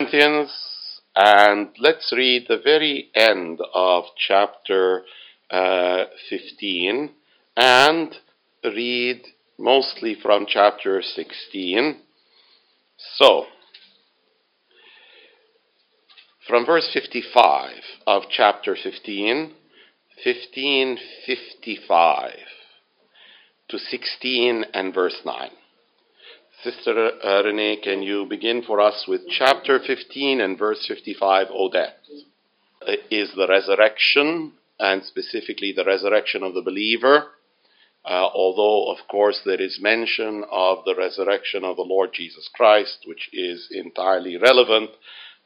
Corinthians, 0.00 0.52
and 1.16 1.70
let's 1.80 2.12
read 2.16 2.46
the 2.48 2.60
very 2.62 3.10
end 3.16 3.58
of 3.74 4.04
chapter 4.16 5.02
uh, 5.50 6.04
15 6.30 7.10
and 7.56 8.14
read 8.62 9.22
mostly 9.58 10.16
from 10.22 10.46
chapter 10.46 11.02
16. 11.02 11.96
So, 13.16 13.46
from 16.46 16.64
verse 16.64 16.88
55 16.94 17.72
of 18.06 18.22
chapter 18.30 18.76
15, 18.80 19.52
1555 20.24 22.32
to 23.68 23.78
16 23.78 24.64
and 24.72 24.94
verse 24.94 25.20
9. 25.24 25.50
Sister 26.64 27.12
uh, 27.24 27.44
Renee, 27.44 27.76
can 27.76 28.02
you 28.02 28.26
begin 28.26 28.62
for 28.66 28.80
us 28.80 29.04
with 29.06 29.20
chapter 29.28 29.78
15 29.78 30.40
and 30.40 30.58
verse 30.58 30.84
55, 30.88 31.46
Odette? 31.52 31.98
Uh, 32.84 32.92
is 33.12 33.32
the 33.36 33.46
resurrection, 33.46 34.52
and 34.80 35.04
specifically 35.04 35.72
the 35.72 35.84
resurrection 35.84 36.42
of 36.42 36.54
the 36.54 36.62
believer, 36.62 37.26
uh, 38.04 38.26
although, 38.34 38.90
of 38.90 38.98
course, 39.08 39.40
there 39.44 39.60
is 39.62 39.78
mention 39.80 40.44
of 40.50 40.78
the 40.84 40.96
resurrection 40.96 41.62
of 41.62 41.76
the 41.76 41.82
Lord 41.82 42.10
Jesus 42.12 42.50
Christ, 42.52 43.04
which 43.06 43.30
is 43.32 43.68
entirely 43.70 44.36
relevant 44.36 44.90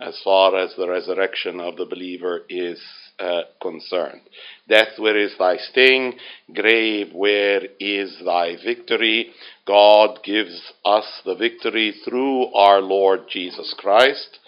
as 0.01 0.19
far 0.25 0.57
as 0.57 0.75
the 0.77 0.89
resurrection 0.89 1.61
of 1.61 1.77
the 1.77 1.85
believer 1.85 2.47
is 2.49 2.81
uh, 3.19 3.43
concerned. 3.61 4.21
Death, 4.69 4.99
where 4.99 5.17
is 5.17 5.33
thy 5.39 5.57
sting? 5.57 6.15
Grave, 6.55 7.13
where 7.13 7.63
is 7.79 8.17
thy 8.25 8.57
victory? 8.65 9.31
God 9.67 10.21
gives 10.25 10.73
us 10.85 11.21
the 11.25 11.35
victory 11.35 11.95
through 12.05 12.53
our 12.55 12.81
Lord 12.81 13.23
Jesus 13.31 13.75
Christ. 13.79 14.39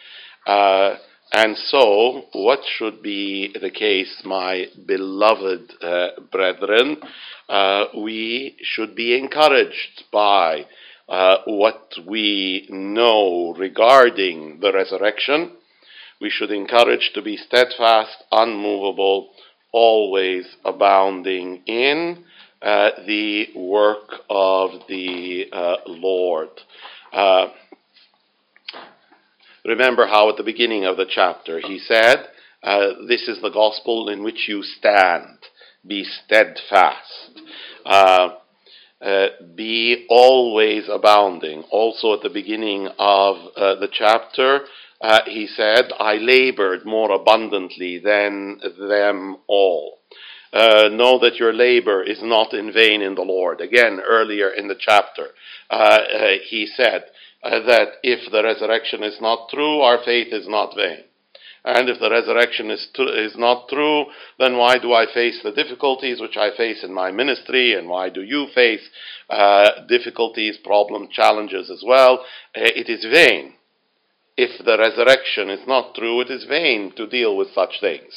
Uh, 0.47 0.97
and 1.33 1.57
so, 1.57 2.27
what 2.33 2.61
should 2.77 3.03
be 3.03 3.55
the 3.61 3.71
case, 3.71 4.23
my 4.25 4.67
beloved 4.87 5.73
uh, 5.83 6.09
brethren? 6.31 6.97
Uh, 7.49 7.87
we 7.97 8.57
should 8.63 8.95
be 8.95 9.19
encouraged 9.19 10.05
by 10.13 10.67
uh, 11.09 11.39
what 11.47 11.93
we 12.07 12.67
know 12.71 13.55
regarding 13.59 14.61
the 14.61 14.73
resurrection 14.73 15.53
we 16.25 16.31
should 16.31 16.51
encourage 16.51 17.11
to 17.13 17.21
be 17.21 17.37
steadfast, 17.37 18.25
unmovable, 18.33 19.29
always 19.73 20.47
abounding 20.65 21.63
in 21.67 22.25
uh, 22.63 22.89
the 23.07 23.49
work 23.55 24.09
of 24.31 24.71
the 24.89 25.45
uh, 25.53 25.77
Lord. 25.87 26.49
Uh, 27.13 27.49
remember 29.67 30.07
how 30.07 30.31
at 30.31 30.39
the 30.39 30.43
beginning 30.43 30.87
of 30.87 30.97
the 30.97 31.05
chapter 31.07 31.61
he 31.61 31.79
said, 31.79 32.27
uh, 32.63 32.93
This 33.07 33.29
is 33.29 33.43
the 33.43 33.51
gospel 33.51 34.09
in 34.09 34.25
which 34.25 34.49
you 34.49 34.63
stand. 34.63 35.37
Be 35.87 36.05
steadfast. 36.05 37.39
Uh, 37.85 38.29
uh, 39.03 39.27
be 39.55 40.07
always 40.09 40.85
abounding. 40.91 41.65
Also, 41.71 42.15
at 42.15 42.23
the 42.23 42.31
beginning 42.31 42.89
of 42.99 43.37
the 43.55 43.91
chapter, 43.93 44.61
uh, 45.05 45.21
he 45.27 45.47
said, 45.47 45.93
I 46.01 46.15
labored 46.15 46.87
more 46.87 47.13
abundantly 47.13 47.99
than 47.99 48.59
them 48.79 49.37
all. 49.47 49.99
Uh, 50.51 50.89
know 50.91 51.19
that 51.19 51.37
your 51.37 51.53
labor 51.53 52.03
is 52.03 52.23
not 52.23 52.55
in 52.55 52.73
vain 52.73 53.03
in 53.03 53.15
the 53.15 53.21
Lord. 53.21 53.61
Again, 53.61 54.01
earlier 54.01 54.49
in 54.49 54.69
the 54.69 54.79
chapter, 54.79 55.27
uh, 55.69 55.75
uh 55.75 56.33
he 56.49 56.67
said 56.75 57.05
uh, 57.43 57.61
that 57.67 57.89
if 58.03 58.33
the 58.33 58.43
resurrection 58.43 59.03
is 59.03 59.21
not 59.21 59.51
true, 59.51 59.81
our 59.81 59.99
faith 60.03 60.29
is 60.33 60.49
not 60.49 60.75
vain. 60.75 61.05
And 61.67 61.91
if 61.91 62.01
the 62.01 62.11
resurrection 62.11 62.71
is, 62.71 62.89
tr- 62.95 63.03
is 63.03 63.37
not 63.37 63.69
true, 63.69 64.07
then 64.39 64.57
why 64.57 64.79
do 64.79 64.95
I 64.95 65.05
face 65.13 65.39
the 65.43 65.53
difficulties 65.53 66.19
which 66.19 66.39
I 66.39 66.57
face 66.57 66.83
in 66.83 66.95
my 66.95 67.11
ministry? 67.11 67.75
And 67.75 67.91
why 67.91 68.09
do 68.09 68.23
you 68.23 68.47
face 68.55 68.89
uh, 69.29 69.85
difficulties, 69.87 70.57
problems, 70.65 71.11
challenges 71.13 71.71
as 71.71 71.83
well? 71.87 72.25
it 72.55 72.89
is 72.89 73.05
vain 73.05 73.55
if 74.37 74.65
the 74.65 74.79
resurrection 74.79 75.51
is 75.51 75.67
not 75.67 75.95
true, 75.95 76.21
it 76.21 76.31
is 76.31 76.45
vain 76.45 76.93
to 76.97 77.07
deal 77.07 77.37
with 77.37 77.49
such 77.55 77.81
things. 77.81 78.13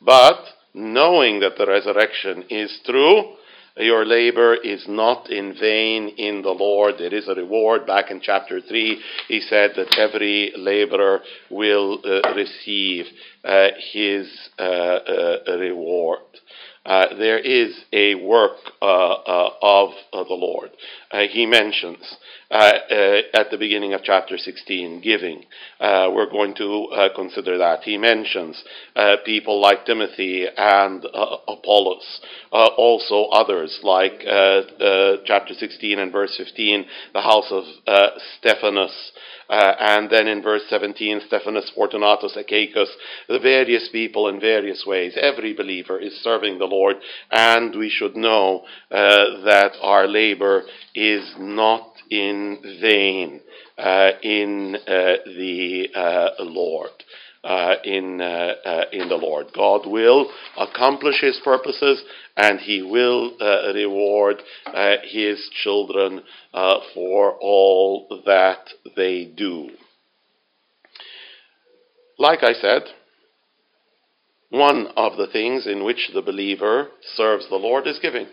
But 0.00 0.38
knowing 0.74 1.40
that 1.40 1.56
the 1.58 1.66
resurrection 1.66 2.44
is 2.50 2.78
true, 2.84 3.34
your 3.76 4.04
labor 4.04 4.56
is 4.56 4.86
not 4.88 5.30
in 5.30 5.54
vain 5.54 6.08
in 6.16 6.42
the 6.42 6.50
Lord. 6.50 6.94
There 6.98 7.14
is 7.14 7.28
a 7.28 7.34
reward. 7.34 7.86
Back 7.86 8.10
in 8.10 8.20
chapter 8.20 8.60
3, 8.60 9.00
he 9.28 9.40
said 9.40 9.72
that 9.76 9.96
every 9.96 10.52
laborer 10.56 11.20
will 11.48 12.00
uh, 12.04 12.34
receive 12.34 13.06
uh, 13.44 13.68
his 13.92 14.28
uh, 14.58 14.62
uh 14.62 15.56
reward. 15.58 16.22
Uh, 16.88 17.14
there 17.18 17.38
is 17.38 17.76
a 17.92 18.14
work 18.14 18.56
uh, 18.80 19.50
of 19.60 19.90
the 20.12 20.34
Lord. 20.34 20.70
he 21.30 21.44
mentions 21.44 22.16
uh, 22.50 22.54
uh, 22.54 23.20
at 23.34 23.50
the 23.50 23.58
beginning 23.58 23.92
of 23.92 24.00
chapter 24.02 24.38
16, 24.38 25.02
giving. 25.02 25.44
Uh, 25.78 26.08
we're 26.10 26.30
going 26.30 26.54
to 26.54 26.84
uh, 26.86 27.14
consider 27.14 27.58
that. 27.58 27.82
He 27.82 27.98
mentions 27.98 28.64
uh, 28.96 29.16
people 29.26 29.60
like 29.60 29.84
Timothy 29.84 30.46
and 30.56 31.04
uh, 31.04 31.36
Apollos, 31.46 32.20
also 32.50 33.24
others 33.32 33.78
like 33.82 34.20
chapter 35.26 35.52
16 35.52 35.98
and 35.98 36.10
verse 36.10 36.34
15, 36.38 36.86
the 37.12 37.20
house 37.20 37.50
of 37.50 37.64
Stephanas. 38.38 39.12
And 39.48 40.10
then 40.10 40.28
in 40.28 40.42
verse 40.42 40.62
17, 40.68 41.22
Stephanas, 41.26 41.70
Fortunatus, 41.74 42.36
Achaicus, 42.36 42.88
the 43.28 43.38
various 43.38 43.88
people 43.90 44.28
in 44.28 44.40
various 44.40 44.84
ways. 44.86 45.14
Every 45.20 45.54
believer 45.54 45.98
is 45.98 46.14
serving 46.22 46.58
the 46.58 46.66
Lord, 46.66 46.96
and 47.30 47.74
we 47.74 47.88
should 47.90 48.16
know 48.16 48.64
that 48.90 49.72
our 49.80 50.06
labor 50.06 50.64
is 50.94 51.34
not 51.38 51.92
in 52.10 52.58
vain 52.80 53.40
uh, 53.78 54.10
in 54.22 54.74
uh, 54.74 55.16
the 55.24 55.88
uh, 55.94 56.30
Lord. 56.40 56.90
Uh, 57.44 57.76
in 57.84 58.20
uh, 58.20 58.52
uh, 58.64 58.84
in 58.92 59.08
the 59.08 59.14
Lord, 59.14 59.46
God 59.54 59.86
will 59.86 60.28
accomplish 60.56 61.20
His 61.20 61.40
purposes, 61.44 62.02
and 62.36 62.58
He 62.58 62.82
will 62.82 63.36
reward 63.74 64.42
His 65.04 65.48
children 65.62 66.22
for 66.94 67.38
all 67.40 68.22
that 68.26 68.68
they 68.96 69.24
do. 69.24 69.70
Like 72.18 72.42
I 72.42 72.54
said, 72.54 72.82
one 74.50 74.88
of 74.96 75.16
the 75.16 75.28
things 75.28 75.66
in 75.66 75.84
which 75.84 76.10
the 76.12 76.22
believer 76.22 76.88
serves 77.14 77.48
the 77.48 77.56
Lord 77.56 77.86
is 77.86 78.00
giving. 78.00 78.26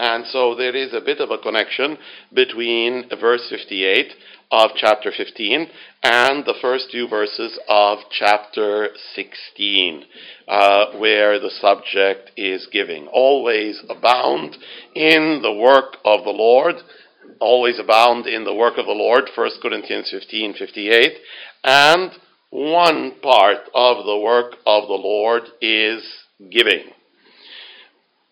And 0.00 0.24
so 0.28 0.54
there 0.54 0.74
is 0.74 0.94
a 0.94 1.02
bit 1.02 1.20
of 1.20 1.30
a 1.30 1.36
connection 1.36 1.98
between 2.32 3.10
verse 3.20 3.46
58 3.50 4.14
of 4.50 4.70
chapter 4.74 5.12
15 5.14 5.68
and 6.02 6.46
the 6.46 6.54
first 6.62 6.90
two 6.90 7.06
verses 7.06 7.58
of 7.68 7.98
chapter 8.10 8.88
16, 9.14 10.04
uh, 10.48 10.92
where 10.96 11.38
the 11.38 11.50
subject 11.50 12.30
is 12.34 12.66
giving. 12.72 13.08
Always 13.08 13.82
abound 13.90 14.56
in 14.94 15.40
the 15.42 15.52
work 15.52 15.98
of 16.02 16.24
the 16.24 16.30
Lord. 16.30 16.76
Always 17.38 17.78
abound 17.78 18.26
in 18.26 18.44
the 18.44 18.54
work 18.54 18.78
of 18.78 18.86
the 18.86 18.92
Lord, 18.92 19.28
1 19.34 19.50
Corinthians 19.60 20.08
15 20.10 20.54
58. 20.54 21.12
And 21.62 22.12
one 22.48 23.20
part 23.22 23.68
of 23.74 24.06
the 24.06 24.18
work 24.18 24.54
of 24.64 24.88
the 24.88 24.94
Lord 24.94 25.42
is 25.60 26.02
giving 26.50 26.84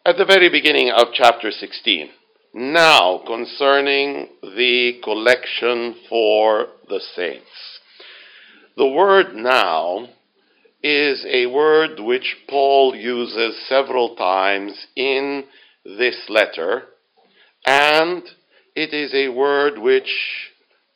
at 0.09 0.17
the 0.17 0.25
very 0.25 0.49
beginning 0.49 0.91
of 0.91 1.09
chapter 1.13 1.51
16. 1.51 2.09
Now, 2.55 3.21
concerning 3.27 4.29
the 4.41 5.03
collection 5.05 5.97
for 6.09 6.69
the 6.89 6.99
saints. 7.15 7.45
The 8.75 8.89
word 8.89 9.35
now 9.35 10.09
is 10.83 11.27
a 11.28 11.45
word 11.45 12.01
which 12.01 12.39
Paul 12.49 12.95
uses 12.97 13.60
several 13.69 14.16
times 14.16 14.87
in 14.97 15.45
this 15.84 16.16
letter, 16.31 16.84
and 17.66 18.22
it 18.75 18.95
is 18.95 19.13
a 19.13 19.28
word 19.28 19.77
which 19.77 20.11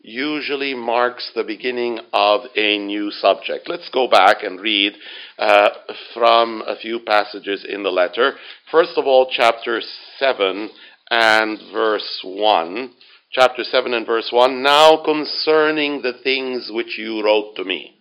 usually 0.02 0.74
marks 0.74 1.30
the 1.34 1.44
beginning 1.44 2.00
of 2.12 2.42
a 2.56 2.78
new 2.78 3.10
subject. 3.10 3.68
Let's 3.68 3.88
go 3.88 4.08
back 4.08 4.42
and 4.42 4.60
read 4.60 4.94
uh, 5.38 5.70
from 6.12 6.62
a 6.66 6.76
few 6.76 7.00
passages 7.00 7.64
in 7.68 7.82
the 7.82 7.90
letter. 7.90 8.34
First 8.70 8.92
of 8.96 9.06
all, 9.06 9.28
chapter 9.30 9.80
7 10.18 10.70
and 11.10 11.58
verse 11.72 12.20
1. 12.24 12.90
Chapter 13.30 13.62
7 13.62 13.94
and 13.94 14.06
verse 14.06 14.28
1. 14.32 14.62
Now 14.62 15.02
concerning 15.04 16.02
the 16.02 16.14
things 16.22 16.68
which 16.72 16.98
you 16.98 17.24
wrote 17.24 17.54
to 17.56 17.64
me. 17.64 17.96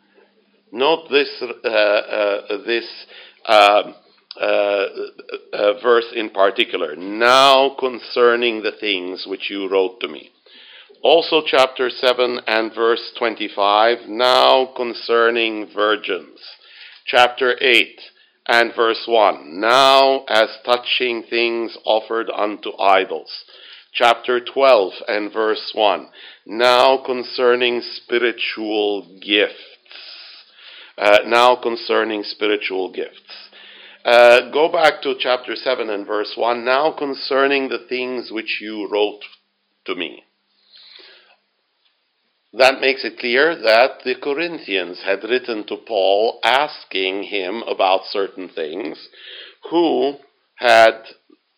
Note 0.72 1.08
this, 1.10 1.30
uh, 1.42 1.68
uh, 1.68 2.58
this 2.66 3.06
um, 3.48 3.96
uh, 4.40 4.86
uh, 5.54 5.74
verse 5.84 6.06
in 6.16 6.30
particular. 6.32 6.96
Now 6.96 7.76
concerning 7.78 8.64
the 8.64 8.72
things 8.80 9.26
which 9.28 9.50
you 9.50 9.70
wrote 9.70 10.00
to 10.02 10.08
me. 10.08 10.32
Also, 11.02 11.42
chapter 11.46 11.90
7 11.90 12.42
and 12.48 12.74
verse 12.74 13.12
25, 13.18 14.08
now 14.08 14.66
concerning 14.76 15.68
virgins. 15.74 16.40
Chapter 17.06 17.56
8 17.60 18.00
and 18.48 18.74
verse 18.76 19.04
1, 19.08 19.60
now 19.60 20.24
as 20.28 20.50
touching 20.66 21.24
things 21.24 21.78
offered 21.86 22.30
unto 22.30 22.72
idols. 22.78 23.46
Chapter 23.94 24.40
12 24.40 24.94
and 25.08 25.34
verse 25.34 25.72
1, 25.74 26.08
now 26.46 26.98
concerning 27.04 27.82
spiritual 27.82 29.20
gifts. 29.22 29.56
Uh, 30.98 31.20
now 31.26 31.56
concerning 31.56 32.24
spiritual 32.24 32.92
gifts. 32.92 33.50
Uh, 34.04 34.50
go 34.52 34.72
back 34.72 35.02
to 35.02 35.16
chapter 35.20 35.56
7 35.56 35.90
and 35.90 36.08
verse 36.08 36.34
1. 36.36 36.66
Now 36.66 36.92
concerning 36.92 37.70
the 37.70 37.86
things 37.88 38.32
which 38.32 38.60
you 38.62 38.88
wrote 38.90 39.22
to 39.86 39.96
me. 39.96 40.24
That 42.54 42.82
makes 42.82 43.06
it 43.06 43.18
clear 43.20 43.56
that 43.56 44.04
the 44.04 44.16
Corinthians 44.16 45.02
had 45.06 45.24
written 45.24 45.66
to 45.68 45.78
Paul 45.78 46.40
asking 46.44 47.24
him 47.24 47.64
about 47.64 48.02
certain 48.10 48.50
things, 48.50 49.08
who 49.70 50.18
had 50.56 51.04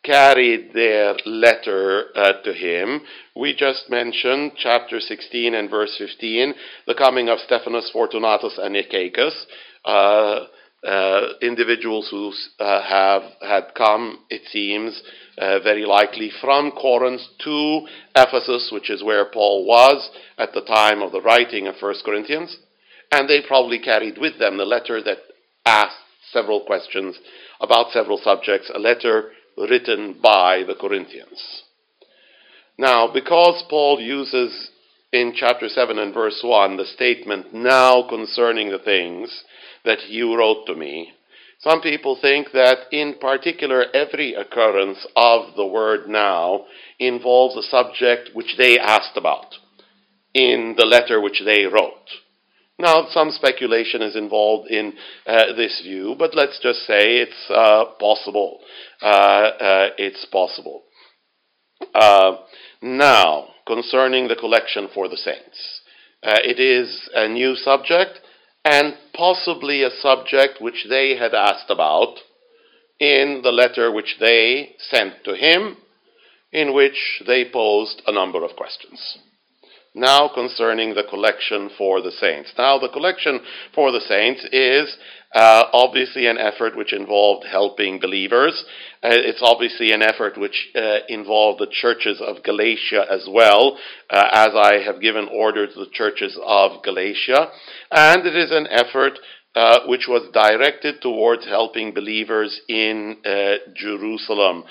carried 0.03 0.73
their 0.73 1.15
letter 1.25 2.05
uh, 2.15 2.33
to 2.43 2.53
him. 2.53 3.01
We 3.35 3.55
just 3.55 3.89
mentioned 3.89 4.51
chapter 4.57 4.99
16 4.99 5.55
and 5.55 5.69
verse 5.69 5.95
15, 5.97 6.53
the 6.85 6.93
coming 6.93 7.29
of 7.29 7.39
Stephanas, 7.39 7.89
Fortunatus, 7.91 8.59
and 8.61 8.75
Achaicus. 8.75 9.33
Uh, 9.85 10.45
uh, 10.85 11.33
individuals 11.41 12.09
who 12.11 12.33
uh, 12.59 12.81
have 12.81 13.23
had 13.41 13.73
come, 13.75 14.19
it 14.29 14.41
seems, 14.51 15.01
uh, 15.37 15.59
very 15.59 15.85
likely 15.85 16.31
from 16.41 16.71
Corinth 16.71 17.21
to 17.43 17.87
Ephesus, 18.15 18.69
which 18.71 18.89
is 18.89 19.03
where 19.03 19.25
Paul 19.25 19.65
was 19.65 20.09
at 20.37 20.53
the 20.53 20.61
time 20.61 21.01
of 21.01 21.11
the 21.11 21.21
writing 21.21 21.67
of 21.67 21.75
1 21.79 21.95
Corinthians, 22.05 22.57
and 23.11 23.27
they 23.27 23.41
probably 23.47 23.79
carried 23.79 24.17
with 24.17 24.39
them 24.39 24.57
the 24.57 24.65
letter 24.65 25.01
that 25.01 25.19
asked 25.65 25.97
several 26.31 26.61
questions 26.65 27.17
about 27.61 27.91
several 27.91 28.17
subjects, 28.17 28.71
a 28.73 28.79
letter 28.79 29.31
written 29.57 30.19
by 30.21 30.63
the 30.67 30.75
Corinthians. 30.75 31.63
Now, 32.77 33.11
because 33.11 33.63
Paul 33.69 33.99
uses 33.99 34.71
in 35.11 35.33
chapter 35.35 35.69
7 35.69 35.99
and 35.99 36.13
verse 36.13 36.41
1 36.43 36.77
the 36.77 36.85
statement, 36.85 37.53
now 37.53 38.07
concerning 38.09 38.71
the 38.71 38.79
things 38.79 39.43
that 39.85 40.09
you 40.09 40.35
wrote 40.35 40.65
to 40.65 40.75
me, 40.75 41.13
some 41.63 41.79
people 41.81 42.17
think 42.21 42.51
that 42.51 42.87
in 42.91 43.15
particular 43.21 43.85
every 43.93 44.33
occurrence 44.33 45.07
of 45.15 45.55
the 45.55 45.65
word 45.65 46.09
now 46.09 46.65
involves 46.99 47.55
a 47.55 47.69
subject 47.69 48.31
which 48.33 48.55
they 48.57 48.77
asked 48.77 49.15
about 49.15 49.55
in 50.33 50.75
the 50.77 50.85
letter 50.85 51.21
which 51.21 51.41
they 51.45 51.63
wrote. 51.63 52.09
Now, 52.77 53.05
some 53.11 53.31
speculation 53.31 54.01
is 54.01 54.15
involved 54.15 54.69
in 54.69 54.93
uh, 55.25 55.53
this 55.55 55.79
view, 55.83 56.15
but 56.17 56.35
let's 56.35 56.59
just 56.61 56.79
say 56.79 57.17
it's 57.19 57.49
uh, 57.49 57.85
possible. 57.99 58.59
Uh, 59.01 59.05
uh 59.05 59.89
it's 59.97 60.25
possible. 60.25 60.83
Uh, 61.93 62.37
now, 62.81 63.49
concerning 63.65 64.27
the 64.27 64.35
collection 64.35 64.89
for 64.93 65.07
the 65.07 65.17
saints, 65.17 65.81
uh, 66.23 66.39
it 66.43 66.59
is 66.59 67.09
a 67.13 67.29
new 67.29 67.55
subject 67.55 68.19
and 68.65 68.95
possibly 69.13 69.83
a 69.83 69.89
subject 69.89 70.61
which 70.61 70.85
they 70.89 71.15
had 71.15 71.33
asked 71.33 71.69
about 71.69 72.15
in 72.99 73.41
the 73.43 73.51
letter 73.51 73.91
which 73.91 74.17
they 74.19 74.75
sent 74.79 75.23
to 75.25 75.35
him, 75.35 75.77
in 76.51 76.73
which 76.73 77.21
they 77.27 77.49
posed 77.51 78.01
a 78.07 78.13
number 78.13 78.43
of 78.43 78.55
questions. 78.55 79.17
Now, 79.95 80.29
concerning 80.33 80.95
the 80.95 81.03
collection 81.03 81.69
for 81.77 82.01
the 82.01 82.11
saints. 82.11 82.51
Now, 82.57 82.79
the 82.79 82.89
collection 82.89 83.41
for 83.75 83.91
the 83.91 84.01
saints 84.01 84.43
is 84.51 84.97
uh, 85.33 85.63
obviously 85.73 86.27
an 86.27 86.37
effort 86.37 86.75
which 86.77 86.93
involved 86.93 87.45
helping 87.49 87.99
believers. 87.99 88.65
Uh, 89.03 89.09
it's 89.11 89.41
obviously 89.41 89.91
an 89.91 90.01
effort 90.01 90.37
which 90.37 90.69
uh, 90.75 90.99
involved 91.09 91.59
the 91.59 91.71
churches 91.71 92.21
of 92.21 92.43
Galatia 92.43 93.05
as 93.09 93.27
well, 93.29 93.77
uh, 94.09 94.27
as 94.31 94.49
I 94.55 94.79
have 94.85 95.01
given 95.01 95.27
order 95.31 95.65
to 95.65 95.73
the 95.73 95.89
churches 95.91 96.37
of 96.45 96.83
Galatia. 96.83 97.49
And 97.91 98.25
it 98.25 98.35
is 98.35 98.51
an 98.51 98.67
effort 98.67 99.19
uh, 99.55 99.81
which 99.85 100.05
was 100.07 100.27
directed 100.33 101.01
towards 101.01 101.45
helping 101.45 101.93
believers 101.93 102.59
in 102.67 103.17
uh, 103.25 103.55
Jerusalem. 103.75 104.63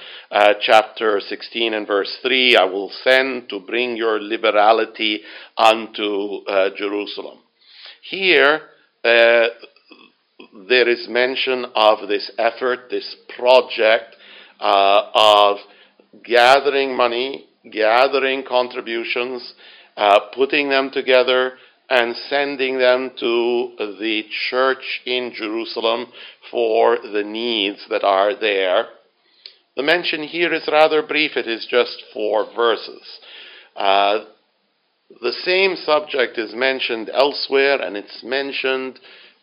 Chapter 0.61 1.21
16 1.21 1.75
and 1.75 1.87
verse 1.87 2.19
3 2.23 2.57
I 2.57 2.65
will 2.65 2.91
send 3.05 3.49
to 3.51 3.61
bring 3.61 3.97
your 3.97 4.21
liberality 4.21 5.23
unto 5.57 6.45
Jerusalem. 6.77 7.39
Here, 8.03 8.63
uh, 9.05 9.47
there 10.69 10.89
is 10.89 11.07
mention 11.09 11.67
of 11.75 12.09
this 12.09 12.31
effort, 12.39 12.91
this 12.91 13.17
project 13.37 14.17
uh, 14.61 15.11
of 15.15 15.57
gathering 16.25 16.97
money, 16.97 17.47
gathering 17.71 18.45
contributions, 18.47 19.55
putting 20.35 20.69
them 20.69 20.91
together, 20.93 21.53
and 21.89 22.17
sending 22.29 22.79
them 22.79 23.11
to 23.19 23.75
the 23.77 24.23
church 24.51 25.01
in 25.05 25.33
Jerusalem 25.35 26.07
for 26.51 26.99
the 26.99 27.23
needs 27.23 27.85
that 27.91 28.05
are 28.05 28.39
there. 28.39 28.87
The 29.77 29.83
mention 29.83 30.23
here 30.23 30.53
is 30.53 30.69
rather 30.71 31.03
brief, 31.03 31.33
it 31.37 31.47
is 31.47 31.67
just 31.71 32.03
four 32.13 32.47
verses. 32.55 33.03
Uh, 33.77 34.25
the 35.21 35.33
same 35.45 35.77
subject 35.77 36.39
is 36.39 36.55
mentioned 36.55 37.11
elsewhere, 37.13 37.81
and 37.81 37.97
it's 37.97 38.23
mentioned 38.23 38.99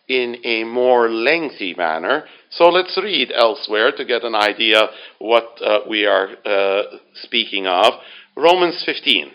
in 0.09 0.37
a 0.43 0.63
more 0.63 1.09
lengthy 1.09 1.75
manner. 1.75 2.25
So 2.49 2.65
let's 2.65 2.97
read 3.01 3.31
elsewhere 3.31 3.91
to 3.95 4.03
get 4.03 4.23
an 4.23 4.35
idea 4.35 4.89
what 5.19 5.59
uh, 5.63 5.81
we 5.87 6.05
are 6.05 6.29
uh, 6.43 6.83
speaking 7.21 7.67
of. 7.67 7.93
Romans 8.35 8.81
15 8.85 9.31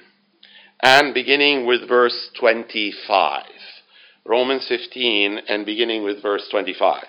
and 0.82 1.14
beginning 1.14 1.64
with 1.64 1.88
verse 1.88 2.30
25. 2.38 3.44
Romans 4.26 4.66
15 4.68 5.38
and 5.48 5.64
beginning 5.64 6.02
with 6.02 6.20
verse 6.20 6.46
25. 6.50 7.04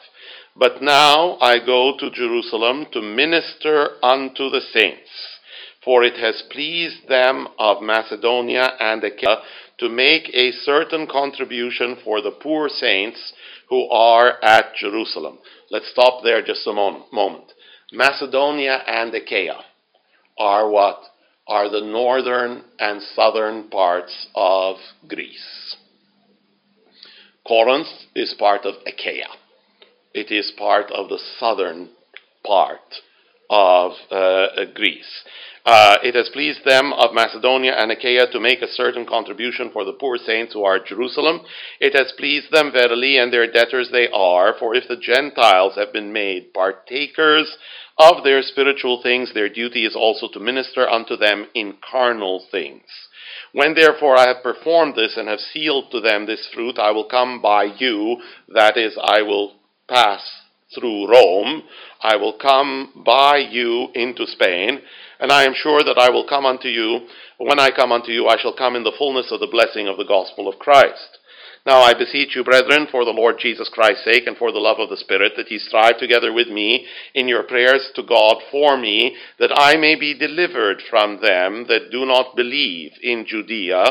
But 0.56 0.82
now 0.82 1.38
I 1.42 1.58
go 1.66 1.98
to 2.00 2.12
Jerusalem 2.12 2.86
to 2.94 3.02
minister 3.02 3.98
unto 4.04 4.50
the 4.50 4.62
saints, 4.74 5.10
for 5.84 6.04
it 6.04 6.18
has 6.18 6.44
pleased 6.52 7.08
them 7.10 7.48
of 7.58 7.82
Macedonia 7.82 8.72
and 8.80 9.04
Achaia 9.04 9.42
to 9.80 9.90
make 9.90 10.30
a 10.34 10.52
certain 10.52 11.08
contribution 11.08 11.98
for 12.04 12.22
the 12.22 12.32
poor 12.32 12.70
saints 12.70 13.34
who 13.70 13.90
are 13.90 14.44
at 14.44 14.76
Jerusalem. 14.76 15.40
Let's 15.72 15.90
stop 15.92 16.24
there 16.24 16.44
just 16.44 16.68
a 16.68 16.74
moment. 16.74 17.52
Macedonia 17.92 18.82
and 18.88 19.14
Achaia 19.14 19.62
are 20.38 20.70
what? 20.70 21.02
are 21.48 21.70
the 21.70 21.82
northern 21.82 22.64
and 22.80 23.02
southern 23.16 23.70
parts 23.70 24.28
of 24.36 24.78
Greece. 25.08 25.76
Corinth 27.48 27.88
is 28.16 28.34
part 28.38 28.66
of 28.66 28.76
Achaia. 28.88 29.28
It 30.14 30.32
is 30.32 30.52
part 30.58 30.90
of 30.92 31.10
the 31.10 31.20
southern 31.40 31.90
part 32.46 32.80
of 33.50 33.92
uh, 34.10 34.48
Greece. 34.74 35.24
Uh, 35.66 35.98
it 36.04 36.14
has 36.14 36.30
pleased 36.30 36.64
them 36.64 36.94
of 36.94 37.16
Macedonia 37.16 37.74
and 37.76 37.92
Achaia 37.92 38.28
to 38.32 38.40
make 38.40 38.62
a 38.62 38.68
certain 38.68 39.04
contribution 39.04 39.72
for 39.74 39.84
the 39.84 39.94
poor 39.94 40.16
saints 40.16 40.54
who 40.54 40.64
are 40.64 40.76
at 40.76 40.86
Jerusalem. 40.86 41.42
It 41.80 41.96
has 41.96 42.14
pleased 42.18 42.52
them 42.52 42.72
verily, 42.72 43.18
and 43.18 43.34
their 43.34 43.52
debtors 43.52 43.90
they 43.92 44.08
are, 44.14 44.54
for 44.60 44.76
if 44.76 44.88
the 44.88 44.96
Gentiles 44.96 45.74
have 45.76 45.92
been 45.92 46.14
made 46.14 46.54
partakers 46.54 47.58
of 47.98 48.24
their 48.24 48.44
spiritual 48.44 49.02
things, 49.02 49.34
their 49.34 49.50
duty 49.50 49.86
is 49.86 49.96
also 49.96 50.28
to 50.34 50.40
minister 50.40 50.88
unto 50.88 51.18
them 51.18 51.48
in 51.56 51.78
carnal 51.82 52.46
things. 52.52 52.84
When 53.52 53.74
therefore 53.74 54.18
I 54.18 54.28
have 54.28 54.44
performed 54.44 54.96
this 54.96 55.18
and 55.18 55.28
have 55.28 55.40
sealed 55.40 55.90
to 55.92 56.00
them 56.00 56.28
this 56.28 56.48
fruit, 56.54 56.78
I 56.78 56.92
will 56.92 57.06
come 57.06 57.42
by 57.42 57.64
you, 57.64 58.18
that 58.50 58.78
is, 58.78 58.96
I 59.02 59.24
will 59.24 59.54
pass 59.88 60.22
through 60.74 61.12
Rome, 61.12 61.64
I 62.02 62.16
will 62.16 62.34
come 62.34 63.04
by 63.06 63.38
you 63.38 63.90
into 63.94 64.26
Spain, 64.26 64.82
and 65.20 65.32
I 65.32 65.44
am 65.44 65.54
sure 65.56 65.84
that 65.84 65.98
I 65.98 66.10
will 66.10 66.28
come 66.28 66.46
unto 66.46 66.68
you. 66.68 67.08
When 67.38 67.60
I 67.60 67.70
come 67.72 67.92
unto 67.92 68.12
you, 68.12 68.28
I 68.28 68.38
shall 68.38 68.56
come 68.56 68.76
in 68.76 68.84
the 68.84 68.96
fullness 68.98 69.32
of 69.32 69.40
the 69.40 69.48
blessing 69.48 69.88
of 69.88 69.98
the 69.98 70.06
gospel 70.06 70.48
of 70.48 70.60
Christ. 70.60 71.20
Now 71.66 71.82
I 71.82 71.94
beseech 71.94 72.36
you, 72.36 72.44
brethren, 72.44 72.88
for 72.92 73.06
the 73.06 73.12
Lord 73.12 73.38
Jesus 73.40 73.70
Christ's 73.70 74.06
sake 74.06 74.28
and 74.28 74.38
for 74.38 74.52
the 74.52 74.60
love 74.60 74.78
of 74.80 74.90
the 74.90 74.98
Spirit, 74.98 75.34
that 75.36 75.50
ye 75.50 75.58
strive 75.58 75.98
together 75.98 76.32
with 76.32 76.48
me 76.48 76.86
in 77.16 77.28
your 77.28 77.44
prayers 77.44 77.90
to 77.96 78.04
God 78.04 78.38
for 78.52 78.78
me, 78.78 79.16
that 79.40 79.52
I 79.56 79.76
may 79.76 79.96
be 79.96 80.18
delivered 80.18 80.84
from 80.90 81.22
them 81.22 81.66
that 81.68 81.90
do 81.92 82.06
not 82.06 82.36
believe 82.36 82.92
in 83.02 83.26
Judea, 83.28 83.84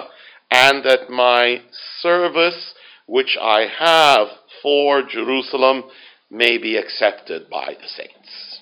and 0.52 0.85
that 0.85 1.11
my 1.11 1.62
service 2.00 2.75
which 3.07 3.37
I 3.40 3.66
have 3.78 4.28
for 4.62 5.02
Jerusalem 5.02 5.85
may 6.35 6.59
be 6.59 6.76
accepted 6.76 7.49
by 7.49 7.76
the 7.81 7.88
saints. 7.88 8.61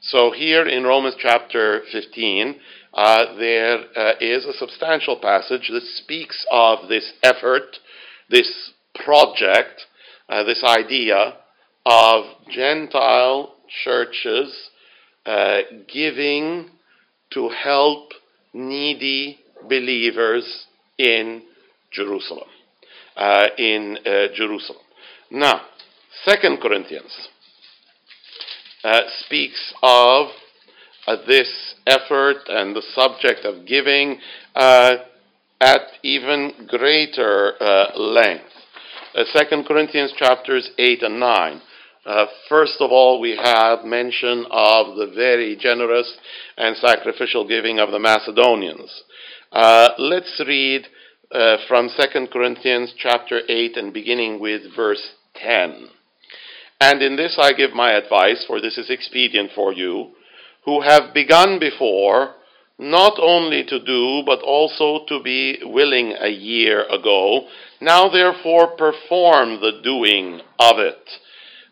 So 0.00 0.30
here 0.30 0.66
in 0.66 0.84
Romans 0.84 1.16
chapter 1.18 1.82
15, 1.90 2.56
uh, 2.94 3.36
there 3.36 3.78
uh, 3.96 4.12
is 4.20 4.44
a 4.44 4.52
substantial 4.52 5.18
passage 5.20 5.70
that 5.72 5.82
speaks 5.82 6.46
of 6.50 6.88
this 6.88 7.12
effort, 7.22 7.76
this 8.30 8.72
project, 8.94 9.86
uh, 10.28 10.44
this 10.44 10.62
idea 10.64 11.34
of 11.84 12.24
Gentile 12.50 13.54
churches 13.84 14.70
uh, 15.26 15.58
giving 15.92 16.70
to 17.32 17.48
help 17.48 18.12
needy 18.52 19.38
believers 19.68 20.66
in 20.98 21.42
Jerusalem. 21.92 22.48
Uh, 23.18 23.48
in 23.58 23.98
uh, 24.06 24.28
Jerusalem. 24.32 24.80
Now, 25.32 25.62
Second 26.24 26.60
Corinthians 26.60 27.28
uh, 28.84 29.00
speaks 29.24 29.72
of 29.82 30.28
uh, 31.06 31.16
this 31.26 31.74
effort 31.86 32.36
and 32.48 32.74
the 32.74 32.82
subject 32.94 33.44
of 33.44 33.66
giving 33.66 34.18
uh, 34.54 34.96
at 35.60 35.80
even 36.02 36.52
greater 36.68 37.54
uh, 37.60 37.98
length. 37.98 38.44
Second 39.32 39.66
Corinthians 39.66 40.12
chapters 40.16 40.70
8 40.78 41.02
and 41.02 41.18
9. 41.18 41.62
Uh, 42.06 42.26
first 42.48 42.76
of 42.80 42.90
all, 42.90 43.20
we 43.20 43.36
have 43.36 43.84
mention 43.84 44.46
of 44.50 44.96
the 44.96 45.12
very 45.14 45.56
generous 45.56 46.16
and 46.56 46.76
sacrificial 46.76 47.46
giving 47.46 47.78
of 47.78 47.90
the 47.90 47.98
Macedonians. 47.98 49.02
Uh, 49.52 49.90
let's 49.98 50.40
read 50.46 50.86
uh, 51.32 51.56
from 51.66 51.88
2 51.88 52.26
Corinthians 52.32 52.94
chapter 52.96 53.40
8 53.48 53.76
and 53.76 53.92
beginning 53.92 54.40
with 54.40 54.62
verse 54.74 55.14
10. 55.34 55.88
And 56.80 57.02
in 57.02 57.16
this 57.16 57.36
I 57.40 57.52
give 57.52 57.72
my 57.72 57.92
advice, 57.92 58.44
for 58.46 58.60
this 58.60 58.78
is 58.78 58.90
expedient 58.90 59.50
for 59.54 59.72
you, 59.72 60.12
who 60.64 60.82
have 60.82 61.14
begun 61.14 61.58
before, 61.58 62.34
not 62.78 63.18
only 63.20 63.64
to 63.64 63.84
do, 63.84 64.22
but 64.24 64.40
also 64.40 65.04
to 65.06 65.20
be 65.22 65.58
willing 65.64 66.14
a 66.20 66.28
year 66.28 66.86
ago. 66.88 67.48
Now 67.80 68.08
therefore 68.08 68.76
perform 68.76 69.60
the 69.60 69.80
doing 69.82 70.40
of 70.60 70.78
it, 70.78 71.10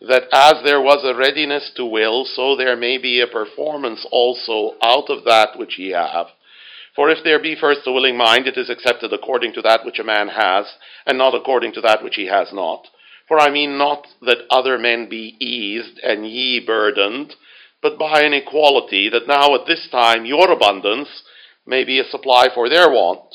that 0.01 0.25
as 0.33 0.55
there 0.65 0.81
was 0.81 1.05
a 1.05 1.17
readiness 1.17 1.71
to 1.77 1.85
will, 1.85 2.25
so 2.25 2.57
there 2.57 2.77
may 2.77 2.99
be 2.99 3.21
a 3.21 3.29
performance 3.29 4.05
also 4.11 4.77
out 4.83 5.09
of 5.09 5.25
that 5.25 5.57
which 5.57 5.79
ye 5.79 5.91
have. 5.91 6.27
For 6.97 7.11
if 7.11 7.19
there 7.23 7.41
be 7.41 7.55
first 7.55 7.87
a 7.87 7.93
willing 7.93 8.17
mind, 8.17 8.49
it 8.49 8.57
is 8.57 8.71
accepted 8.71 9.13
according 9.13 9.53
to 9.53 9.63
that 9.63 9.85
which 9.85 10.01
a 10.01 10.05
man 10.05 10.29
has, 10.29 10.67
and 11.07 11.17
not 11.17 11.35
according 11.35 11.75
to 11.75 11.81
that 11.83 12.03
which 12.03 12.17
he 12.17 12.27
has 12.27 12.49
not. 12.53 12.89
For 13.29 13.41
I 13.41 13.51
mean 13.51 13.77
not 13.77 14.07
that 14.23 14.47
other 14.51 14.79
men 14.79 15.09
be 15.09 15.37
eased 15.41 15.99
and 16.03 16.27
ye 16.27 16.61
burdened, 16.65 17.35
but 17.83 17.99
by 17.99 18.23
an 18.23 18.33
equality, 18.33 19.09
that 19.11 19.27
now 19.27 19.55
at 19.55 19.67
this 19.67 19.89
time 19.91 20.25
your 20.25 20.51
abundance 20.51 21.09
may 21.67 21.85
be 21.85 21.99
a 21.99 22.05
supply 22.05 22.49
for 22.55 22.69
their 22.69 22.89
want, 22.89 23.35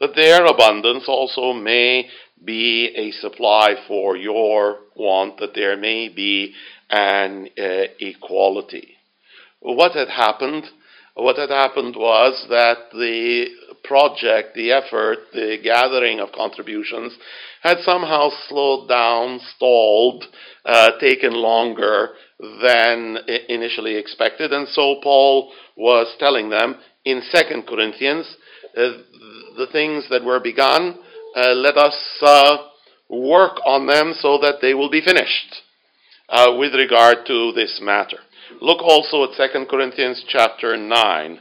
that 0.00 0.14
their 0.14 0.44
abundance 0.44 1.04
also 1.08 1.52
may 1.52 2.08
be 2.44 2.92
a 2.96 3.10
supply 3.12 3.74
for 3.86 4.16
your 4.16 4.78
want, 4.96 5.38
that 5.38 5.54
there 5.54 5.76
may 5.76 6.08
be 6.08 6.54
an 6.90 7.48
uh, 7.58 7.84
equality. 8.00 8.96
What 9.60 9.92
had 9.92 10.08
happened? 10.08 10.64
What 11.14 11.38
had 11.38 11.50
happened 11.50 11.94
was 11.96 12.46
that 12.48 12.90
the 12.92 13.46
project, 13.84 14.54
the 14.54 14.72
effort, 14.72 15.18
the 15.32 15.58
gathering 15.62 16.20
of 16.20 16.32
contributions 16.32 17.16
had 17.62 17.78
somehow 17.82 18.30
slowed 18.48 18.88
down, 18.88 19.40
stalled, 19.56 20.24
uh, 20.64 20.92
taken 21.00 21.32
longer 21.32 22.10
than 22.62 23.18
initially 23.48 23.96
expected. 23.96 24.52
And 24.52 24.66
so 24.68 24.96
Paul 25.02 25.52
was 25.76 26.14
telling 26.18 26.50
them 26.50 26.76
in 27.04 27.22
2 27.32 27.62
Corinthians, 27.68 28.36
uh, 28.76 28.98
the 29.56 29.68
things 29.70 30.04
that 30.10 30.24
were 30.24 30.40
begun, 30.40 30.98
uh, 31.36 31.52
let 31.52 31.76
us 31.76 31.96
uh, 32.22 32.56
work 33.08 33.58
on 33.64 33.86
them 33.86 34.14
so 34.18 34.38
that 34.38 34.56
they 34.60 34.74
will 34.74 34.90
be 34.90 35.00
finished 35.00 35.62
uh, 36.28 36.54
with 36.58 36.74
regard 36.74 37.18
to 37.26 37.52
this 37.52 37.80
matter. 37.82 38.18
Look 38.60 38.80
also 38.82 39.24
at 39.24 39.52
2 39.52 39.66
Corinthians 39.66 40.24
chapter 40.28 40.76
9, 40.76 41.40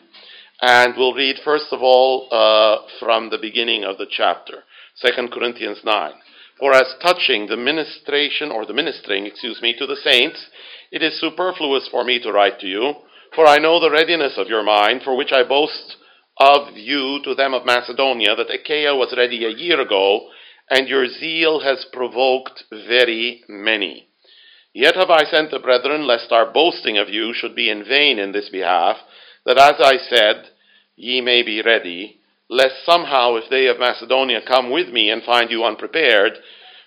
and 0.62 0.94
we'll 0.96 1.14
read 1.14 1.38
first 1.44 1.68
of 1.72 1.82
all 1.82 2.28
uh, 2.32 2.88
from 3.00 3.30
the 3.30 3.40
beginning 3.40 3.84
of 3.84 3.98
the 3.98 4.06
chapter. 4.10 4.64
2 5.04 5.28
Corinthians 5.30 5.80
9. 5.84 6.12
For 6.60 6.74
as 6.74 6.94
touching 7.02 7.48
the 7.48 7.58
ministration, 7.58 8.52
or 8.52 8.68
the 8.68 8.74
ministering, 8.74 9.26
excuse 9.26 9.62
me, 9.62 9.76
to 9.80 9.88
the 9.88 9.96
saints, 9.96 10.46
it 10.92 11.02
is 11.02 11.20
superfluous 11.20 11.88
for 11.90 12.04
me 12.04 12.22
to 12.22 12.32
write 12.32 12.60
to 12.60 12.68
you, 12.68 12.94
for 13.34 13.48
I 13.48 13.58
know 13.58 13.80
the 13.80 13.90
readiness 13.90 14.38
of 14.38 14.48
your 14.48 14.62
mind, 14.62 15.02
for 15.04 15.18
which 15.18 15.32
I 15.32 15.44
boast 15.44 15.96
of 16.38 16.76
you 16.76 17.20
to 17.24 17.34
them 17.34 17.56
of 17.56 17.66
Macedonia, 17.66 18.36
that 18.36 18.54
Achaia 18.54 18.96
was 18.96 19.16
ready 19.18 19.46
a 19.46 19.50
year 19.50 19.82
ago, 19.82 20.30
and 20.70 20.88
your 20.88 21.08
zeal 21.08 21.62
has 21.62 21.86
provoked 21.92 22.66
very 22.70 23.44
many. 23.50 24.08
Yet 24.74 24.96
have 24.96 25.10
I 25.10 25.24
sent 25.24 25.50
the 25.50 25.60
brethren, 25.60 26.06
lest 26.06 26.32
our 26.32 26.52
boasting 26.52 26.98
of 26.98 27.10
you 27.10 27.34
should 27.34 27.56
be 27.56 27.70
in 27.70 27.84
vain 27.84 28.20
in 28.20 28.32
this 28.32 28.50
behalf, 28.50 28.98
that 29.46 29.58
as 29.58 29.76
I 29.80 29.98
said, 29.98 30.51
ye 31.02 31.20
may 31.20 31.42
be 31.42 31.64
ready, 31.64 32.20
lest 32.48 32.86
somehow, 32.86 33.36
if 33.36 33.50
they 33.50 33.66
of 33.68 33.80
Macedonia 33.80 34.40
come 34.48 34.70
with 34.70 34.90
me 34.90 35.10
and 35.10 35.24
find 35.24 35.50
you 35.50 35.64
unprepared, 35.64 36.34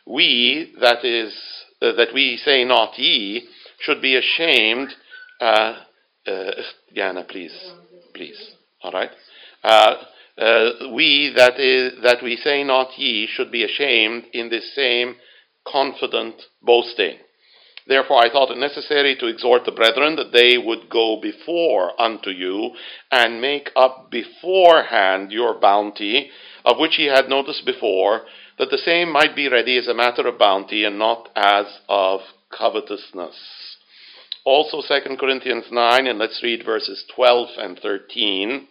we, 0.06 0.73
that 0.80 1.04
is, 1.04 1.35
uh, 1.83 1.92
that 1.92 2.14
we 2.14 2.38
say 2.44 2.64
not 2.64 2.97
ye, 2.97 3.49
should 3.80 4.00
be 4.00 4.14
ashamed. 4.16 4.90
Uh, 5.40 5.75
uh, 6.26 6.50
Jana, 6.94 7.25
please, 7.25 7.73
please. 8.14 8.38
All 8.83 8.92
right. 8.92 9.11
Uh, 9.64 9.94
uh, 10.38 10.71
we 10.92 11.33
that 11.37 11.59
is 11.59 12.02
that 12.02 12.23
we 12.23 12.37
say 12.37 12.64
not 12.64 12.99
ye 12.99 13.26
should 13.26 13.50
be 13.50 13.64
ashamed 13.64 14.25
in 14.33 14.49
this 14.49 14.75
same 14.75 15.16
confident 15.66 16.35
boasting. 16.62 17.18
Therefore, 17.87 18.25
I 18.25 18.31
thought 18.31 18.50
it 18.50 18.57
necessary 18.57 19.14
to 19.17 19.26
exhort 19.26 19.67
the 19.67 19.73
brethren 19.73 20.17
that 20.17 20.33
they 20.33 20.57
would 20.57 20.88
go 20.88 21.21
before 21.21 22.00
unto 22.00 22.31
you 22.31 22.75
and 23.11 23.43
make 23.43 23.71
up 23.76 24.11
beforehand 24.11 25.33
your 25.33 25.61
bounty, 25.61 26.31
of 26.64 26.79
which 26.79 26.99
ye 26.99 27.07
had 27.07 27.29
notice 27.29 27.61
before, 27.61 28.23
that 28.59 28.71
the 28.71 28.79
same 28.79 29.12
might 29.12 29.37
be 29.37 29.49
ready 29.49 29.76
as 29.76 29.87
a 29.87 29.95
matter 29.95 30.26
of 30.26 30.38
bounty 30.38 30.85
and 30.85 30.99
not 30.99 31.29
as 31.37 31.67
of 31.87 32.21
covetousness. 32.50 33.37
Also, 34.47 34.81
2 34.81 35.17
Corinthians 35.17 35.67
9, 35.71 36.07
and 36.07 36.19
let's 36.19 36.43
read 36.43 36.64
verses 36.64 37.05
12 37.14 37.49
and 37.59 37.79
13. 37.79 38.67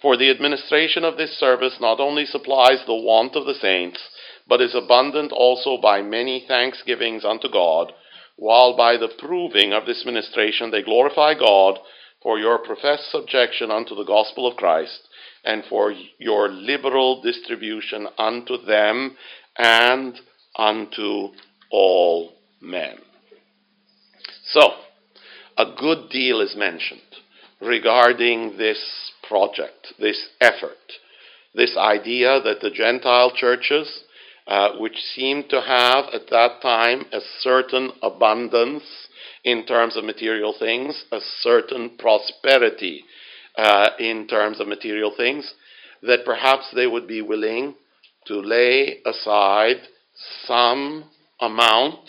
For 0.00 0.16
the 0.16 0.30
administration 0.30 1.04
of 1.04 1.18
this 1.18 1.38
service 1.38 1.76
not 1.78 2.00
only 2.00 2.24
supplies 2.24 2.84
the 2.86 2.94
want 2.94 3.36
of 3.36 3.44
the 3.44 3.54
saints, 3.54 4.00
but 4.48 4.62
is 4.62 4.74
abundant 4.74 5.30
also 5.30 5.76
by 5.76 6.00
many 6.00 6.44
thanksgivings 6.48 7.22
unto 7.22 7.50
God 7.50 7.92
while 8.40 8.74
by 8.74 8.96
the 8.96 9.12
proving 9.18 9.74
of 9.74 9.84
this 9.84 10.02
ministration 10.06 10.70
they 10.70 10.82
glorify 10.82 11.34
God 11.38 11.78
for 12.22 12.38
your 12.38 12.56
professed 12.56 13.10
subjection 13.10 13.70
unto 13.70 13.94
the 13.94 14.04
gospel 14.04 14.46
of 14.46 14.56
Christ, 14.56 15.00
and 15.44 15.62
for 15.68 15.94
your 16.18 16.48
liberal 16.48 17.20
distribution 17.20 18.08
unto 18.18 18.56
them 18.56 19.14
and 19.58 20.18
unto 20.56 21.28
all 21.70 22.32
men. 22.62 22.96
So, 24.46 24.70
a 25.58 25.74
good 25.78 26.08
deal 26.10 26.40
is 26.40 26.56
mentioned 26.56 27.00
regarding 27.60 28.56
this 28.56 29.12
project, 29.28 29.94
this 29.98 30.28
effort, 30.40 30.76
this 31.54 31.76
idea 31.76 32.40
that 32.42 32.60
the 32.62 32.70
Gentile 32.70 33.32
churches 33.34 34.02
uh, 34.46 34.76
which 34.78 34.96
seemed 35.14 35.48
to 35.50 35.60
have 35.60 36.06
at 36.12 36.28
that 36.30 36.60
time 36.62 37.04
a 37.12 37.20
certain 37.40 37.90
abundance 38.02 38.82
in 39.44 39.64
terms 39.66 39.96
of 39.96 40.04
material 40.04 40.54
things, 40.58 41.04
a 41.12 41.20
certain 41.40 41.90
prosperity 41.98 43.04
uh, 43.56 43.90
in 43.98 44.26
terms 44.26 44.60
of 44.60 44.68
material 44.68 45.12
things, 45.16 45.54
that 46.02 46.24
perhaps 46.24 46.70
they 46.74 46.86
would 46.86 47.06
be 47.06 47.22
willing 47.22 47.74
to 48.26 48.34
lay 48.40 48.98
aside 49.06 49.76
some 50.44 51.04
amount, 51.40 52.00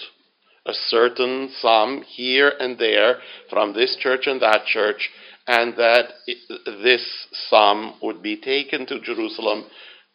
a 0.65 0.73
certain 0.73 1.49
sum 1.59 2.03
here 2.07 2.51
and 2.59 2.77
there 2.77 3.17
from 3.49 3.73
this 3.73 3.97
church 3.99 4.27
and 4.27 4.41
that 4.41 4.65
church, 4.65 5.09
and 5.47 5.75
that 5.77 6.05
this 6.65 7.27
sum 7.49 7.95
would 8.01 8.21
be 8.21 8.37
taken 8.37 8.85
to 8.85 9.01
Jerusalem 9.01 9.65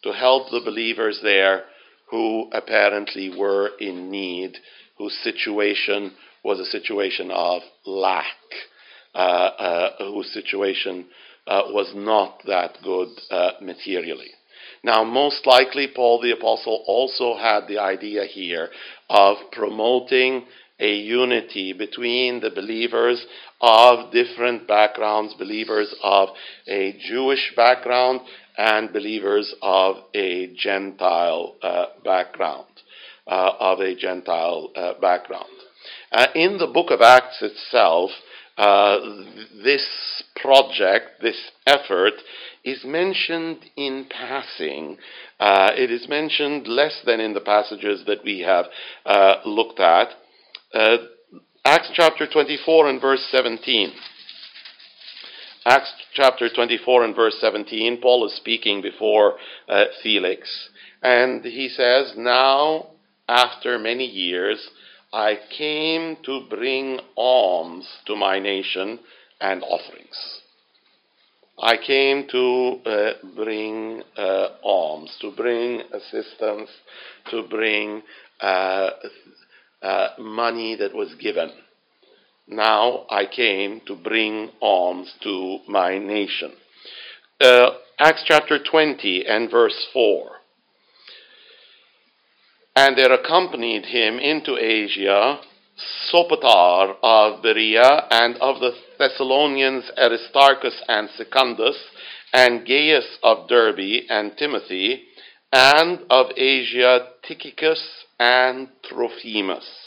to 0.03 0.13
help 0.13 0.51
the 0.51 0.61
believers 0.65 1.21
there 1.23 1.65
who 2.11 2.49
apparently 2.53 3.37
were 3.37 3.71
in 3.81 4.11
need, 4.11 4.57
whose 4.99 5.17
situation 5.23 6.13
was 6.45 6.61
a 6.61 6.65
situation 6.65 7.31
of 7.31 7.63
lack, 7.85 8.27
uh, 9.15 9.19
uh, 9.19 9.91
whose 9.99 10.33
situation 10.33 11.07
uh, 11.47 11.63
was 11.69 11.93
not 11.95 12.41
that 12.47 12.77
good 12.83 13.09
uh, 13.31 13.53
materially. 13.61 14.31
Now, 14.83 15.03
most 15.05 15.47
likely, 15.47 15.89
Paul 15.95 16.21
the 16.21 16.33
Apostle 16.33 16.85
also 16.87 17.37
had 17.37 17.67
the 17.67 17.79
idea 17.79 18.25
here 18.25 18.69
of 19.11 19.37
promoting 19.51 20.47
a 20.79 20.95
unity 20.95 21.73
between 21.73 22.41
the 22.41 22.51
believers 22.51 23.25
of 23.61 24.13
different 24.13 24.69
backgrounds, 24.69 25.35
believers 25.35 25.95
of 26.03 26.29
a 26.69 26.97
Jewish 27.09 27.53
background 27.57 28.21
and 28.57 28.93
believers 28.93 29.55
of 29.63 29.97
a 30.15 30.55
Gentile 30.57 31.57
uh, 31.63 31.87
background, 32.05 32.67
uh, 33.27 33.53
of 33.59 33.81
a 33.81 33.95
Gentile 33.95 34.71
uh, 34.75 34.95
background. 35.01 35.47
Uh, 36.13 36.27
in 36.35 36.59
the 36.59 36.67
book 36.67 36.91
of 36.91 37.01
Acts 37.01 37.43
itself, 37.43 38.11
uh, 38.57 38.99
this 39.63 39.87
project, 40.37 41.21
this 41.21 41.51
effort, 41.67 42.15
is 42.65 42.85
mentioned 42.85 43.59
in 43.77 44.07
passing. 44.11 44.97
Uh, 45.39 45.71
it 45.75 45.91
is 45.91 46.09
mentioned 46.09 46.67
less 46.67 47.01
than 47.05 47.21
in 47.21 47.35
the 47.35 47.41
passages 47.41 48.03
that 48.07 48.25
we 48.25 48.41
have 48.41 48.67
looked 49.45 49.79
at. 49.79 50.09
Acts 51.65 51.91
chapter 51.95 52.27
24 52.33 52.89
and 52.89 53.01
verse 53.01 53.27
17. 53.31 53.93
Acts 55.69 55.93
chapter 56.15 56.49
24 56.49 57.03
and 57.03 57.17
verse 57.17 57.37
17, 57.41 58.01
Paul 58.01 58.25
is 58.25 58.37
speaking 58.37 58.83
before 58.83 59.35
uh, 59.69 59.87
Felix, 60.01 60.69
and 61.03 61.45
he 61.45 61.69
says, 61.69 62.13
Now, 62.17 62.91
after 63.29 63.77
many 63.77 64.05
years, 64.07 64.71
I 65.13 65.41
came 65.59 66.19
to 66.25 66.47
bring 66.49 67.01
alms 67.17 67.85
to 68.07 68.15
my 68.15 68.39
nation 68.39 69.01
and 69.41 69.65
offerings. 69.65 70.41
I 71.61 71.79
came 71.85 72.29
to 72.29 72.81
uh, 72.89 73.13
bring 73.35 74.05
uh, 74.17 74.49
alms, 74.63 75.17
to 75.21 75.33
bring 75.33 75.81
assistance, 75.93 76.71
to 77.33 77.43
bring 77.51 78.03
uh, 78.41 78.91
uh 79.83 80.09
money 80.21 80.77
that 80.77 80.95
was 80.95 81.13
given. 81.21 81.51
Now 82.49 83.07
I 83.11 83.27
came 83.27 83.81
to 83.87 83.97
bring 83.97 84.51
alms 84.61 85.13
to 85.23 85.59
my 85.69 85.99
nation. 85.99 86.53
Uh, 87.41 87.71
Acts 87.99 88.25
chapter 88.27 88.59
20 88.63 89.27
and 89.27 89.51
verse 89.51 89.87
4. 89.93 90.31
And 92.77 92.97
there 92.97 93.13
accompanied 93.13 93.87
him 93.87 94.19
into 94.19 94.57
Asia 94.59 95.41
Sopater 96.11 96.97
of 97.03 97.43
Berea, 97.43 98.07
and 98.11 98.37
of 98.37 98.61
the 98.61 98.73
Thessalonians 98.99 99.91
Aristarchus 99.99 100.83
and 100.89 101.09
Secundus, 101.17 101.77
and 102.33 102.67
Gaius 102.67 103.19
of 103.23 103.49
Derbe, 103.49 104.05
and 104.09 104.37
Timothy, 104.39 105.05
and 105.53 106.01
of 106.09 106.27
Asia 106.37 107.09
Tychicus 107.27 108.05
and 108.19 108.69
Trophimus. 108.85 109.86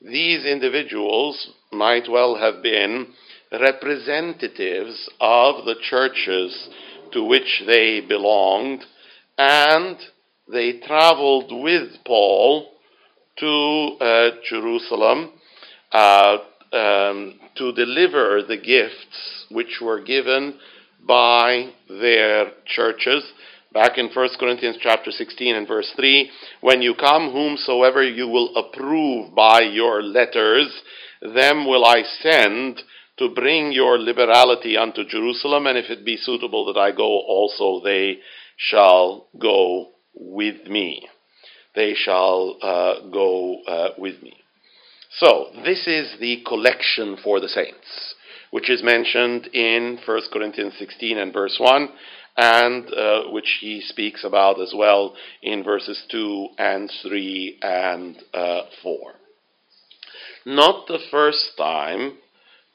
These 0.00 0.44
individuals 0.44 1.50
might 1.72 2.08
well 2.08 2.36
have 2.36 2.62
been 2.62 3.08
representatives 3.50 5.08
of 5.20 5.64
the 5.64 5.74
churches 5.90 6.68
to 7.12 7.24
which 7.24 7.62
they 7.66 8.00
belonged, 8.00 8.84
and 9.36 9.96
they 10.50 10.78
traveled 10.78 11.50
with 11.50 12.04
Paul 12.06 12.70
to 13.38 13.96
uh, 14.00 14.30
Jerusalem 14.48 15.32
uh, 15.90 16.38
um, 16.72 17.40
to 17.56 17.72
deliver 17.72 18.42
the 18.42 18.56
gifts 18.56 19.46
which 19.50 19.80
were 19.80 20.00
given 20.00 20.54
by 21.04 21.70
their 21.88 22.52
churches. 22.66 23.24
Back 23.72 23.98
in 23.98 24.08
1 24.08 24.28
Corinthians 24.40 24.78
chapter 24.80 25.10
16 25.10 25.54
and 25.54 25.68
verse 25.68 25.92
3, 25.94 26.30
when 26.62 26.80
you 26.80 26.94
come, 26.94 27.32
whomsoever 27.32 28.02
you 28.02 28.26
will 28.26 28.56
approve 28.56 29.34
by 29.34 29.60
your 29.60 30.02
letters, 30.02 30.82
them 31.20 31.66
will 31.66 31.84
I 31.84 32.02
send 32.02 32.80
to 33.18 33.28
bring 33.28 33.72
your 33.72 33.98
liberality 33.98 34.76
unto 34.78 35.04
Jerusalem, 35.04 35.66
and 35.66 35.76
if 35.76 35.90
it 35.90 36.04
be 36.04 36.16
suitable 36.16 36.72
that 36.72 36.80
I 36.80 36.92
go 36.92 37.04
also, 37.04 37.84
they 37.84 38.20
shall 38.56 39.26
go 39.38 39.90
with 40.14 40.66
me. 40.66 41.06
They 41.74 41.94
shall 41.94 42.56
uh, 42.62 43.08
go 43.10 43.62
uh, 43.66 43.88
with 43.98 44.22
me. 44.22 44.34
So, 45.18 45.48
this 45.64 45.86
is 45.86 46.16
the 46.20 46.42
collection 46.46 47.18
for 47.22 47.38
the 47.38 47.48
saints, 47.48 48.14
which 48.50 48.70
is 48.70 48.82
mentioned 48.82 49.48
in 49.52 49.98
1 50.06 50.20
Corinthians 50.32 50.74
16 50.78 51.18
and 51.18 51.32
verse 51.32 51.56
1, 51.60 51.88
and 52.38 52.86
uh, 52.94 53.22
which 53.30 53.58
he 53.60 53.80
speaks 53.80 54.22
about 54.22 54.60
as 54.60 54.72
well 54.74 55.14
in 55.42 55.64
verses 55.64 56.00
2 56.08 56.48
and 56.56 56.90
3 57.02 57.58
and 57.60 58.16
uh, 58.32 58.62
4. 58.80 59.12
Not 60.46 60.86
the 60.86 61.00
first 61.10 61.50
time, 61.58 62.18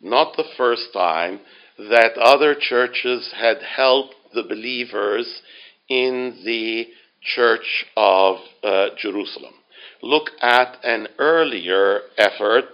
not 0.01 0.35
the 0.35 0.43
first 0.57 0.89
time 0.93 1.39
that 1.77 2.17
other 2.21 2.55
churches 2.59 3.33
had 3.39 3.63
helped 3.63 4.15
the 4.33 4.43
believers 4.43 5.41
in 5.87 6.41
the 6.43 6.87
church 7.21 7.85
of 7.95 8.39
uh, 8.63 8.87
Jerusalem. 8.97 9.53
Look 10.01 10.31
at 10.41 10.77
an 10.83 11.07
earlier 11.17 12.01
effort, 12.17 12.65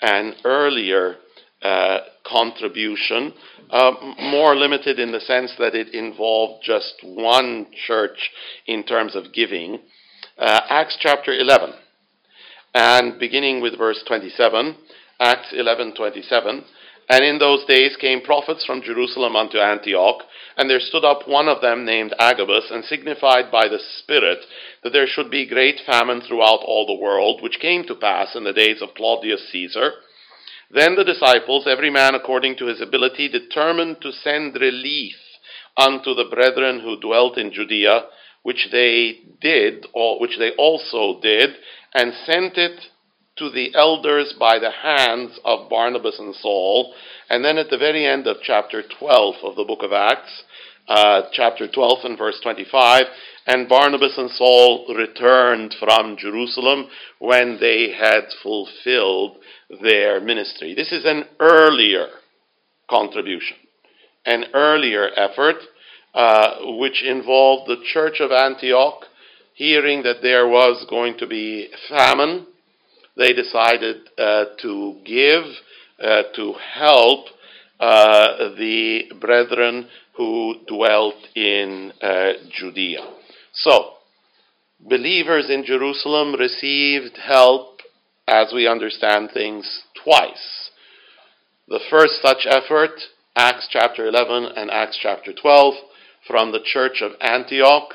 an 0.00 0.34
earlier 0.46 1.16
uh, 1.62 1.98
contribution, 2.26 3.32
uh, 3.70 3.92
more 4.18 4.56
limited 4.56 4.98
in 4.98 5.12
the 5.12 5.20
sense 5.20 5.52
that 5.58 5.74
it 5.74 5.94
involved 5.94 6.64
just 6.64 6.94
one 7.02 7.66
church 7.86 8.30
in 8.66 8.84
terms 8.84 9.14
of 9.14 9.32
giving. 9.32 9.78
Uh, 10.38 10.60
Acts 10.68 10.96
chapter 11.00 11.32
11, 11.32 11.72
and 12.74 13.18
beginning 13.18 13.60
with 13.60 13.78
verse 13.78 14.02
27, 14.06 14.76
Acts 15.20 15.52
11:27. 15.52 16.64
And 17.08 17.24
in 17.24 17.38
those 17.38 17.64
days 17.66 17.96
came 17.96 18.22
prophets 18.22 18.64
from 18.64 18.82
Jerusalem 18.82 19.36
unto 19.36 19.58
Antioch, 19.58 20.22
and 20.56 20.70
there 20.70 20.80
stood 20.80 21.04
up 21.04 21.28
one 21.28 21.48
of 21.48 21.60
them 21.60 21.84
named 21.84 22.14
Agabus, 22.18 22.70
and 22.70 22.84
signified 22.84 23.50
by 23.50 23.68
the 23.68 23.78
Spirit 23.78 24.38
that 24.82 24.92
there 24.92 25.06
should 25.06 25.30
be 25.30 25.46
great 25.46 25.80
famine 25.80 26.20
throughout 26.20 26.60
all 26.64 26.86
the 26.86 27.02
world, 27.02 27.42
which 27.42 27.60
came 27.60 27.84
to 27.84 27.94
pass 27.94 28.34
in 28.34 28.44
the 28.44 28.52
days 28.52 28.80
of 28.80 28.94
Claudius 28.94 29.48
Caesar. 29.50 29.92
Then 30.72 30.94
the 30.96 31.04
disciples, 31.04 31.66
every 31.66 31.90
man 31.90 32.14
according 32.14 32.56
to 32.56 32.66
his 32.66 32.80
ability, 32.80 33.28
determined 33.28 34.00
to 34.00 34.12
send 34.12 34.54
relief 34.54 35.16
unto 35.76 36.14
the 36.14 36.28
brethren 36.30 36.80
who 36.80 37.00
dwelt 37.00 37.36
in 37.36 37.52
Judea, 37.52 38.06
which 38.42 38.68
they 38.72 39.20
did, 39.40 39.86
or 39.92 40.18
which 40.18 40.38
they 40.38 40.50
also 40.52 41.20
did, 41.20 41.50
and 41.94 42.12
sent 42.24 42.56
it 42.56 42.80
to 43.36 43.50
the 43.50 43.74
elders 43.74 44.34
by 44.38 44.58
the 44.58 44.70
hands 44.70 45.38
of 45.44 45.68
Barnabas 45.68 46.18
and 46.18 46.34
Saul. 46.34 46.94
And 47.28 47.44
then 47.44 47.58
at 47.58 47.70
the 47.70 47.78
very 47.78 48.06
end 48.06 48.26
of 48.26 48.38
chapter 48.42 48.82
12 48.98 49.36
of 49.42 49.56
the 49.56 49.64
book 49.64 49.82
of 49.82 49.92
Acts, 49.92 50.42
uh, 50.88 51.22
chapter 51.32 51.68
12 51.68 51.98
and 52.04 52.18
verse 52.18 52.38
25, 52.42 53.04
and 53.46 53.68
Barnabas 53.68 54.16
and 54.16 54.30
Saul 54.30 54.94
returned 54.96 55.74
from 55.78 56.16
Jerusalem 56.16 56.86
when 57.18 57.58
they 57.60 57.92
had 57.92 58.24
fulfilled 58.42 59.38
their 59.82 60.20
ministry. 60.20 60.74
This 60.74 60.92
is 60.92 61.04
an 61.04 61.24
earlier 61.40 62.08
contribution, 62.88 63.56
an 64.24 64.44
earlier 64.54 65.08
effort, 65.16 65.56
uh, 66.14 66.56
which 66.78 67.02
involved 67.02 67.68
the 67.68 67.82
church 67.92 68.20
of 68.20 68.30
Antioch 68.30 69.04
hearing 69.54 70.02
that 70.02 70.22
there 70.22 70.46
was 70.46 70.86
going 70.88 71.18
to 71.18 71.26
be 71.26 71.68
famine 71.88 72.46
they 73.16 73.32
decided 73.32 74.08
uh, 74.18 74.44
to 74.62 74.96
give, 75.04 75.44
uh, 76.02 76.22
to 76.34 76.54
help 76.74 77.26
uh, 77.78 78.54
the 78.56 79.12
brethren 79.20 79.88
who 80.16 80.54
dwelt 80.66 81.16
in 81.34 81.92
uh, 82.00 82.32
Judea. 82.50 83.00
So, 83.52 83.94
believers 84.80 85.50
in 85.50 85.64
Jerusalem 85.64 86.34
received 86.34 87.18
help, 87.18 87.80
as 88.26 88.52
we 88.54 88.66
understand 88.66 89.30
things, 89.32 89.82
twice. 90.02 90.70
The 91.68 91.80
first 91.90 92.22
such 92.22 92.46
effort, 92.46 92.98
Acts 93.36 93.68
chapter 93.70 94.06
11 94.06 94.44
and 94.56 94.70
Acts 94.70 94.98
chapter 95.00 95.32
12, 95.32 95.74
from 96.26 96.52
the 96.52 96.62
church 96.64 97.02
of 97.02 97.12
Antioch, 97.20 97.94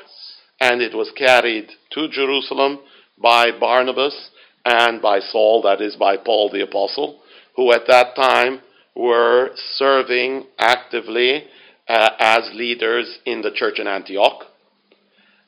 and 0.60 0.80
it 0.80 0.94
was 0.94 1.10
carried 1.16 1.70
to 1.92 2.08
Jerusalem 2.08 2.78
by 3.20 3.50
Barnabas 3.50 4.30
and 4.64 5.02
by 5.02 5.18
Saul, 5.18 5.62
that 5.62 5.80
is, 5.80 5.96
by 5.96 6.16
Paul 6.16 6.50
the 6.52 6.62
Apostle, 6.62 7.20
who 7.56 7.72
at 7.72 7.86
that 7.88 8.14
time 8.14 8.60
were 8.94 9.50
serving 9.54 10.46
actively 10.58 11.44
uh, 11.88 12.10
as 12.18 12.50
leaders 12.54 13.18
in 13.24 13.42
the 13.42 13.50
church 13.52 13.78
in 13.78 13.86
Antioch. 13.86 14.44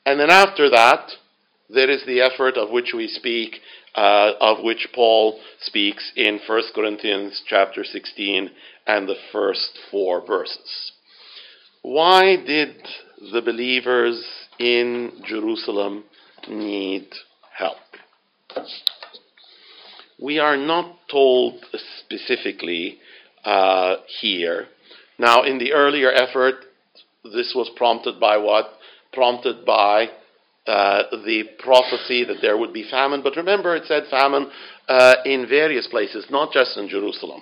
And 0.05 0.19
then 0.19 0.29
after 0.29 0.69
that, 0.69 1.11
there 1.69 1.89
is 1.89 2.03
the 2.05 2.21
effort 2.21 2.57
of 2.57 2.69
which 2.69 2.93
we 2.95 3.07
speak, 3.07 3.55
uh, 3.95 4.31
of 4.39 4.63
which 4.63 4.87
Paul 4.93 5.39
speaks 5.61 6.11
in 6.15 6.39
1 6.45 6.61
Corinthians 6.73 7.41
chapter 7.47 7.83
16 7.83 8.49
and 8.87 9.07
the 9.07 9.15
first 9.31 9.77
four 9.89 10.25
verses. 10.25 10.91
Why 11.81 12.35
did 12.35 12.75
the 13.31 13.41
believers 13.41 14.23
in 14.59 15.21
Jerusalem 15.25 16.03
need 16.47 17.07
help? 17.57 17.77
we 20.21 20.37
are 20.37 20.55
not 20.55 20.95
told 21.09 21.65
specifically 21.99 22.99
uh, 23.43 23.95
here. 24.21 24.67
Now, 25.17 25.43
in 25.43 25.57
the 25.57 25.73
earlier 25.73 26.11
effort, 26.11 26.65
this 27.23 27.53
was 27.55 27.69
prompted 27.75 28.19
by 28.19 28.37
what? 28.37 28.69
Prompted 29.13 29.65
by 29.65 30.09
uh, 30.67 31.03
the 31.25 31.43
prophecy 31.59 32.23
that 32.23 32.37
there 32.41 32.57
would 32.57 32.73
be 32.73 32.87
famine. 32.89 33.21
But 33.23 33.35
remember, 33.35 33.75
it 33.75 33.83
said 33.87 34.03
famine 34.09 34.49
uh, 34.87 35.15
in 35.25 35.47
various 35.47 35.87
places, 35.87 36.27
not 36.29 36.53
just 36.53 36.77
in 36.77 36.87
Jerusalem. 36.87 37.41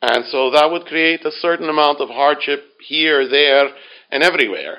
And 0.00 0.24
so 0.26 0.50
that 0.50 0.70
would 0.70 0.84
create 0.86 1.24
a 1.24 1.30
certain 1.30 1.68
amount 1.68 2.00
of 2.00 2.08
hardship 2.08 2.62
here, 2.86 3.28
there, 3.28 3.70
and 4.10 4.22
everywhere. 4.22 4.78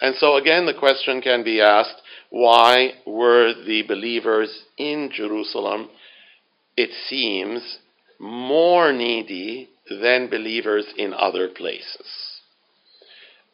And 0.00 0.14
so 0.16 0.36
again, 0.36 0.66
the 0.66 0.74
question 0.74 1.20
can 1.20 1.44
be 1.44 1.60
asked 1.60 2.02
why 2.30 2.92
were 3.06 3.54
the 3.66 3.82
believers 3.86 4.64
in 4.76 5.10
Jerusalem, 5.12 5.88
it 6.76 6.90
seems, 7.08 7.78
more 8.18 8.92
needy 8.92 9.68
than 9.88 10.28
believers 10.28 10.86
in 10.96 11.14
other 11.14 11.48
places? 11.48 12.40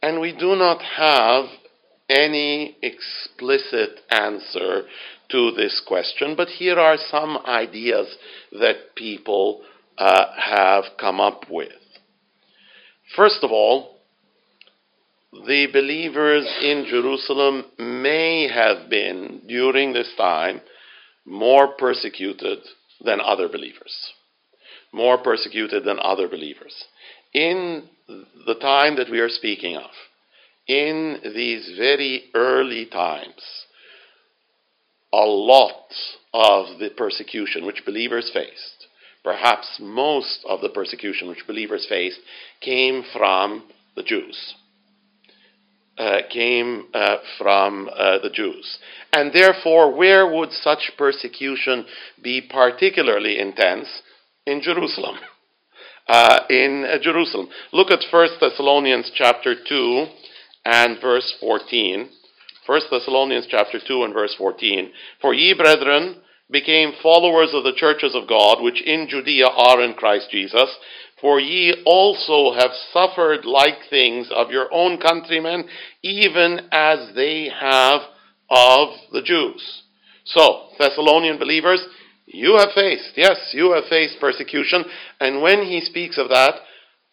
And 0.03 0.21
we 0.21 0.33
do 0.33 0.57
not 0.57 0.81
have 0.83 1.45
any 2.09 2.77
explicit 2.83 4.01
answer 4.11 4.83
to 5.31 5.51
this 5.53 5.83
question, 5.87 6.35
but 6.37 6.49
here 6.49 6.79
are 6.79 6.97
some 7.11 7.39
ideas 7.47 8.17
that 8.53 8.95
people 8.95 9.63
uh, 9.99 10.27
have 10.37 10.85
come 10.99 11.21
up 11.21 11.45
with. 11.51 11.73
First 13.17 13.39
of 13.43 13.51
all, 13.51 13.97
the 15.33 15.67
believers 15.73 16.47
in 16.61 16.87
Jerusalem 16.89 17.65
may 17.79 18.49
have 18.53 18.91
been, 18.91 19.43
during 19.49 19.93
this 19.93 20.13
time, 20.17 20.61
more 21.25 21.69
persecuted 21.69 22.59
than 23.03 23.21
other 23.21 23.49
believers. 23.49 23.95
More 24.93 25.19
persecuted 25.19 25.85
than 25.85 25.99
other 26.03 26.29
believers. 26.29 26.75
In 27.33 27.85
the 28.09 28.57
time 28.61 28.97
that 28.97 29.11
we 29.11 29.21
are 29.21 29.31
speaking 29.31 29.77
of, 29.77 29.91
in 30.73 31.19
these 31.35 31.71
very 31.77 32.31
early 32.35 32.87
times, 32.87 33.43
a 35.13 35.27
lot 35.27 35.93
of 36.33 36.79
the 36.79 36.89
persecution 36.97 37.67
which 37.67 37.85
believers 37.85 38.31
faced, 38.33 38.87
perhaps 39.23 39.79
most 39.81 40.41
of 40.49 40.63
the 40.63 40.71
persecution 40.71 41.29
which 41.29 41.47
believers 41.47 41.87
faced, 41.87 42.21
came 42.63 43.05
from 43.13 43.65
the 43.97 44.03
Jews. 44.03 44.55
Uh, 45.99 46.21
came 46.31 46.87
uh, 46.95 47.17
from 47.37 47.91
uh, 47.95 48.19
the 48.23 48.31
Jews. 48.31 48.79
And 49.13 49.31
therefore, 49.31 49.95
where 49.95 50.27
would 50.27 50.51
such 50.53 50.93
persecution 50.97 51.85
be 52.23 52.41
particularly 52.41 53.39
intense? 53.39 53.89
In 54.47 54.63
Jerusalem. 54.63 55.17
Uh, 56.09 56.41
in 56.51 56.85
uh, 56.85 56.99
Jerusalem. 57.01 57.49
Look 57.73 57.93
at 57.93 58.01
1 58.11 58.29
Thessalonians 58.41 59.13
chapter 59.15 59.55
2 59.55 60.07
and 60.65 61.01
verse 61.01 61.35
14. 61.41 62.09
1 62.67 62.81
Thessalonians 62.91 63.47
chapter 63.51 63.79
2 63.85 64.05
and 64.05 64.15
verse 64.15 64.35
14. 64.39 64.93
For 65.21 65.35
ye, 65.35 65.55
brethren, 65.55 66.17
became 66.51 66.93
followers 67.03 67.51
of 67.53 67.65
the 67.65 67.75
churches 67.75 68.15
of 68.15 68.29
God, 68.29 68.63
which 68.63 68.83
in 68.83 69.09
Judea 69.09 69.47
are 69.47 69.83
in 69.83 69.95
Christ 69.95 70.29
Jesus. 70.31 70.71
For 71.21 71.41
ye 71.41 71.83
also 71.85 72.57
have 72.57 72.71
suffered 72.93 73.45
like 73.45 73.89
things 73.91 74.29
of 74.33 74.51
your 74.51 74.73
own 74.73 74.99
countrymen, 75.01 75.65
even 76.03 76.69
as 76.71 77.15
they 77.15 77.49
have 77.49 78.03
of 78.51 78.89
the 79.13 79.23
Jews. 79.23 79.83
So, 80.25 80.69
Thessalonian 80.79 81.39
believers, 81.39 81.85
you 82.27 82.57
have 82.59 82.71
faced, 82.75 83.13
yes, 83.17 83.51
you 83.53 83.73
have 83.73 83.85
faced 83.89 84.21
persecution. 84.21 84.85
And 85.21 85.43
when 85.43 85.63
he 85.63 85.81
speaks 85.81 86.19
of 86.19 86.29
that, 86.29 86.55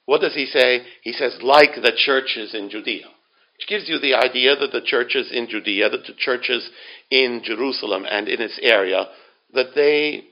what 0.06 0.22
does 0.22 0.36
he 0.36 0.46
say? 0.46 0.86
He 1.02 1.14
says, 1.14 1.40
like 1.42 1.76
the 1.76 1.94
churches 1.96 2.54
in 2.54 2.70
Judea 2.70 3.06
which 3.60 3.68
gives 3.68 3.90
you 3.90 4.00
the 4.00 4.14
idea 4.14 4.56
that 4.56 4.72
the 4.72 4.82
churches 4.86 5.30
in 5.34 5.50
Judea, 5.50 5.90
that 5.90 6.06
the 6.06 6.14
churches 6.18 6.70
in 7.12 7.42
Jerusalem 7.44 8.06
and 8.10 8.30
in 8.30 8.42
its 8.42 8.58
area, 8.62 9.08
that 9.54 9.76
they 9.76 10.24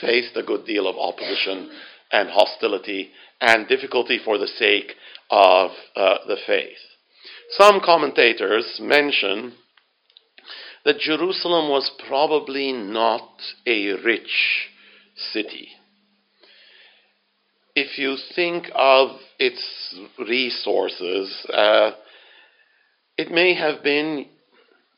faced 0.00 0.34
a 0.34 0.42
good 0.42 0.64
deal 0.64 0.88
of 0.88 0.96
opposition 0.96 1.70
and 2.10 2.30
hostility 2.30 3.10
and 3.42 3.68
difficulty 3.68 4.18
for 4.24 4.38
the 4.38 4.46
sake 4.46 4.92
of 5.30 5.72
uh, 5.94 6.18
the 6.26 6.38
faith. 6.46 6.78
Some 7.50 7.80
commentators 7.84 8.78
mention 8.80 9.52
that 10.86 11.00
Jerusalem 11.00 11.68
was 11.68 11.90
probably 12.08 12.72
not 12.72 13.28
a 13.66 13.92
rich 13.92 14.70
city. 15.32 15.68
If 17.74 17.98
you 17.98 18.16
think 18.34 18.70
of 18.74 19.18
its 19.38 19.94
resources, 20.18 21.46
uh, 21.52 21.90
it 23.18 23.32
may 23.32 23.54
have 23.54 23.82
been, 23.82 24.26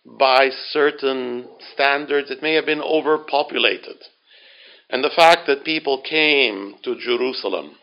by 0.04 0.50
certain 0.70 1.48
standards, 1.72 2.30
it 2.30 2.42
may 2.42 2.54
have 2.54 2.66
been 2.66 2.82
overpopulated. 2.82 3.96
And 4.90 5.02
the 5.02 5.10
fact 5.16 5.46
that 5.46 5.64
people 5.64 6.02
came 6.02 6.74
to 6.84 7.00
Jerusalem 7.00 7.76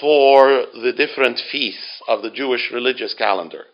for 0.00 0.66
the 0.72 0.92
different 0.96 1.40
feasts 1.50 2.02
of 2.06 2.22
the 2.22 2.30
Jewish 2.30 2.70
religious 2.72 3.14
calendar, 3.14 3.64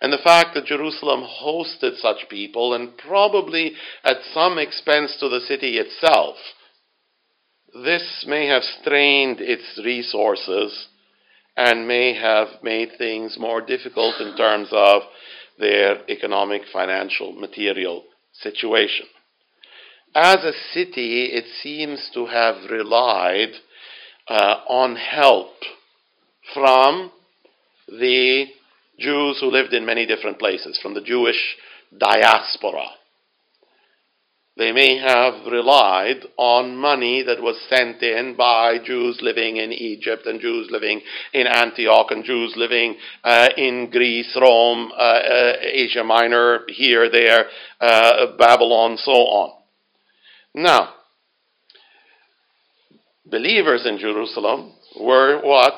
and 0.00 0.12
the 0.12 0.18
fact 0.18 0.54
that 0.54 0.64
Jerusalem 0.64 1.22
hosted 1.22 1.98
such 1.98 2.28
people, 2.30 2.72
and 2.72 2.96
probably 2.96 3.72
at 4.04 4.16
some 4.32 4.58
expense 4.58 5.16
to 5.18 5.28
the 5.28 5.40
city 5.40 5.76
itself, 5.76 6.36
this 7.74 8.24
may 8.26 8.46
have 8.46 8.62
strained 8.62 9.40
its 9.40 9.80
resources 9.84 10.88
and 11.56 11.86
may 11.86 12.14
have 12.14 12.62
made 12.62 12.90
things 12.96 13.36
more 13.38 13.60
difficult 13.60 14.20
in 14.20 14.36
terms 14.36 14.68
of 14.72 15.02
their 15.58 15.98
economic, 16.08 16.62
financial, 16.72 17.32
material 17.32 18.04
situation. 18.32 19.06
As 20.14 20.38
a 20.44 20.52
city, 20.72 21.26
it 21.26 21.44
seems 21.62 22.10
to 22.14 22.26
have 22.26 22.70
relied 22.70 23.52
uh, 24.28 24.56
on 24.68 24.96
help 24.96 25.52
from 26.54 27.12
the 27.88 28.46
Jews 28.98 29.38
who 29.40 29.50
lived 29.50 29.72
in 29.72 29.86
many 29.86 30.06
different 30.06 30.38
places, 30.38 30.78
from 30.80 30.94
the 30.94 31.00
Jewish 31.00 31.56
diaspora 31.96 32.86
they 34.56 34.72
may 34.72 34.98
have 34.98 35.46
relied 35.50 36.20
on 36.36 36.76
money 36.76 37.22
that 37.22 37.42
was 37.42 37.56
sent 37.68 38.02
in 38.02 38.34
by 38.36 38.78
Jews 38.84 39.18
living 39.22 39.56
in 39.56 39.72
Egypt 39.72 40.26
and 40.26 40.40
Jews 40.40 40.68
living 40.70 41.00
in 41.32 41.46
Antioch 41.46 42.10
and 42.10 42.24
Jews 42.24 42.54
living 42.56 42.96
uh, 43.24 43.48
in 43.56 43.90
Greece, 43.90 44.36
Rome, 44.38 44.90
uh, 44.92 45.00
uh, 45.00 45.52
Asia 45.62 46.04
Minor, 46.04 46.60
here, 46.68 47.10
there, 47.10 47.46
uh, 47.80 48.36
Babylon, 48.36 48.96
so 48.98 49.12
on. 49.12 49.62
Now, 50.54 50.94
believers 53.24 53.86
in 53.86 53.98
Jerusalem 53.98 54.72
were 55.00 55.40
what? 55.42 55.74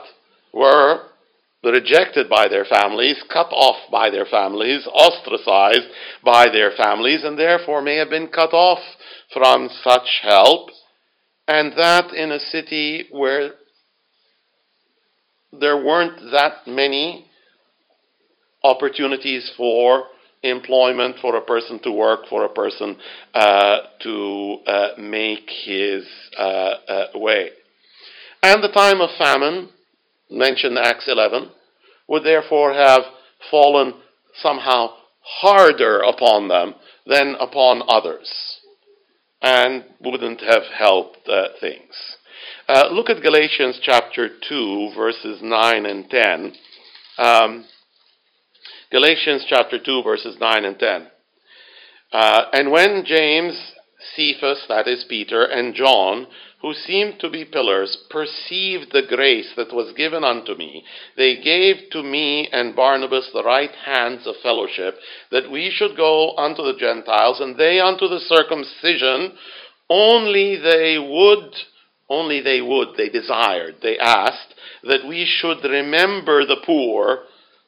Were 0.53 1.12
rejected 1.71 2.29
by 2.29 2.49
their 2.49 2.65
families, 2.65 3.23
cut 3.33 3.49
off 3.53 3.91
by 3.91 4.11
their 4.11 4.27
families, 4.27 4.87
ostracized 4.93 5.87
by 6.25 6.49
their 6.49 6.73
families, 6.77 7.23
and 7.25 7.39
therefore 7.39 7.83
may 7.83 7.97
have 7.97 8.11
been 8.11 8.29
cut 8.29 8.53
off 8.53 8.81
from 9.33 9.69
such 9.83 10.21
help, 10.23 10.71
and 11.47 11.73
that 11.77 12.13
in 12.13 12.33
a 12.33 12.39
city 12.39 13.07
where 13.11 13.53
there 15.53 15.77
weren't 15.77 16.19
that 16.33 16.67
many 16.67 17.27
opportunities 18.65 19.53
for 19.57 20.05
employment 20.43 21.17
for 21.21 21.37
a 21.37 21.41
person 21.41 21.79
to 21.81 21.93
work, 21.93 22.21
for 22.29 22.45
a 22.45 22.49
person 22.49 22.97
uh, 23.35 23.79
to 24.01 24.59
uh, 24.67 24.89
make 24.99 25.49
his 25.65 26.05
uh, 26.37 26.43
uh 26.43 27.07
way. 27.15 27.51
And 28.43 28.63
the 28.63 28.73
time 28.73 29.01
of 29.01 29.11
famine 29.19 29.69
mentioned 30.33 30.79
Acts 30.79 31.09
11, 31.09 31.51
would 32.09 32.25
therefore 32.25 32.73
have 32.73 33.03
fallen 33.51 33.95
somehow 34.35 34.89
harder 35.21 36.01
upon 36.01 36.49
them 36.49 36.75
than 37.07 37.37
upon 37.39 37.83
others 37.89 38.59
and 39.41 39.85
wouldn't 40.01 40.41
have 40.41 40.63
helped 40.77 41.29
uh, 41.29 41.49
things. 41.61 42.17
Uh, 42.69 42.89
look 42.91 43.11
at 43.11 43.23
Galatians 43.23 43.81
chapter 43.83 44.29
2, 44.49 44.93
verses 44.97 45.41
9 45.43 45.87
and 45.87 46.09
10. 46.09 46.53
Um, 47.19 47.65
Galatians 48.91 49.45
chapter 49.49 49.79
2, 49.85 50.03
verses 50.03 50.37
9 50.41 50.65
and 50.65 50.79
10. 50.79 51.07
Uh, 52.13 52.45
and 52.53 52.71
when 52.71 53.05
James, 53.05 53.73
Cephas, 54.15 54.65
that 54.69 54.89
is 54.89 55.05
Peter, 55.05 55.45
and 55.45 55.75
John, 55.75 56.27
who 56.61 56.75
seemed 56.75 57.19
to 57.21 57.29
be 57.29 57.45
pillars, 57.45 57.97
perceived 58.09 58.93
the 58.93 59.03
grace 59.03 59.53
that 59.57 59.73
was 59.73 59.93
given 59.95 60.25
unto 60.25 60.55
me, 60.55 60.85
they 61.17 61.37
gave 61.37 61.91
to 61.91 62.03
me 62.03 62.49
and 62.53 62.77
Barnabas 62.77 63.31
the 63.33 63.43
right 63.43 63.75
hands 63.85 64.27
of 64.27 64.37
fellowship, 64.43 64.97
that 65.31 65.51
we 65.51 65.71
should 65.71 65.97
go 65.97 66.37
unto 66.37 66.63
the 66.63 66.79
Gentiles, 66.79 67.41
and 67.41 67.57
they 67.57 67.81
unto 67.81 68.09
the 68.09 68.21
circumcision, 68.21 69.33
only 69.91 70.57
they 70.57 70.99
would, 70.99 71.55
only 72.09 72.41
they 72.41 72.61
would, 72.61 72.97
they 72.97 73.09
desired, 73.09 73.77
they 73.83 73.99
asked 73.99 74.55
that 74.85 75.07
we 75.07 75.25
should 75.25 75.65
remember 75.65 76.47
the 76.47 76.63
poor, 76.65 77.25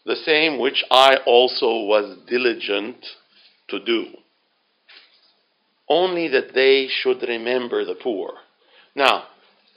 the 0.07 0.17
same 0.17 0.59
which 0.59 0.85
I 0.91 1.17
also 1.27 1.85
was 1.85 2.19
diligent 2.29 3.05
to 3.69 3.85
do. 3.85 4.07
Only 5.89 6.29
that 6.29 6.55
they 6.55 6.89
should 6.89 7.23
remember 7.23 7.85
the 7.85 7.95
poor. 7.95 8.35
Now, 8.95 9.25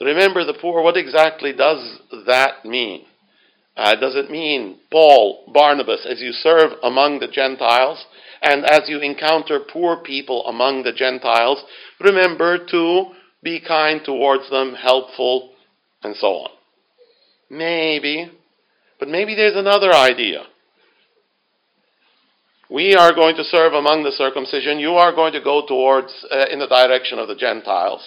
remember 0.00 0.44
the 0.44 0.58
poor, 0.58 0.82
what 0.82 0.96
exactly 0.96 1.52
does 1.52 2.00
that 2.26 2.64
mean? 2.64 3.04
Uh, 3.76 3.94
does 3.94 4.16
it 4.16 4.30
mean, 4.30 4.78
Paul, 4.90 5.44
Barnabas, 5.52 6.06
as 6.08 6.20
you 6.20 6.32
serve 6.32 6.72
among 6.82 7.20
the 7.20 7.28
Gentiles, 7.28 8.04
and 8.42 8.64
as 8.64 8.88
you 8.88 9.00
encounter 9.00 9.60
poor 9.60 9.98
people 9.98 10.44
among 10.46 10.82
the 10.82 10.92
Gentiles, 10.92 11.62
remember 12.00 12.58
to 12.66 13.06
be 13.42 13.60
kind 13.60 14.00
towards 14.04 14.50
them, 14.50 14.74
helpful, 14.74 15.52
and 16.02 16.16
so 16.16 16.26
on? 16.26 16.50
Maybe. 17.50 18.30
But 18.98 19.08
maybe 19.08 19.34
there's 19.34 19.56
another 19.56 19.92
idea. 19.92 20.44
We 22.70 22.94
are 22.94 23.14
going 23.14 23.36
to 23.36 23.44
serve 23.44 23.72
among 23.72 24.04
the 24.04 24.12
circumcision. 24.12 24.78
You 24.78 24.92
are 24.92 25.14
going 25.14 25.32
to 25.32 25.40
go 25.40 25.66
towards, 25.66 26.12
uh, 26.30 26.46
in 26.50 26.58
the 26.58 26.66
direction 26.66 27.18
of 27.18 27.28
the 27.28 27.34
Gentiles. 27.34 28.02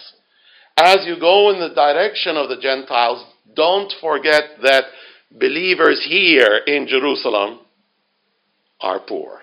As 0.78 1.00
you 1.06 1.20
go 1.20 1.50
in 1.52 1.60
the 1.60 1.74
direction 1.74 2.38
of 2.38 2.48
the 2.50 2.62
Gentiles, 2.62 3.26
don't 3.56 3.92
forget 4.00 4.44
that 4.62 4.86
believers 5.32 6.06
here 6.08 6.62
in 6.68 6.88
Jerusalem 6.88 7.60
are 8.80 9.00
poor. 9.00 9.40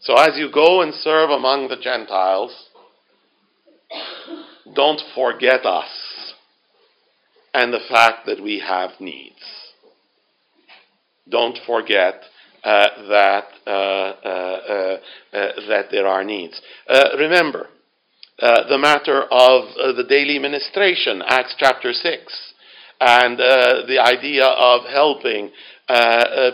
So 0.00 0.14
as 0.14 0.36
you 0.36 0.50
go 0.52 0.82
and 0.82 0.92
serve 0.92 1.30
among 1.30 1.68
the 1.68 1.76
Gentiles, 1.76 2.52
don't 4.74 5.00
forget 5.14 5.64
us 5.64 6.34
and 7.54 7.72
the 7.72 7.80
fact 7.88 8.26
that 8.26 8.42
we 8.42 8.62
have 8.66 8.90
needs. 9.00 9.40
Don't 11.28 11.58
forget 11.66 12.22
that 12.64 13.44
uh, 13.66 13.70
uh, 13.70 14.18
uh, 14.24 14.96
uh 15.32 15.52
that 15.68 15.86
there 15.90 16.06
are 16.06 16.24
needs. 16.24 16.60
Remember 17.18 17.68
the 18.38 18.78
matter 18.78 19.22
of 19.22 19.96
the 19.96 20.04
daily 20.08 20.38
ministration, 20.38 21.22
Acts 21.26 21.54
chapter 21.58 21.92
six 21.92 22.52
and 23.00 23.38
the 23.38 23.98
idea 24.00 24.46
of 24.46 24.82
helping 24.86 25.50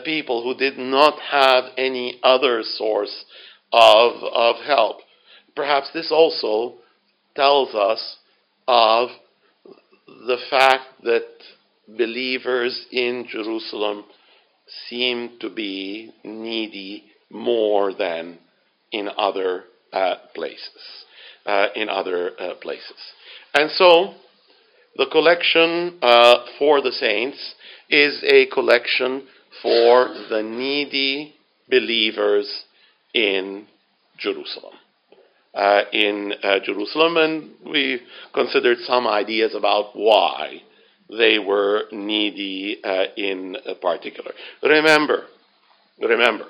people 0.05 0.43
who 0.43 0.55
did 0.55 0.79
not 0.79 1.19
have 1.31 1.65
any 1.77 2.19
other 2.23 2.63
source 2.63 3.25
of, 3.73 4.23
of 4.23 4.57
help. 4.67 4.99
Perhaps 5.55 5.91
this 5.93 6.11
also 6.11 6.75
tells 7.35 7.75
us 7.75 8.17
of 8.67 9.11
the 10.07 10.39
fact 10.51 10.85
that 11.03 11.27
believers 11.97 12.87
in 12.91 13.27
Jerusalem 13.31 14.05
seem 14.89 15.39
to 15.41 15.51
be 15.51 16.13
needy 16.25 17.05
more 17.31 17.95
than 17.95 18.39
in 18.93 19.09
other 19.17 19.65
uh, 19.93 20.17
places. 20.35 21.05
Uh, 21.49 21.69
in 21.75 21.89
other 21.89 22.33
uh, 22.39 22.55
places. 22.61 22.93
And 23.55 23.71
so, 23.71 24.13
the 24.99 25.07
collection 25.11 25.97
uh, 26.03 26.45
for 26.59 26.83
the 26.83 26.93
saints 26.93 27.55
is 27.89 28.23
a 28.23 28.45
collection 28.53 29.23
for 29.63 30.09
the 30.29 30.43
needy 30.43 31.35
believers 31.71 32.65
in 33.15 33.67
Jerusalem. 34.19 34.75
Uh, 35.55 35.85
in 35.91 36.35
uh, 36.43 36.59
Jerusalem, 36.63 37.17
and 37.17 37.51
we 37.65 38.03
considered 38.35 38.77
some 38.81 39.07
ideas 39.07 39.55
about 39.55 39.93
why 39.95 40.61
they 41.11 41.39
were 41.39 41.85
needy 41.91 42.79
uh, 42.85 43.05
in 43.17 43.57
particular. 43.81 44.33
Remember, 44.63 45.25
remember, 46.01 46.47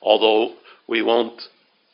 although 0.00 0.54
we 0.88 1.02
won't 1.02 1.40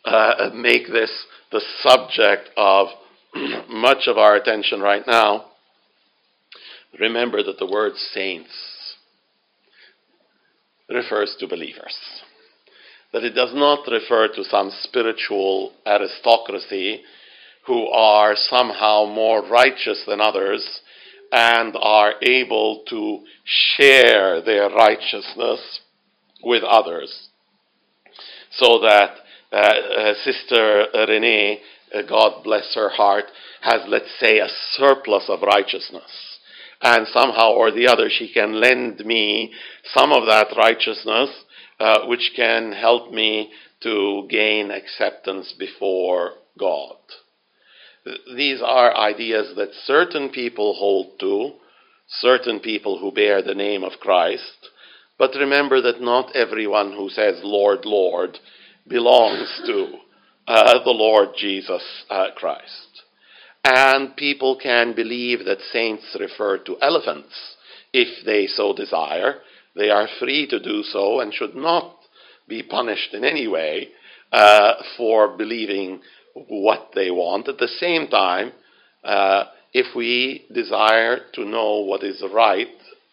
uh, 0.05 0.50
make 0.55 0.87
this 0.87 1.26
the 1.50 1.62
subject 1.81 2.50
of 2.57 2.88
much 3.68 4.07
of 4.07 4.18
our 4.18 4.37
attention 4.37 4.81
right 4.81 5.07
now, 5.07 5.46
remember 6.98 7.42
that 7.42 7.59
the 7.59 7.70
word 7.70 7.92
saints 7.96 8.50
refers 10.88 11.37
to 11.40 11.48
believers. 11.48 11.96
That 13.12 13.24
it 13.24 13.35
does 13.35 13.52
not 13.55 13.87
refer 13.90 14.28
to 14.28 14.44
some 14.44 14.70
spiritual 14.83 15.72
aristocracy 15.87 17.02
who 17.66 17.88
are 17.88 18.35
somehow 18.35 19.05
more 19.07 19.46
righteous 19.46 20.02
than 20.07 20.20
others 20.20 20.81
and 21.33 21.75
are 21.81 22.14
able 22.23 22.85
to 22.90 23.25
share 23.45 24.42
their 24.42 24.68
righteousness 24.68 25.81
with 26.45 26.62
others. 26.62 27.29
So 28.53 28.81
that 28.81 29.16
uh, 29.51 29.57
uh, 29.57 30.14
Sister 30.23 30.87
Renee 31.09 31.61
uh, 31.95 32.03
God 32.03 32.42
bless 32.45 32.75
her 32.75 32.88
heart, 32.88 33.25
has, 33.61 33.83
let's 33.87 34.11
say, 34.18 34.38
a 34.38 34.49
surplus 34.73 35.25
of 35.29 35.42
righteousness. 35.42 36.38
And 36.81 37.07
somehow 37.09 37.53
or 37.53 37.71
the 37.71 37.87
other, 37.87 38.09
she 38.11 38.33
can 38.33 38.61
lend 38.61 39.05
me 39.05 39.53
some 39.95 40.12
of 40.12 40.27
that 40.27 40.49
righteousness, 40.57 41.31
uh, 41.79 42.07
which 42.07 42.33
can 42.35 42.73
help 42.73 43.12
me 43.12 43.51
to 43.83 44.27
gain 44.29 44.71
acceptance 44.71 45.55
before 45.59 46.33
God. 46.59 46.97
These 48.04 48.60
are 48.60 48.96
ideas 48.96 49.54
that 49.56 49.74
certain 49.84 50.30
people 50.30 50.74
hold 50.74 51.20
to, 51.20 51.52
certain 52.08 52.60
people 52.60 52.98
who 52.98 53.12
bear 53.12 53.42
the 53.42 53.54
name 53.54 53.84
of 53.84 54.00
Christ. 54.00 54.70
But 55.18 55.34
remember 55.34 55.80
that 55.82 56.00
not 56.00 56.34
everyone 56.34 56.92
who 56.92 57.08
says, 57.10 57.40
Lord, 57.44 57.84
Lord, 57.84 58.38
belongs 58.88 59.60
to 59.66 59.98
uh, 60.48 60.82
the 60.84 60.90
Lord 60.90 61.30
Jesus 61.38 61.82
uh, 62.10 62.28
Christ. 62.36 63.02
And 63.64 64.16
people 64.16 64.58
can 64.60 64.94
believe 64.94 65.44
that 65.44 65.60
saints 65.72 66.16
refer 66.18 66.58
to 66.58 66.78
elephants 66.82 67.54
if 67.92 68.24
they 68.24 68.48
so 68.48 68.74
desire. 68.74 69.36
They 69.76 69.90
are 69.90 70.08
free 70.18 70.48
to 70.48 70.58
do 70.58 70.82
so 70.82 71.20
and 71.20 71.32
should 71.32 71.54
not 71.54 71.96
be 72.48 72.64
punished 72.64 73.14
in 73.14 73.24
any 73.24 73.46
way 73.46 73.90
uh, 74.32 74.74
for 74.96 75.36
believing 75.36 76.00
what 76.35 76.90
they 76.95 77.11
want. 77.11 77.49
At 77.49 77.59
the 77.59 77.68
same 77.68 78.09
time, 78.09 78.53
uh, 79.05 79.45
if 79.73 79.95
we 79.97 80.45
desire 80.53 81.21
to 81.35 81.45
know 81.45 81.81
what 81.81 82.03
is 82.03 82.23
right, 82.33 82.68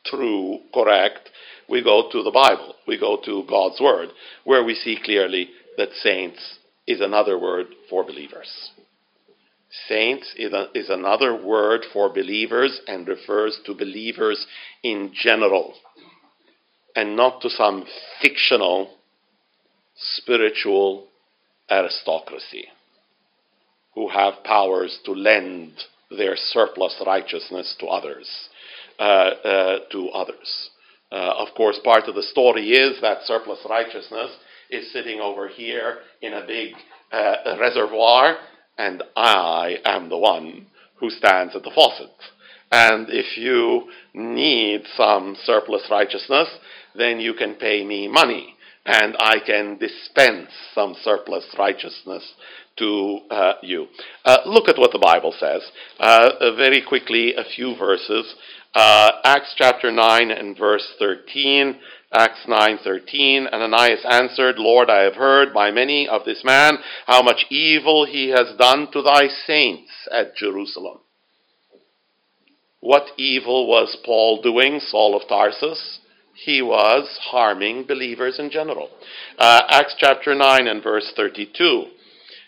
true, 0.05 0.59
correct, 0.73 1.29
we 1.69 1.83
go 1.83 2.09
to 2.11 2.23
the 2.23 2.31
Bible, 2.31 2.75
we 2.87 2.99
go 2.99 3.17
to 3.23 3.43
God's 3.47 3.79
Word, 3.79 4.09
where 4.43 4.63
we 4.63 4.75
see 4.75 4.97
clearly 5.03 5.49
that 5.77 5.89
saints 6.01 6.57
is 6.87 7.01
another 7.01 7.37
word 7.37 7.67
for 7.89 8.03
believers. 8.03 8.71
Saints 9.87 10.33
is, 10.35 10.51
a, 10.51 10.67
is 10.73 10.89
another 10.89 11.35
word 11.45 11.81
for 11.93 12.09
believers 12.09 12.81
and 12.87 13.07
refers 13.07 13.59
to 13.65 13.75
believers 13.75 14.47
in 14.81 15.11
general 15.13 15.75
and 16.95 17.15
not 17.15 17.39
to 17.41 17.49
some 17.49 17.85
fictional 18.19 18.95
spiritual 19.95 21.05
aristocracy 21.69 22.67
who 23.99 24.07
have 24.07 24.45
powers 24.45 24.97
to 25.03 25.11
lend 25.11 25.73
their 26.09 26.37
surplus 26.37 26.95
righteousness 27.05 27.75
to 27.81 27.85
others. 27.87 28.29
Uh, 28.99 29.03
uh, 29.03 29.79
to 29.89 30.09
others. 30.09 30.69
Uh, 31.09 31.33
of 31.37 31.47
course, 31.55 31.79
part 31.85 32.03
of 32.09 32.15
the 32.15 32.23
story 32.23 32.71
is 32.71 32.99
that 33.01 33.19
surplus 33.23 33.59
righteousness 33.69 34.29
is 34.69 34.91
sitting 34.91 35.21
over 35.21 35.47
here 35.47 35.99
in 36.21 36.33
a 36.33 36.45
big 36.45 36.73
uh, 37.13 37.55
reservoir, 37.57 38.35
and 38.77 39.01
I 39.15 39.77
am 39.85 40.09
the 40.09 40.17
one 40.17 40.67
who 40.99 41.09
stands 41.09 41.55
at 41.55 41.63
the 41.63 41.71
faucet. 41.73 42.11
And 42.73 43.07
if 43.09 43.37
you 43.37 43.89
need 44.13 44.81
some 44.97 45.37
surplus 45.45 45.87
righteousness, 45.89 46.49
then 46.93 47.21
you 47.21 47.33
can 47.33 47.55
pay 47.55 47.85
me 47.85 48.09
money, 48.09 48.53
and 48.89 49.15
I 49.19 49.37
can 49.45 49.77
dispense 49.77 50.49
some 50.73 50.95
surplus 51.03 51.45
righteousness 51.57 52.23
to 52.77 53.19
uh, 53.29 53.53
you. 53.61 53.87
Uh, 54.25 54.37
look 54.47 54.67
at 54.67 54.79
what 54.79 54.91
the 54.91 54.99
Bible 54.99 55.33
says. 55.39 55.61
Uh, 55.99 56.55
very 56.55 56.81
quickly, 56.81 57.35
a 57.35 57.43
few 57.55 57.75
verses. 57.77 58.33
Uh, 58.73 59.11
Acts 59.23 59.53
chapter 59.55 59.91
9 59.91 60.31
and 60.31 60.57
verse 60.57 60.87
13 60.97 61.75
Acts 62.11 62.47
9:13 62.47 63.47
Ananias 63.53 64.03
answered, 64.03 64.57
"Lord, 64.57 64.89
I 64.89 65.03
have 65.03 65.13
heard 65.13 65.53
by 65.53 65.69
many 65.69 66.07
of 66.07 66.25
this 66.25 66.43
man 66.43 66.79
how 67.05 67.21
much 67.21 67.45
evil 67.51 68.05
he 68.05 68.29
has 68.29 68.57
done 68.57 68.89
to 68.93 69.03
thy 69.03 69.27
saints 69.27 69.91
at 70.11 70.35
Jerusalem." 70.35 71.01
What 72.79 73.11
evil 73.17 73.67
was 73.67 73.95
Paul 74.03 74.41
doing, 74.41 74.79
Saul 74.79 75.15
of 75.15 75.27
Tarsus? 75.27 75.99
He 76.43 76.61
was 76.61 77.17
harming 77.21 77.85
believers 77.85 78.39
in 78.39 78.49
general. 78.49 78.89
Uh, 79.37 79.61
Acts 79.67 79.95
chapter 79.97 80.33
9 80.33 80.67
and 80.67 80.81
verse 80.81 81.11
32. 81.15 81.85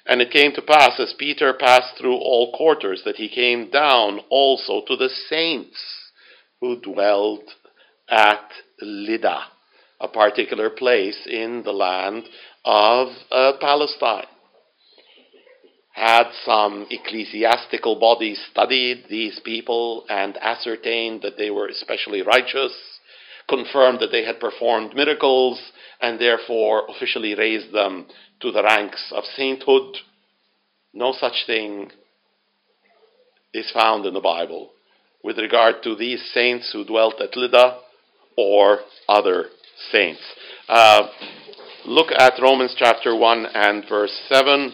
And 0.06 0.22
it 0.22 0.32
came 0.32 0.54
to 0.54 0.62
pass, 0.62 1.00
as 1.00 1.14
Peter 1.18 1.54
passed 1.54 1.98
through 1.98 2.16
all 2.16 2.54
quarters, 2.56 3.02
that 3.06 3.18
he 3.18 3.30
came 3.30 3.70
down 3.70 4.22
also 4.30 4.84
to 4.88 4.96
the 4.96 5.10
saints 5.30 5.78
who 6.60 6.80
dwelt 6.80 7.44
at 8.10 8.50
Lydda, 8.82 9.44
a 10.00 10.08
particular 10.08 10.70
place 10.70 11.28
in 11.30 11.64
the 11.64 11.74
land 11.74 12.24
of 12.64 13.10
uh, 13.32 13.54
Palestine. 13.60 14.26
Had 15.94 16.30
some 16.46 16.88
ecclesiastical 16.90 18.00
bodies 18.00 18.42
studied 18.52 19.06
these 19.10 19.40
people 19.44 20.06
and 20.10 20.38
ascertained 20.38 21.22
that 21.24 21.38
they 21.38 21.52
were 21.52 21.68
especially 21.68 22.22
righteous, 22.22 22.74
confirmed 23.52 24.00
that 24.00 24.12
they 24.12 24.24
had 24.24 24.40
performed 24.40 24.96
miracles, 24.96 25.62
and 26.00 26.20
therefore 26.20 26.88
officially 26.90 27.36
raised 27.36 27.74
them 27.74 28.08
to 28.40 28.52
the 28.52 28.64
ranks 28.64 29.12
of 29.14 29.24
sainthood. 29.36 29.98
No 30.94 31.14
such 31.14 31.44
thing 31.46 31.92
is 33.54 33.70
found 33.72 34.06
in 34.06 34.14
the 34.14 34.22
Bible 34.22 34.72
with 35.24 35.38
regard 35.38 35.84
to 35.84 35.96
these 35.96 36.24
saints 36.34 36.72
who 36.72 36.86
dwelt 36.86 37.22
at 37.22 37.36
Lydda 37.36 37.80
or 38.38 38.80
other 39.08 39.46
saints. 39.92 40.22
Uh, 40.68 41.08
look 41.86 42.08
at 42.18 42.42
Romans 42.42 42.74
chapter 42.78 43.16
1 43.16 43.46
and 43.54 43.84
verse 43.88 44.18
7. 44.30 44.72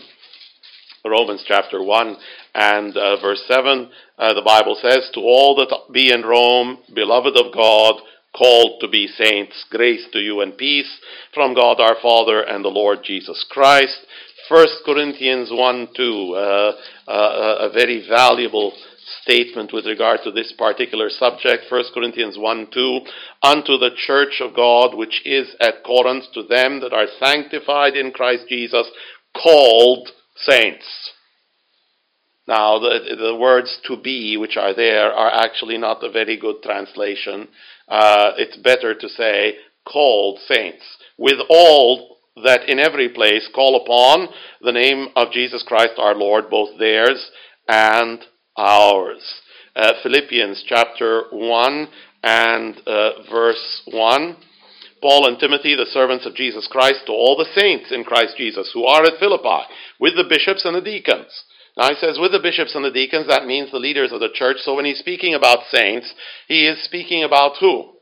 Romans 1.06 1.44
chapter 1.48 1.82
1 1.82 2.18
and 2.54 2.98
uh, 2.98 3.22
verse 3.22 3.44
7, 3.48 3.90
uh, 4.18 4.34
the 4.34 4.42
Bible 4.42 4.78
says, 4.82 5.10
To 5.14 5.22
all 5.22 5.56
that 5.56 5.94
be 5.94 6.12
in 6.12 6.24
Rome, 6.24 6.80
beloved 6.94 7.38
of 7.38 7.54
God, 7.54 8.02
called 8.36 8.80
to 8.82 8.88
be 8.88 9.08
saints, 9.08 9.66
grace 9.70 10.06
to 10.14 10.20
you 10.20 10.42
and 10.42 10.58
peace 10.58 11.00
from 11.34 11.54
God 11.54 11.80
our 11.80 11.96
Father 12.02 12.42
and 12.42 12.64
the 12.64 12.70
Lord 12.70 13.00
Jesus 13.04 13.46
Christ. 13.50 14.06
1 14.50 14.68
Corinthians 14.86 15.50
1 15.52 15.90
2, 15.96 16.34
uh, 16.36 16.72
uh, 17.08 17.56
a 17.62 17.70
very 17.74 18.08
valuable 18.08 18.74
statement 19.22 19.74
with 19.74 19.86
regard 19.86 20.20
to 20.24 20.32
this 20.32 20.54
particular 20.58 21.10
subject. 21.10 21.64
1 21.70 21.84
Corinthians 21.94 22.38
1 22.38 22.68
2, 22.74 23.00
unto 23.44 23.78
the 23.78 23.92
church 23.96 24.42
of 24.42 24.56
God 24.56 24.96
which 24.96 25.22
is 25.26 25.56
at 25.60 25.84
Corinth, 25.84 26.26
to 26.34 26.44
them 26.44 26.80
that 26.82 26.94
are 26.94 27.08
sanctified 27.20 27.96
in 27.96 28.12
Christ 28.12 28.46
Jesus, 28.48 28.88
called 29.34 30.10
saints. 30.36 31.12
Now, 32.48 32.80
the, 32.80 33.18
the 33.20 33.36
words 33.36 33.78
to 33.88 33.98
be, 33.98 34.38
which 34.38 34.56
are 34.56 34.74
there, 34.74 35.12
are 35.12 35.44
actually 35.44 35.78
not 35.78 36.04
a 36.04 36.12
very 36.12 36.38
good 36.38 36.64
translation. 36.64 37.50
Uh, 37.88 38.32
it's 38.38 38.58
better 38.58 38.94
to 38.94 39.10
say 39.10 39.56
called 39.86 40.40
saints, 40.48 40.84
with 41.18 41.40
all 41.50 42.18
that 42.44 42.70
in 42.70 42.80
every 42.80 43.10
place 43.10 43.50
call 43.54 43.82
upon 43.82 44.28
the 44.62 44.72
name 44.72 45.08
of 45.16 45.32
Jesus 45.32 45.64
Christ 45.64 45.94
our 45.98 46.16
Lord, 46.16 46.50
both 46.50 46.78
theirs 46.78 47.32
and 47.68 48.20
ours. 48.56 49.42
Uh, 49.76 49.94
Philippians 50.04 50.64
chapter 50.68 51.24
1 51.32 51.88
and 52.24 52.82
uh, 52.86 53.12
verse 53.30 53.82
1. 53.86 54.38
Paul 55.02 55.28
and 55.28 55.40
Timothy, 55.40 55.76
the 55.76 55.86
servants 55.86 56.26
of 56.26 56.36
Jesus 56.36 56.68
Christ, 56.70 57.02
to 57.06 57.12
all 57.12 57.38
the 57.38 57.60
saints 57.60 57.92
in 57.92 58.04
Christ 58.04 58.36
Jesus 58.38 58.72
who 58.74 58.86
are 58.86 59.04
at 59.04 59.20
Philippi, 59.20 59.64
with 60.00 60.16
the 60.16 60.26
bishops 60.28 60.66
and 60.66 60.76
the 60.76 60.82
deacons. 60.82 61.44
Now 61.78 61.90
he 61.90 61.96
says, 61.96 62.18
with 62.20 62.32
the 62.32 62.40
bishops 62.40 62.74
and 62.74 62.84
the 62.84 62.92
deacons, 62.92 63.28
that 63.28 63.46
means 63.46 63.72
the 63.72 63.78
leaders 63.78 64.12
of 64.12 64.20
the 64.20 64.34
church. 64.34 64.58
So 64.62 64.74
when 64.74 64.86
he's 64.86 64.98
speaking 64.98 65.36
about 65.36 65.60
saints, 65.72 66.12
he 66.48 66.66
is 66.68 66.84
speaking 66.84 67.24
about 67.24 67.58
who? 67.60 67.94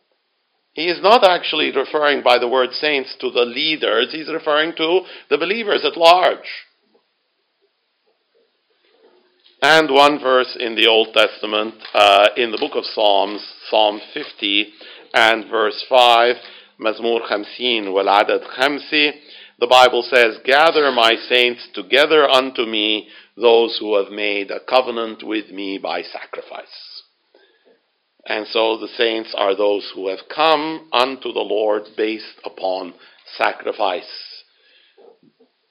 He 0.72 0.88
is 0.88 1.02
not 1.02 1.24
actually 1.24 1.76
referring 1.76 2.24
by 2.24 2.38
the 2.40 2.48
word 2.48 2.72
saints 2.72 3.16
to 3.20 3.30
the 3.32 3.46
leaders, 3.46 4.12
he's 4.12 4.32
referring 4.32 4.76
to 4.78 5.02
the 5.30 5.38
believers 5.38 5.84
at 5.86 5.98
large. 5.98 6.48
And 9.62 9.90
one 9.92 10.20
verse 10.20 10.56
in 10.60 10.76
the 10.76 10.88
Old 10.88 11.14
Testament, 11.14 11.76
uh, 11.94 12.28
in 12.38 12.52
the 12.52 12.58
book 12.58 12.76
of 12.76 12.86
Psalms, 12.86 13.42
Psalm 13.70 14.00
50 14.14 14.74
and 15.14 15.50
verse 15.50 15.84
5, 15.90 16.36
Mazmur 16.78 17.20
50 17.28 17.90
wal 17.90 18.10
adad 18.10 18.42
the 19.58 19.68
Bible 19.68 20.04
says, 20.04 20.38
Gather 20.44 20.92
my 20.92 21.16
saints 21.30 21.68
together 21.74 22.30
unto 22.30 22.66
me 22.66 23.08
those 23.36 23.78
who 23.80 23.98
have 23.98 24.12
made 24.12 24.52
a 24.52 24.60
covenant 24.60 25.24
with 25.24 25.52
me 25.52 25.78
by 25.78 26.02
sacrifice. 26.02 27.04
And 28.26 28.48
so 28.48 28.78
the 28.78 28.88
saints 28.88 29.36
are 29.38 29.56
those 29.56 29.92
who 29.94 30.08
have 30.08 30.28
come 30.34 30.90
unto 30.92 31.32
the 31.32 31.42
Lord 31.42 31.84
based 31.96 32.40
upon 32.44 32.94
sacrifice. 33.38 34.44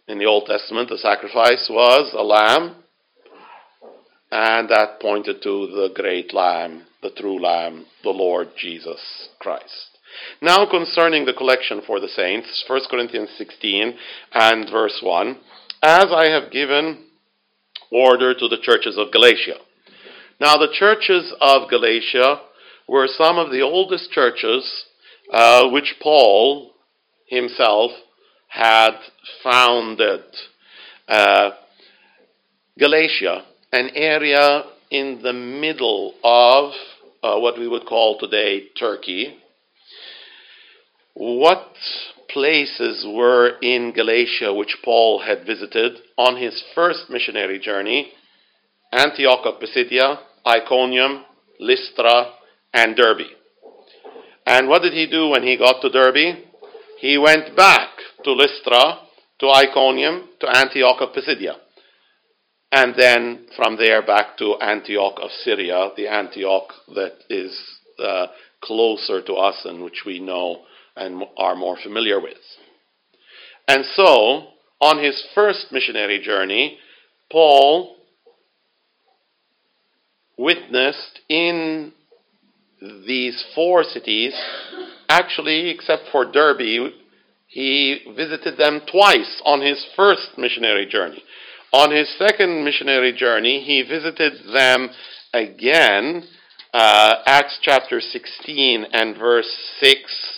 In 0.06 0.18
the 0.18 0.26
Old 0.26 0.46
Testament, 0.46 0.90
the 0.90 0.98
sacrifice 0.98 1.66
was 1.70 2.12
a 2.14 2.22
lamb, 2.22 2.76
and 4.30 4.68
that 4.68 5.00
pointed 5.00 5.42
to 5.42 5.66
the 5.66 5.90
great 5.94 6.34
lamb, 6.34 6.82
the 7.02 7.10
true 7.10 7.40
lamb, 7.40 7.86
the 8.02 8.10
Lord 8.10 8.48
Jesus 8.56 9.28
Christ. 9.40 9.98
Now, 10.40 10.66
concerning 10.70 11.24
the 11.24 11.32
collection 11.32 11.80
for 11.86 11.98
the 11.98 12.08
saints, 12.08 12.64
1 12.68 12.80
Corinthians 12.90 13.30
16 13.36 13.94
and 14.32 14.70
verse 14.70 15.00
1 15.02 15.38
As 15.82 16.06
I 16.12 16.28
have 16.28 16.52
given 16.52 17.04
order 17.94 18.34
to 18.34 18.48
the 18.48 18.58
churches 18.60 18.98
of 18.98 19.12
Galatia. 19.12 19.54
Now, 20.40 20.56
the 20.56 20.72
churches 20.72 21.32
of 21.40 21.70
Galatia 21.70 22.40
were 22.88 23.06
some 23.06 23.38
of 23.38 23.52
the 23.52 23.62
oldest 23.62 24.10
churches 24.10 24.84
uh, 25.32 25.68
which 25.70 25.94
Paul 26.02 26.72
himself 27.26 27.92
had 28.48 28.96
founded. 29.42 30.24
Uh, 31.08 31.50
Galatia, 32.78 33.44
an 33.72 33.90
area 33.94 34.64
in 34.90 35.20
the 35.22 35.32
middle 35.32 36.14
of 36.24 36.72
uh, 37.22 37.38
what 37.38 37.58
we 37.58 37.68
would 37.68 37.86
call 37.86 38.18
today 38.18 38.64
Turkey, 38.78 39.36
what 41.14 41.68
places 42.34 43.06
were 43.08 43.56
in 43.62 43.92
Galatia 43.92 44.52
which 44.52 44.76
Paul 44.84 45.22
had 45.24 45.46
visited 45.46 45.92
on 46.18 46.36
his 46.36 46.62
first 46.74 47.08
missionary 47.08 47.58
journey? 47.60 48.12
Antioch 48.92 49.46
of 49.46 49.60
Pisidia, 49.60 50.18
Iconium, 50.46 51.24
Lystra, 51.58 52.32
and 52.74 52.96
Derbe. 52.96 53.28
And 54.46 54.68
what 54.68 54.82
did 54.82 54.92
he 54.92 55.08
do 55.08 55.28
when 55.28 55.44
he 55.44 55.56
got 55.56 55.80
to 55.80 55.88
Derbe? 55.88 56.44
He 56.98 57.16
went 57.16 57.56
back 57.56 57.90
to 58.24 58.32
Lystra, 58.32 58.98
to 59.40 59.46
Iconium, 59.48 60.28
to 60.40 60.48
Antioch 60.48 61.00
of 61.00 61.14
Pisidia. 61.14 61.56
And 62.72 62.94
then 62.98 63.46
from 63.56 63.76
there 63.76 64.04
back 64.04 64.36
to 64.38 64.56
Antioch 64.60 65.18
of 65.22 65.30
Syria, 65.44 65.90
the 65.96 66.08
Antioch 66.08 66.72
that 66.94 67.14
is 67.30 67.56
uh, 67.98 68.26
closer 68.60 69.22
to 69.22 69.34
us 69.34 69.62
and 69.64 69.84
which 69.84 70.02
we 70.04 70.18
know 70.18 70.64
and 70.96 71.22
are 71.36 71.56
more 71.56 71.76
familiar 71.82 72.20
with. 72.20 72.38
And 73.66 73.84
so, 73.94 74.48
on 74.80 75.02
his 75.02 75.24
first 75.34 75.66
missionary 75.72 76.20
journey, 76.20 76.78
Paul 77.30 77.96
witnessed 80.36 81.20
in 81.28 81.92
these 82.80 83.42
four 83.54 83.82
cities, 83.82 84.34
actually, 85.08 85.70
except 85.70 86.04
for 86.12 86.30
Derbe, 86.30 86.92
he 87.46 88.00
visited 88.16 88.58
them 88.58 88.80
twice 88.90 89.40
on 89.44 89.60
his 89.60 89.86
first 89.96 90.36
missionary 90.36 90.86
journey. 90.86 91.22
On 91.72 91.90
his 91.90 92.08
second 92.18 92.64
missionary 92.64 93.12
journey, 93.12 93.62
he 93.64 93.82
visited 93.82 94.32
them 94.52 94.90
again, 95.32 96.24
uh, 96.72 97.14
Acts 97.26 97.58
chapter 97.62 98.00
16 98.00 98.86
and 98.92 99.16
verse 99.16 99.48
6 99.80 100.33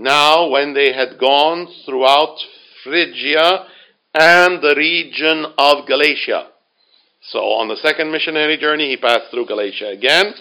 now, 0.00 0.48
when 0.48 0.72
they 0.72 0.92
had 0.92 1.18
gone 1.18 1.68
throughout 1.84 2.36
Phrygia 2.82 3.66
and 4.14 4.62
the 4.62 4.74
region 4.76 5.44
of 5.58 5.86
Galatia. 5.86 6.48
So, 7.22 7.38
on 7.38 7.68
the 7.68 7.76
second 7.76 8.10
missionary 8.10 8.56
journey, 8.56 8.88
he 8.88 8.96
passed 8.96 9.30
through 9.30 9.46
Galatia 9.46 9.88
again. 9.88 10.32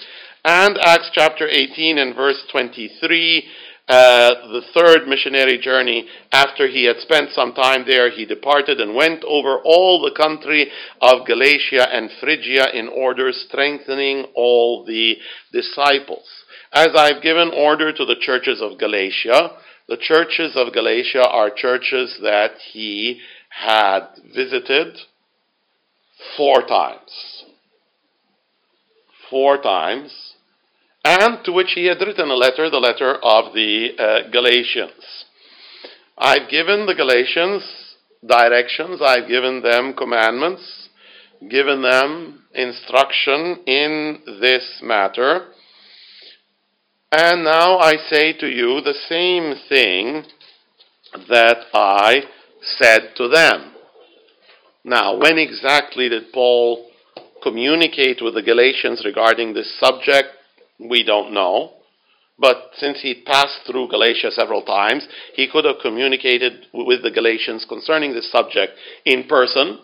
And 0.45 0.77
Acts 0.77 1.11
chapter 1.13 1.45
18 1.45 1.97
and 1.97 2.15
verse 2.15 2.41
23, 2.51 3.43
uh, 3.89 4.29
the 4.47 4.61
third 4.73 5.07
missionary 5.07 5.57
journey, 5.57 6.07
after 6.31 6.67
he 6.67 6.85
had 6.85 6.97
spent 6.99 7.31
some 7.31 7.53
time 7.53 7.83
there, 7.85 8.09
he 8.09 8.25
departed 8.25 8.79
and 8.79 8.95
went 8.95 9.25
over 9.25 9.59
all 9.65 10.01
the 10.01 10.15
country 10.15 10.71
of 11.01 11.27
Galatia 11.27 11.85
and 11.91 12.09
Phrygia 12.21 12.67
in 12.73 12.87
order 12.87 13.31
strengthening 13.33 14.25
all 14.35 14.85
the 14.85 15.17
disciples. 15.51 16.38
As 16.71 16.89
I've 16.95 17.21
given 17.23 17.51
order 17.53 17.91
to 17.91 18.05
the 18.05 18.15
churches 18.19 18.61
of 18.61 18.77
Galatia, 18.77 19.51
the 19.87 19.97
churches 19.97 20.53
of 20.55 20.71
Galatia 20.71 21.27
are 21.27 21.49
churches 21.49 22.19
that 22.21 22.51
he 22.71 23.21
had 23.49 24.01
visited 24.35 24.97
four 26.37 26.61
times. 26.67 27.43
Four 29.29 29.61
times. 29.61 30.35
And 31.03 31.43
to 31.45 31.51
which 31.51 31.71
he 31.73 31.85
had 31.85 31.99
written 32.01 32.29
a 32.29 32.35
letter, 32.35 32.69
the 32.69 32.77
letter 32.77 33.15
of 33.15 33.53
the 33.53 33.89
uh, 33.97 34.29
Galatians. 34.31 35.25
I've 36.17 36.49
given 36.49 36.85
the 36.85 36.95
Galatians 36.95 37.63
directions, 38.25 39.01
I've 39.01 39.27
given 39.27 39.63
them 39.63 39.93
commandments, 39.93 40.89
given 41.49 41.81
them 41.81 42.43
instruction 42.53 43.63
in 43.65 44.19
this 44.41 44.81
matter. 44.83 45.47
And 47.11 47.43
now 47.43 47.79
I 47.79 47.95
say 48.09 48.33
to 48.33 48.47
you 48.47 48.81
the 48.81 48.93
same 48.93 49.55
thing 49.67 50.23
that 51.27 51.57
I 51.73 52.21
said 52.61 53.13
to 53.17 53.27
them. 53.27 53.73
Now, 54.83 55.17
when 55.17 55.39
exactly 55.39 56.07
did 56.07 56.31
Paul 56.31 56.87
communicate 57.41 58.21
with 58.21 58.35
the 58.35 58.43
Galatians 58.43 59.01
regarding 59.03 59.53
this 59.53 59.79
subject? 59.79 60.29
We 60.79 61.03
don't 61.03 61.33
know. 61.33 61.71
But 62.37 62.71
since 62.77 63.01
he 63.01 63.23
passed 63.25 63.61
through 63.65 63.89
Galatia 63.89 64.31
several 64.31 64.61
times, 64.61 65.07
he 65.33 65.49
could 65.51 65.65
have 65.65 65.81
communicated 65.81 66.67
with 66.73 67.01
the 67.01 67.11
Galatians 67.11 67.65
concerning 67.67 68.13
this 68.13 68.31
subject 68.31 68.73
in 69.03 69.25
person, 69.27 69.79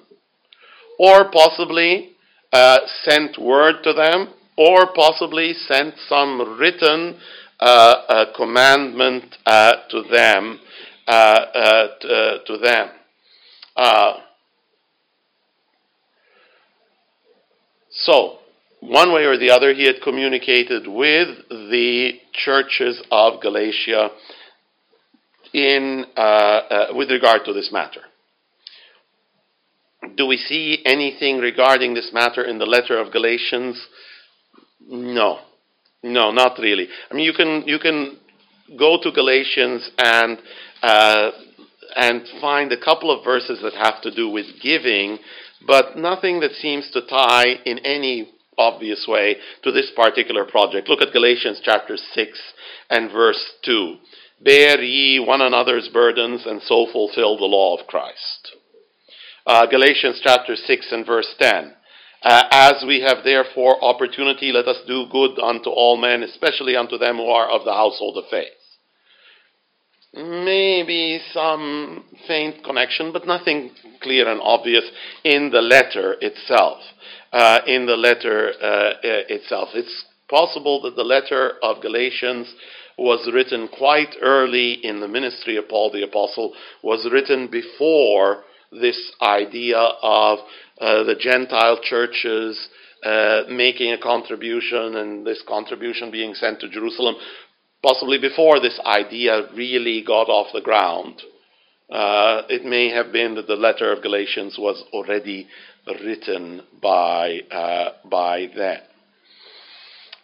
or 0.98 1.32
possibly 1.32 2.12
uh, 2.54 2.78
sent 3.04 3.38
word 3.38 3.84
to 3.84 3.94
them, 3.94 4.30
or 4.58 4.94
possibly 4.94 5.54
sent 5.54 5.96
some 6.08 6.58
written 6.58 7.18
uh, 7.60 7.64
uh, 7.64 8.26
commandment 8.36 9.36
uh, 9.46 9.74
to 9.90 10.04
them. 10.12 10.60
Uh, 11.08 11.12
uh, 11.12 11.88
to, 12.02 12.40
to, 12.48 12.58
them. 12.58 12.90
so, 17.92 18.40
one 18.80 19.14
way 19.14 19.26
or 19.26 19.38
the 19.38 19.52
other, 19.52 19.72
he 19.72 19.86
had 19.86 20.02
communicated 20.04 20.88
with 20.88 21.48
the 21.50 22.14
churches 22.34 23.04
of 23.12 23.40
Galatia 23.40 24.10
in, 25.54 26.06
uh, 26.18 26.20
uh, 26.20 26.88
with 26.94 27.10
regard 27.10 27.46
to 27.46 27.54
this 27.54 27.70
matter. 27.72 28.02
Do 30.18 30.26
we 30.28 30.38
see 30.38 30.82
anything 30.86 31.38
regarding 31.38 31.94
this 31.94 32.12
matter 32.14 32.44
in 32.44 32.58
the 32.58 32.66
letter 32.66 33.00
of 33.00 33.12
Galatians? 33.12 33.82
No, 34.88 35.40
no, 36.04 36.32
not 36.32 36.60
really. 36.60 36.88
I 37.10 37.14
mean, 37.14 37.26
you 37.26 37.34
can 37.34 37.64
you 37.66 37.80
can 37.80 38.18
go 38.78 39.00
to 39.02 39.12
Galatians 39.12 39.90
and 39.98 40.38
uh, 40.82 41.32
and 41.96 42.22
find 42.42 42.72
a 42.72 42.80
couple 42.80 43.10
of 43.10 43.24
verses 43.24 43.60
that 43.64 43.74
have 43.74 44.02
to 44.02 44.14
do 44.14 44.30
with 44.30 44.46
giving, 44.62 45.18
but 45.66 45.98
nothing 45.98 46.42
that 46.42 46.52
seems 46.52 46.90
to 46.92 47.02
tie 47.08 47.56
in 47.66 47.80
any 47.80 48.30
obvious 48.58 49.06
way 49.08 49.38
to 49.64 49.72
this 49.72 49.92
particular 49.96 50.46
project. 50.46 50.88
Look 50.88 51.02
at 51.02 51.14
Galatians 51.14 51.62
chapter 51.64 51.98
6 51.98 52.40
and 52.90 53.12
verse 53.12 53.54
2. 53.64 53.96
Bear 54.42 54.82
ye 54.82 55.20
one 55.20 55.42
another's 55.42 55.90
burdens 55.92 56.46
and 56.46 56.62
so 56.62 56.88
fulfill 56.92 57.38
the 57.38 57.46
law 57.46 57.78
of 57.78 57.88
Christ. 57.88 58.56
Uh, 59.46 59.66
Galatians 59.68 60.20
chapter 60.24 60.56
6 60.56 60.92
and 60.92 61.06
verse 61.06 61.34
10. 61.40 61.75
Uh, 62.26 62.44
as 62.50 62.84
we 62.88 63.02
have 63.02 63.24
therefore 63.24 63.78
opportunity, 63.84 64.52
let 64.52 64.68
us 64.68 64.78
do 64.88 65.06
good 65.12 65.38
unto 65.40 65.70
all 65.70 65.96
men, 65.96 66.24
especially 66.24 66.76
unto 66.76 66.98
them 66.98 67.18
who 67.18 67.28
are 67.28 67.48
of 67.52 67.64
the 67.66 67.72
household 67.72 68.18
of 68.18 68.24
faith. 68.32 68.48
Maybe 70.12 71.22
some 71.34 72.04
faint 72.28 72.64
connection, 72.64 73.14
but 73.14 73.28
nothing 73.28 73.70
clear 74.02 74.28
and 74.28 74.42
obvious 74.42 74.86
in 75.24 75.52
the 75.52 75.62
letter 75.62 76.16
itself 76.20 76.80
uh, 77.32 77.60
in 77.68 77.86
the 77.86 77.98
letter 77.98 78.50
uh, 78.60 78.94
itself. 79.04 79.70
It's 79.76 80.06
possible 80.28 80.82
that 80.82 80.96
the 80.96 81.04
letter 81.04 81.60
of 81.62 81.84
Galatians 81.84 82.52
was 82.98 83.30
written 83.32 83.68
quite 83.68 84.16
early 84.20 84.74
in 84.74 85.00
the 85.00 85.08
ministry 85.08 85.58
of 85.58 85.70
Paul 85.70 85.92
the 85.92 86.04
Apostle, 86.04 86.54
was 86.82 87.08
written 87.12 87.50
before 87.52 88.46
this 88.82 89.12
idea 89.22 89.78
of 89.78 90.40
uh, 90.80 91.04
the 91.04 91.16
Gentile 91.20 91.80
churches 91.82 92.70
uh, 93.04 93.44
making 93.50 93.92
a 93.92 93.98
contribution 93.98 94.96
and 94.96 95.26
this 95.26 95.42
contribution 95.48 96.12
being 96.12 96.34
sent 96.34 96.60
to 96.62 96.70
Jerusalem, 96.70 97.16
possibly 97.84 98.18
before 98.18 98.60
this 98.60 98.80
idea 98.86 99.48
really 99.56 100.04
got 100.06 100.28
off 100.28 100.48
the 100.54 100.62
ground. 100.62 101.22
Uh, 101.90 102.42
it 102.50 102.66
may 102.66 102.90
have 102.90 103.12
been 103.12 103.36
that 103.36 103.48
the 103.48 103.56
letter 103.56 103.92
of 103.92 104.02
Galatians 104.02 104.56
was 104.58 104.84
already 104.92 105.48
written 106.04 106.64
by, 106.82 107.42
uh, 107.52 107.92
by 108.10 108.48
them. 108.56 108.82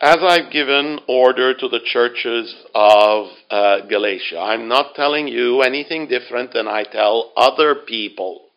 As 0.04 0.18
I've 0.20 0.52
given 0.52 0.97
order 1.08 1.54
to 1.54 1.68
the 1.70 1.80
churches 1.86 2.56
of 2.74 3.28
uh, 3.52 3.82
Galatia, 3.82 4.39
I'm 4.39 4.68
not 4.68 4.95
telling 4.95 5.28
you 5.28 5.62
anything 5.62 6.08
different 6.08 6.54
than 6.54 6.68
I 6.68 6.86
tell 6.86 7.32
other 7.38 7.76
people. 7.76 8.47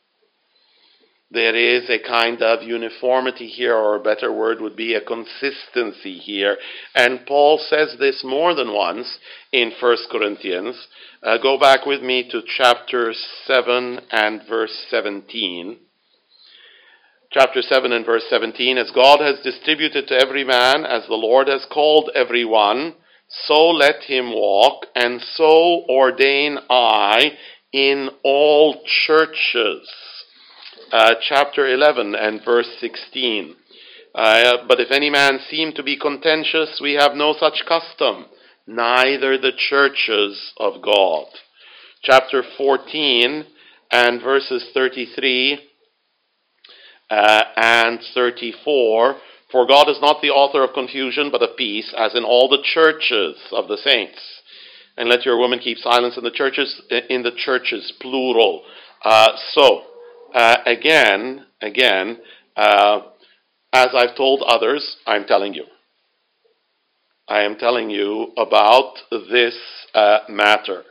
There 1.30 1.54
is 1.54 1.90
a 1.90 1.98
kind 1.98 2.40
of 2.40 2.62
uniformity 2.62 3.46
here, 3.46 3.76
or 3.76 3.96
a 3.96 4.02
better 4.02 4.32
word 4.32 4.62
would 4.62 4.74
be 4.74 4.94
a 4.94 5.02
consistency 5.02 6.16
here. 6.16 6.56
And 6.94 7.26
Paul 7.26 7.58
says 7.58 7.94
this 7.98 8.22
more 8.24 8.54
than 8.54 8.72
once 8.72 9.18
in 9.52 9.70
1 9.78 9.96
Corinthians. 10.10 10.88
Uh, 11.22 11.36
go 11.36 11.58
back 11.58 11.84
with 11.84 12.00
me 12.00 12.26
to 12.30 12.40
chapter 12.56 13.12
7 13.46 14.00
and 14.10 14.40
verse 14.48 14.86
17 14.88 15.76
chapter 17.34 17.62
7 17.62 17.90
and 17.90 18.06
verse 18.06 18.22
17, 18.30 18.78
as 18.78 18.92
God 18.94 19.20
has 19.20 19.40
distributed 19.42 20.06
to 20.06 20.14
every 20.14 20.44
man, 20.44 20.86
as 20.86 21.04
the 21.08 21.14
Lord 21.14 21.48
has 21.48 21.66
called 21.68 22.10
every 22.14 22.44
one, 22.44 22.94
so 23.28 23.70
let 23.70 24.04
him 24.04 24.32
walk, 24.32 24.86
and 24.94 25.20
so 25.20 25.84
ordain 25.88 26.58
I 26.70 27.32
in 27.72 28.08
all 28.22 28.80
churches. 29.06 29.90
Uh, 30.92 31.14
chapter 31.28 31.66
11 31.66 32.14
and 32.14 32.40
verse 32.44 32.68
16. 32.78 33.56
Uh, 34.14 34.58
but 34.68 34.78
if 34.78 34.92
any 34.92 35.10
man 35.10 35.40
seem 35.50 35.72
to 35.72 35.82
be 35.82 35.98
contentious, 35.98 36.78
we 36.80 36.92
have 36.92 37.16
no 37.16 37.34
such 37.36 37.64
custom, 37.66 38.26
neither 38.64 39.36
the 39.38 39.50
churches 39.56 40.52
of 40.56 40.80
God. 40.80 41.26
Chapter 42.00 42.44
14 42.56 43.44
and 43.90 44.22
verses 44.22 44.70
33 44.72 45.58
uh, 47.10 47.42
and 47.56 48.00
34. 48.14 49.16
For 49.50 49.66
God 49.66 49.88
is 49.88 50.00
not 50.00 50.20
the 50.20 50.30
author 50.30 50.64
of 50.64 50.74
confusion, 50.74 51.30
but 51.30 51.42
of 51.42 51.56
peace, 51.56 51.94
as 51.96 52.14
in 52.14 52.24
all 52.24 52.48
the 52.48 52.62
churches 52.62 53.36
of 53.52 53.68
the 53.68 53.76
saints. 53.76 54.18
And 54.96 55.08
let 55.08 55.24
your 55.24 55.38
women 55.38 55.58
keep 55.58 55.78
silence 55.78 56.16
in 56.16 56.24
the 56.24 56.30
churches, 56.30 56.82
in 57.08 57.22
the 57.22 57.32
churches, 57.36 57.92
plural. 58.00 58.62
Uh, 59.04 59.32
so, 59.52 59.82
uh, 60.34 60.56
again, 60.66 61.46
again, 61.60 62.18
uh, 62.56 63.00
as 63.72 63.88
I've 63.94 64.16
told 64.16 64.42
others, 64.42 64.96
I'm 65.06 65.24
telling 65.24 65.54
you. 65.54 65.64
I 67.26 67.42
am 67.42 67.56
telling 67.56 67.90
you 67.90 68.32
about 68.36 68.94
this 69.10 69.58
uh, 69.94 70.20
matter. 70.28 70.82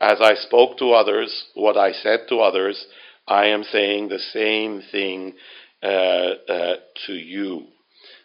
As 0.00 0.18
I 0.20 0.34
spoke 0.34 0.78
to 0.78 0.92
others, 0.92 1.44
what 1.54 1.76
I 1.76 1.92
said 1.92 2.20
to 2.28 2.40
others, 2.40 2.86
I 3.28 3.46
am 3.46 3.62
saying 3.62 4.08
the 4.08 4.18
same 4.18 4.82
thing 4.90 5.34
to 5.82 7.12
you. 7.12 7.66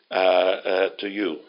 Uh, 0.10 0.90
to 1.00 1.10
you. 1.10 1.40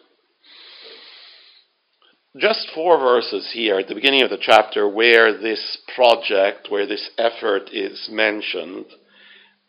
Just 2.36 2.68
four 2.74 2.98
verses 2.98 3.50
here 3.52 3.78
at 3.78 3.86
the 3.86 3.94
beginning 3.94 4.22
of 4.22 4.30
the 4.30 4.38
chapter 4.40 4.88
where 4.88 5.36
this 5.38 5.78
project, 5.94 6.68
where 6.68 6.86
this 6.86 7.08
effort 7.18 7.70
is 7.72 8.08
mentioned, 8.10 8.86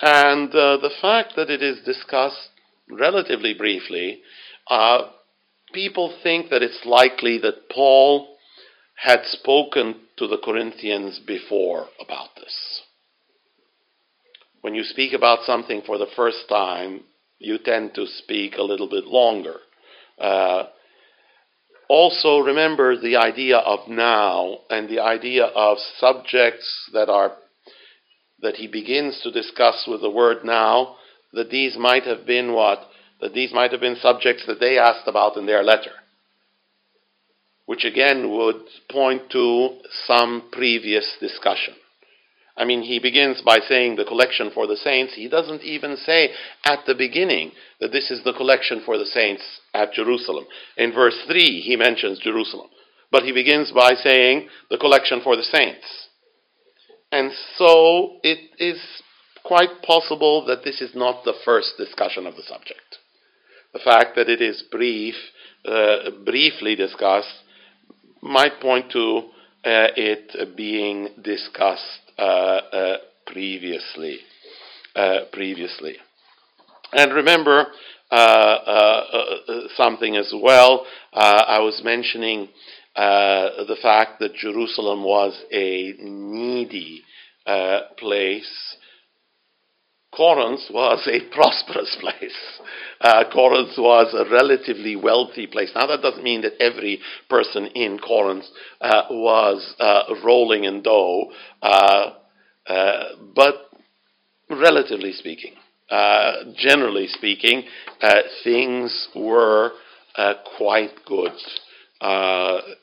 and 0.02 0.52
the 0.52 0.92
fact 1.02 1.34
that 1.36 1.52
it 1.52 1.62
is 1.62 1.86
discussed 1.86 2.50
relatively 2.90 3.54
briefly, 3.54 4.22
uh, 4.68 5.10
people 5.72 6.18
think 6.24 6.50
that 6.50 6.64
it's 6.64 6.84
likely 6.84 7.38
that 7.40 7.70
Paul 7.70 8.38
had 8.96 9.20
spoken 9.26 9.96
to 10.18 10.28
the 10.28 10.40
Corinthians 10.44 11.20
before 11.26 11.88
about 12.00 12.30
this 12.36 12.82
when 14.62 14.76
you 14.76 14.84
speak 14.84 15.14
about 15.14 15.46
something 15.46 15.82
for 15.86 15.98
the 15.98 16.08
first 16.16 16.48
time, 16.50 17.02
you 17.38 17.58
tend 17.58 17.94
to 17.96 18.06
speak 18.06 18.56
a 18.58 18.64
little 18.64 18.90
bit 18.90 19.06
longer. 19.06 19.56
Uh, 20.20 20.66
also, 21.88 22.40
remember 22.40 23.00
the 23.00 23.16
idea 23.16 23.58
of 23.58 23.88
now 23.88 24.60
and 24.70 24.90
the 24.90 25.00
idea 25.00 25.46
of 25.46 25.78
subjects 25.98 26.90
that 26.94 27.10
are 27.10 27.34
that 28.42 28.56
he 28.56 28.68
begins 28.68 29.20
to 29.22 29.32
discuss 29.32 29.86
with 29.88 30.02
the 30.02 30.10
word 30.10 30.46
now. 30.46 30.96
That 31.34 31.50
these 31.50 31.78
might 31.78 32.04
have 32.04 32.26
been 32.26 32.54
what 32.54 32.80
that 33.22 33.34
these 33.34 33.54
might 33.54 33.72
have 33.72 33.82
been 33.82 33.98
subjects 34.02 34.46
that 34.48 34.60
they 34.60 34.78
asked 34.78 35.08
about 35.08 35.38
in 35.38 35.46
their 35.46 35.64
letter, 35.64 35.92
which 37.66 37.86
again 37.86 38.32
would 38.32 38.62
point 38.92 39.32
to 39.32 39.80
some 40.06 40.50
previous 40.52 41.18
discussion. 41.20 41.74
I 42.60 42.66
mean, 42.66 42.82
he 42.82 43.00
begins 43.00 43.42
by 43.42 43.60
saying 43.60 43.96
the 43.96 44.04
collection 44.04 44.52
for 44.54 44.68
the 44.68 44.76
saints. 44.76 45.14
He 45.16 45.30
doesn't 45.30 45.64
even 45.64 45.96
say 45.96 46.32
at 46.66 46.80
the 46.86 46.94
beginning 46.94 47.54
that 47.80 47.94
this 47.94 48.12
is 48.12 48.22
the 48.26 48.34
collection 48.34 48.82
for 48.86 48.98
the 48.98 49.06
saints 49.06 49.44
at 49.74 49.94
Jerusalem. 49.94 50.46
In 50.76 50.92
verse 50.92 51.18
3, 51.26 51.62
he 51.62 51.78
mentions 51.78 52.20
Jerusalem. 52.20 52.68
But 53.12 53.24
he 53.24 53.32
begins 53.32 53.72
by 53.72 53.94
saying 53.94 54.50
the 54.70 54.78
collection 54.78 55.22
for 55.24 55.38
the 55.38 55.44
saints. 55.44 55.86
And 57.14 57.32
so 57.56 58.18
it 58.24 58.52
is 58.60 58.80
quite 59.44 59.82
possible 59.82 60.46
that 60.48 60.66
this 60.66 60.82
is 60.82 60.92
not 60.94 61.24
the 61.24 61.40
first 61.46 61.76
discussion 61.78 62.28
of 62.28 62.36
the 62.36 62.44
subject. 62.44 62.98
The 63.72 63.80
fact 63.80 64.18
that 64.18 64.28
it 64.28 64.42
is 64.42 64.66
brief, 64.70 65.16
uh, 65.66 66.12
briefly 66.26 66.76
discussed, 66.76 67.34
might 68.22 68.60
point 68.60 68.92
to 68.92 69.30
uh, 69.64 69.96
it 69.96 70.58
being 70.58 71.10
discussed 71.24 72.09
Uh, 72.20 72.22
uh, 72.22 72.98
previously. 73.28 74.20
Uh, 74.94 75.20
previously, 75.32 75.96
and 76.92 77.14
remember 77.14 77.68
uh, 78.12 78.16
uh 78.16 79.38
something 79.78 80.18
as 80.18 80.34
well. 80.36 80.86
I 81.14 81.60
was 81.60 81.80
mentioning 81.82 82.50
the 82.96 83.78
fact 83.82 84.20
that 84.20 84.34
Jerusalem 84.34 85.04
was 85.04 85.40
a 85.54 85.94
needy 86.00 87.04
place 87.98 88.76
Corinth 90.12 90.62
was 90.72 91.08
a 91.08 91.22
prosperous 91.34 91.96
place. 92.00 92.36
Uh, 93.02 93.24
Corinth 93.32 93.78
was 93.78 94.14
a 94.14 94.30
relatively 94.30 94.96
wealthy 94.96 95.48
place. 95.48 95.72
Now, 95.74 95.88
that 95.88 96.02
doesn't 96.02 96.24
mean 96.24 96.42
that 96.42 96.62
every 96.62 97.00
person 97.30 97.68
in 97.68 98.00
Corinth 98.00 98.46
uh, 98.82 99.04
was 99.10 99.76
uh, 99.80 100.04
rolling 100.24 100.66
in 100.66 100.82
dough, 100.82 101.32
uh, 101.62 102.12
uh, 102.68 103.04
but 103.36 103.70
relatively 104.50 105.14
speaking, 105.14 105.54
uh, 105.90 106.44
generally 106.58 107.08
speaking, 107.08 107.64
things 108.44 109.08
were 109.16 109.72
quite 110.58 110.92
good. 111.06 111.32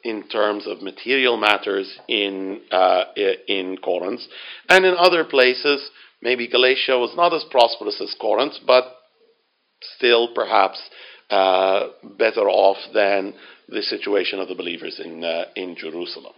in 0.05 0.29
terms 0.29 0.67
of 0.67 0.81
material 0.83 1.37
matters 1.37 1.99
in 2.09 2.61
in 3.49 3.77
Corinth, 3.83 4.21
and 4.69 4.85
in 4.87 4.95
other 4.97 5.25
places, 5.25 5.91
Maybe 6.27 6.49
Galatia 6.49 6.99
was 6.99 7.15
not 7.15 7.33
as 7.33 7.45
prosperous 7.53 8.01
as 8.01 8.13
Corinth, 8.21 8.55
but 8.67 8.97
still 9.97 10.35
perhaps 10.35 10.83
uh, 11.31 11.91
better 12.19 12.49
off 12.49 12.79
than 12.93 13.33
the 13.69 13.81
situation 13.83 14.41
of 14.41 14.49
the 14.49 14.57
believers 14.57 15.01
in, 15.03 15.23
uh, 15.23 15.45
in 15.55 15.77
Jerusalem. 15.77 16.33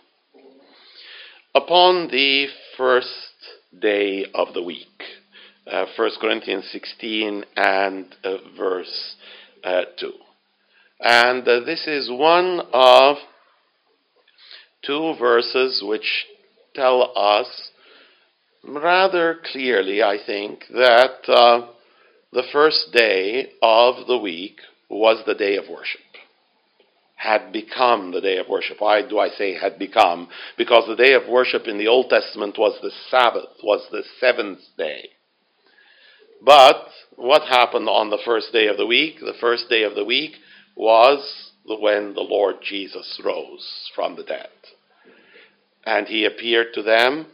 Upon 1.55 2.09
the 2.09 2.49
first 2.77 3.33
day 3.81 4.27
of 4.35 4.53
the 4.53 4.63
week, 4.63 5.03
uh, 5.67 5.87
1 5.97 6.11
Corinthians 6.21 6.69
16 6.71 7.45
and 7.57 8.15
uh, 8.25 8.37
verse 8.59 9.15
uh, 9.65 9.85
2. 9.99 10.13
And 11.01 11.49
uh, 11.49 11.61
this 11.61 11.87
is 11.87 12.11
one 12.11 12.61
of 12.75 13.17
two 14.85 15.15
verses 15.19 15.83
which 15.83 16.27
tell 16.75 17.11
us 17.17 17.71
rather 18.65 19.39
clearly, 19.53 20.03
I 20.03 20.19
think, 20.25 20.65
that 20.71 21.29
uh, 21.29 21.69
the 22.33 22.45
first 22.53 22.91
day 22.93 23.53
of 23.63 24.07
the 24.07 24.19
week 24.19 24.61
was 24.89 25.23
the 25.27 25.35
day 25.35 25.57
of 25.57 25.69
worship. 25.69 26.01
Had 27.17 27.53
become 27.53 28.13
the 28.13 28.21
day 28.21 28.39
of 28.39 28.49
worship. 28.49 28.81
Why 28.81 29.03
do 29.07 29.19
I 29.19 29.29
say 29.31 29.55
had 29.55 29.79
become? 29.79 30.29
Because 30.57 30.85
the 30.87 30.97
day 30.97 31.15
of 31.15 31.29
worship 31.29 31.67
in 31.67 31.79
the 31.79 31.89
Old 31.89 32.11
Testament 32.11 32.57
was 32.59 32.79
the 32.81 32.93
Sabbath, 33.11 33.57
was 33.63 33.87
the 33.91 34.05
seventh 34.21 34.61
day. 34.77 35.11
But 36.45 36.87
what 37.17 37.43
happened 37.43 37.89
on 37.89 38.11
the 38.11 38.23
first 38.25 38.53
day 38.53 38.69
of 38.69 38.77
the 38.77 38.87
week? 38.87 39.19
The 39.19 39.35
first 39.41 39.69
day 39.69 39.83
of 39.83 39.97
the 39.97 40.05
week 40.05 40.33
was 40.77 41.51
when 41.65 42.15
the 42.15 42.21
Lord 42.21 42.57
Jesus 42.63 43.21
rose 43.25 43.91
from 43.95 44.15
the 44.15 44.23
dead. 44.23 44.49
And 45.85 46.07
he 46.07 46.25
appeared 46.25 46.69
to 46.75 46.83
them 46.83 47.27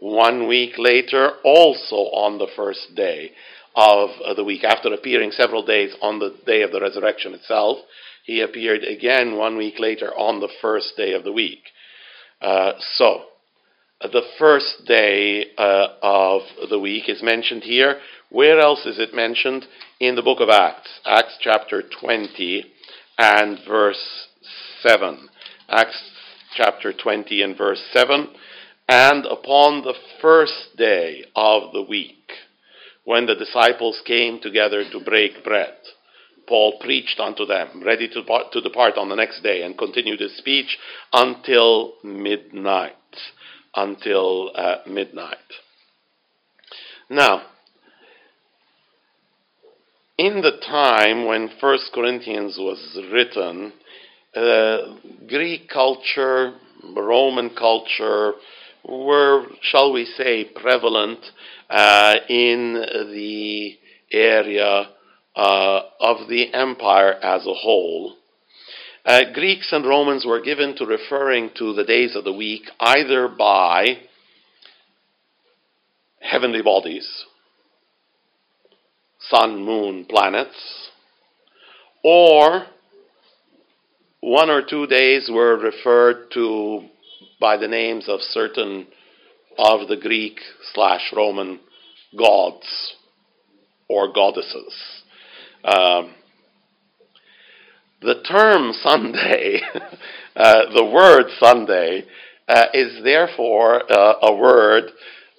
one 0.00 0.46
week 0.48 0.74
later, 0.78 1.32
also 1.44 1.96
on 1.96 2.38
the 2.38 2.48
first 2.54 2.94
day 2.94 3.32
of 3.74 4.10
the 4.36 4.44
week, 4.44 4.64
after 4.64 4.92
appearing 4.92 5.30
several 5.32 5.64
days 5.64 5.94
on 6.00 6.18
the 6.18 6.34
day 6.46 6.62
of 6.62 6.72
the 6.72 6.80
resurrection 6.80 7.34
itself, 7.34 7.78
he 8.24 8.40
appeared 8.40 8.82
again 8.82 9.36
one 9.36 9.56
week 9.56 9.78
later 9.78 10.08
on 10.14 10.40
the 10.40 10.48
first 10.60 10.94
day 10.96 11.12
of 11.12 11.24
the 11.24 11.32
week. 11.32 11.62
Uh, 12.40 12.72
so, 12.94 13.22
the 14.02 14.22
first 14.38 14.84
day 14.86 15.46
uh, 15.56 15.88
of 16.02 16.42
the 16.68 16.78
week 16.78 17.08
is 17.08 17.22
mentioned 17.22 17.62
here. 17.62 17.98
Where 18.30 18.60
else 18.60 18.84
is 18.84 18.98
it 18.98 19.14
mentioned? 19.14 19.64
In 20.00 20.16
the 20.16 20.22
book 20.22 20.40
of 20.40 20.50
Acts, 20.50 21.00
Acts 21.06 21.38
chapter 21.40 21.82
20 22.00 22.64
and 23.18 23.58
verse 23.66 24.28
7. 24.82 25.28
Acts 25.68 26.10
chapter 26.54 26.92
20 26.92 27.42
and 27.42 27.56
verse 27.56 27.82
7. 27.92 28.28
And 28.88 29.26
upon 29.26 29.82
the 29.82 29.94
first 30.20 30.76
day 30.76 31.24
of 31.34 31.72
the 31.72 31.82
week, 31.82 32.30
when 33.04 33.26
the 33.26 33.34
disciples 33.34 34.00
came 34.04 34.40
together 34.40 34.84
to 34.90 35.00
break 35.00 35.42
bread, 35.42 35.74
Paul 36.46 36.78
preached 36.78 37.18
unto 37.18 37.44
them, 37.44 37.82
ready 37.84 38.08
to, 38.08 38.22
to 38.52 38.60
depart 38.60 38.96
on 38.96 39.08
the 39.08 39.16
next 39.16 39.42
day, 39.42 39.62
and 39.62 39.76
continued 39.76 40.20
his 40.20 40.36
speech 40.36 40.78
until 41.12 41.94
midnight. 42.04 42.92
Until 43.74 44.52
uh, 44.54 44.76
midnight. 44.86 45.36
Now, 47.10 47.42
in 50.16 50.40
the 50.40 50.58
time 50.66 51.26
when 51.26 51.50
First 51.60 51.90
Corinthians 51.92 52.56
was 52.58 52.98
written, 53.12 53.72
uh, 54.34 54.96
Greek 55.28 55.68
culture, 55.68 56.54
Roman 56.94 57.50
culture, 57.50 58.34
were, 58.88 59.46
shall 59.62 59.92
we 59.92 60.04
say, 60.04 60.44
prevalent 60.44 61.18
uh, 61.68 62.14
in 62.28 62.74
the 63.12 63.76
area 64.12 64.88
uh, 65.34 65.80
of 66.00 66.28
the 66.28 66.52
empire 66.54 67.12
as 67.12 67.46
a 67.46 67.54
whole. 67.54 68.16
Uh, 69.04 69.20
Greeks 69.34 69.72
and 69.72 69.84
Romans 69.84 70.24
were 70.24 70.40
given 70.40 70.76
to 70.76 70.86
referring 70.86 71.50
to 71.56 71.72
the 71.74 71.84
days 71.84 72.16
of 72.16 72.24
the 72.24 72.32
week 72.32 72.62
either 72.80 73.28
by 73.28 73.98
heavenly 76.20 76.62
bodies, 76.62 77.24
sun, 79.20 79.64
moon, 79.64 80.04
planets, 80.08 80.90
or 82.02 82.66
one 84.20 84.50
or 84.50 84.62
two 84.68 84.86
days 84.86 85.30
were 85.32 85.56
referred 85.56 86.30
to 86.32 86.88
by 87.40 87.56
the 87.56 87.68
names 87.68 88.08
of 88.08 88.20
certain 88.20 88.86
of 89.58 89.88
the 89.88 89.96
Greek 89.96 90.38
slash 90.74 91.12
Roman 91.14 91.60
gods 92.16 92.94
or 93.88 94.12
goddesses. 94.12 94.74
Um, 95.64 96.14
the 98.02 98.22
term 98.28 98.72
Sunday, 98.82 99.60
uh, 100.36 100.74
the 100.74 100.84
word 100.84 101.26
Sunday, 101.38 102.04
uh, 102.48 102.66
is 102.72 103.02
therefore 103.02 103.90
uh, 103.90 104.14
a 104.22 104.34
word 104.34 104.84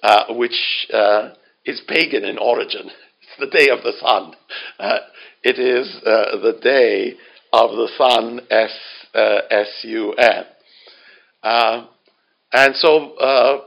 uh, 0.02 0.24
which 0.34 0.86
uh, 0.92 1.30
is 1.64 1.80
pagan 1.86 2.24
in 2.24 2.38
origin. 2.38 2.90
It's 3.40 3.52
the 3.52 3.58
day 3.58 3.68
of 3.68 3.82
the 3.82 3.92
sun. 4.00 4.32
Uh, 4.80 4.98
it 5.42 5.58
is 5.58 6.00
the 6.02 6.58
day 6.62 7.14
of 7.52 7.70
the 7.72 7.88
sun, 7.98 8.40
S 8.50 8.74
S 9.14 9.68
U 9.82 10.14
N. 10.14 10.44
Uh, 11.42 11.86
and 12.52 12.74
so, 12.76 13.16
uh, 13.16 13.60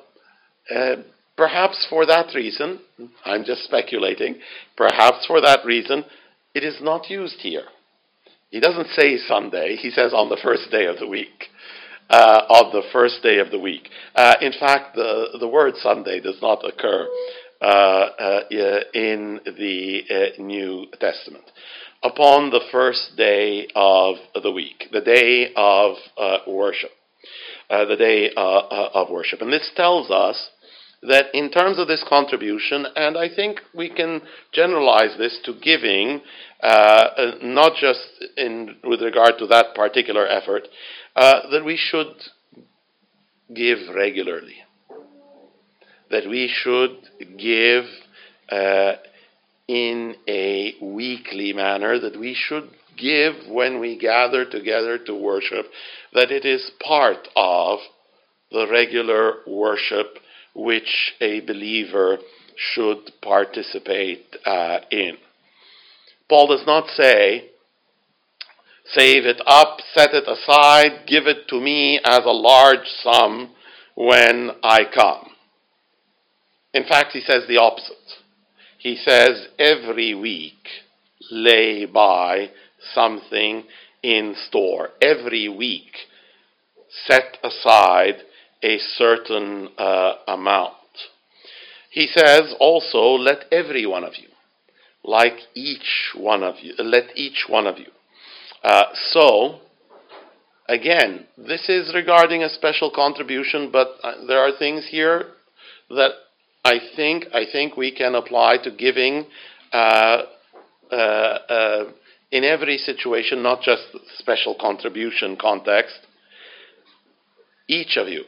uh, 0.74 0.96
perhaps 1.38 1.86
for 1.90 2.06
that 2.06 2.34
reason, 2.36 2.80
I'm 3.26 3.44
just 3.44 3.64
speculating, 3.64 4.36
perhaps 4.76 5.26
for 5.28 5.42
that 5.42 5.66
reason, 5.66 6.06
it 6.54 6.64
is 6.64 6.78
not 6.82 7.10
used 7.10 7.40
here. 7.40 7.66
He 8.50 8.60
doesn't 8.60 8.88
say 8.90 9.18
Sunday, 9.18 9.78
he 9.78 9.90
says 9.92 10.14
on 10.14 10.30
the 10.30 10.40
first 10.44 10.70
day 10.72 10.86
of 10.86 11.00
the 11.00 11.08
week. 11.08 11.48
Uh, 12.10 12.44
of 12.50 12.74
the 12.74 12.82
first 12.92 13.24
day 13.24 13.38
of 13.38 13.52
the 13.52 13.60
week. 13.60 13.88
Uh, 14.14 14.36
in 14.42 14.52
fact, 14.60 14.96
the, 14.96 15.38
the 15.40 15.48
word 15.48 15.74
Sunday 15.78 16.20
does 16.20 16.36
not 16.42 16.62
occur 16.68 17.08
uh, 17.62 17.66
uh 17.66 18.40
in 18.94 19.40
the 19.46 20.02
uh, 20.10 20.42
New 20.42 20.88
Testament. 21.00 21.46
Upon 22.04 22.50
the 22.50 22.60
first 22.70 23.16
day 23.16 23.66
of 23.76 24.16
the 24.44 24.52
week, 24.52 24.90
the 24.92 25.00
day 25.00 25.54
of 25.56 25.96
uh, 26.18 26.40
worship 26.48 26.92
uh, 27.72 27.86
the 27.86 27.96
day 27.96 28.30
uh, 28.36 28.42
uh, 28.42 28.90
of 28.94 29.10
worship. 29.10 29.42
And 29.42 29.54
this 29.54 29.72
tells 29.78 30.12
us 30.12 30.50
that 31.04 31.28
in 31.34 31.50
terms 31.50 31.80
of 31.80 31.88
this 31.88 32.04
contribution, 32.08 32.86
and 32.98 33.18
I 33.18 33.34
think 33.34 33.62
we 33.74 33.90
can 33.90 34.22
generalize 34.52 35.18
this 35.18 35.40
to 35.46 35.54
giving, 35.54 36.20
uh, 36.62 36.68
uh 36.68 37.32
not 37.42 37.78
just 37.80 38.02
in, 38.36 38.76
with 38.84 39.02
regard 39.02 39.38
to 39.40 39.48
that 39.48 39.74
particular 39.74 40.28
effort, 40.28 40.68
uh, 41.16 41.50
that 41.50 41.64
we 41.64 41.78
should 41.78 42.14
give 43.56 43.80
regularly. 43.96 44.58
That 46.10 46.28
we 46.30 46.54
should 46.54 46.98
give 47.38 47.86
in 49.70 50.16
a 50.28 50.74
weekly 50.82 51.54
manner, 51.54 51.98
that 52.00 52.20
we 52.20 52.36
should 52.38 52.70
give 52.98 53.34
when 53.50 53.80
we 53.80 53.98
gather 53.98 54.46
together 54.46 54.98
to 54.98 55.16
worship, 55.16 55.66
that 56.14 56.32
it 56.32 56.46
is 56.46 56.72
part 56.86 57.28
of 57.36 57.80
the 58.52 58.68
regular 58.70 59.38
worship 59.48 60.18
which 60.54 61.14
a 61.22 61.40
believer 61.42 62.18
should 62.56 63.12
participate 63.22 64.36
uh, 64.46 64.80
in. 64.92 65.18
Paul 66.30 66.48
does 66.48 66.66
not 66.66 66.88
say, 66.96 67.50
save 68.86 69.26
it 69.26 69.42
up, 69.46 69.80
set 69.94 70.14
it 70.14 70.28
aside, 70.28 71.08
give 71.08 71.28
it 71.28 71.48
to 71.50 71.60
me 71.60 72.00
as 72.04 72.22
a 72.26 72.32
large 72.32 72.88
sum 73.02 73.52
when 73.96 74.52
I 74.64 74.84
come. 74.94 75.30
In 76.74 76.84
fact, 76.84 77.12
he 77.14 77.22
says 77.22 77.44
the 77.48 77.58
opposite. 77.58 77.98
He 78.78 78.96
says 78.96 79.48
every 79.60 80.16
week 80.16 80.68
lay 81.30 81.86
by 81.86 82.50
something 82.94 83.64
in 84.04 84.36
store. 84.48 84.90
Every 85.02 85.48
week 85.50 85.96
set 87.08 87.38
aside 87.44 88.16
a 88.64 88.78
certain 88.78 89.70
uh, 89.78 90.16
amount. 90.28 90.74
He 91.90 92.08
says 92.08 92.54
also, 92.60 93.00
let 93.00 93.46
every 93.52 93.86
one 93.86 94.04
of 94.04 94.14
you, 94.18 94.30
like 95.04 95.38
each 95.54 96.14
one 96.16 96.44
of 96.44 96.56
you, 96.62 96.74
let 96.78 97.16
each 97.16 97.46
one 97.50 97.68
of 97.68 97.78
you. 97.78 97.92
Uh, 98.64 98.84
so, 99.10 99.60
again, 100.70 101.26
this 101.38 101.68
is 101.68 101.94
regarding 101.94 102.44
a 102.44 102.50
special 102.50 102.92
contribution, 102.94 103.72
but 103.72 103.90
uh, 104.04 104.26
there 104.26 104.40
are 104.40 104.58
things 104.58 104.88
here 104.90 105.26
that 105.90 106.12
I 106.64 106.80
think 106.96 107.26
I 107.34 107.46
think 107.52 107.76
we 107.76 107.92
can 107.92 108.16
apply 108.16 108.58
to 108.64 108.72
giving 108.72 109.26
uh, 109.74 110.24
uh, 110.92 110.96
uh, 110.96 111.84
in 112.32 112.44
every 112.44 112.78
situation, 112.78 113.44
not 113.44 113.62
just 113.62 113.84
special 114.18 114.56
contribution 114.60 115.38
context. 115.40 115.96
Each 117.68 117.98
of 117.98 118.08
you, 118.08 118.24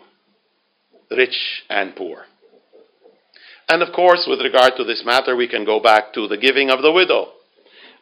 rich 1.12 1.64
and 1.70 1.96
poor. 1.96 2.26
And 3.70 3.82
of 3.82 3.94
course, 3.94 4.26
with 4.28 4.42
regard 4.42 4.74
to 4.78 4.84
this 4.84 5.04
matter, 5.06 5.36
we 5.36 5.48
can 5.48 5.66
go 5.66 5.80
back 5.80 6.14
to 6.14 6.28
the 6.28 6.38
giving 6.38 6.70
of 6.70 6.82
the 6.82 6.92
widow. 6.92 7.30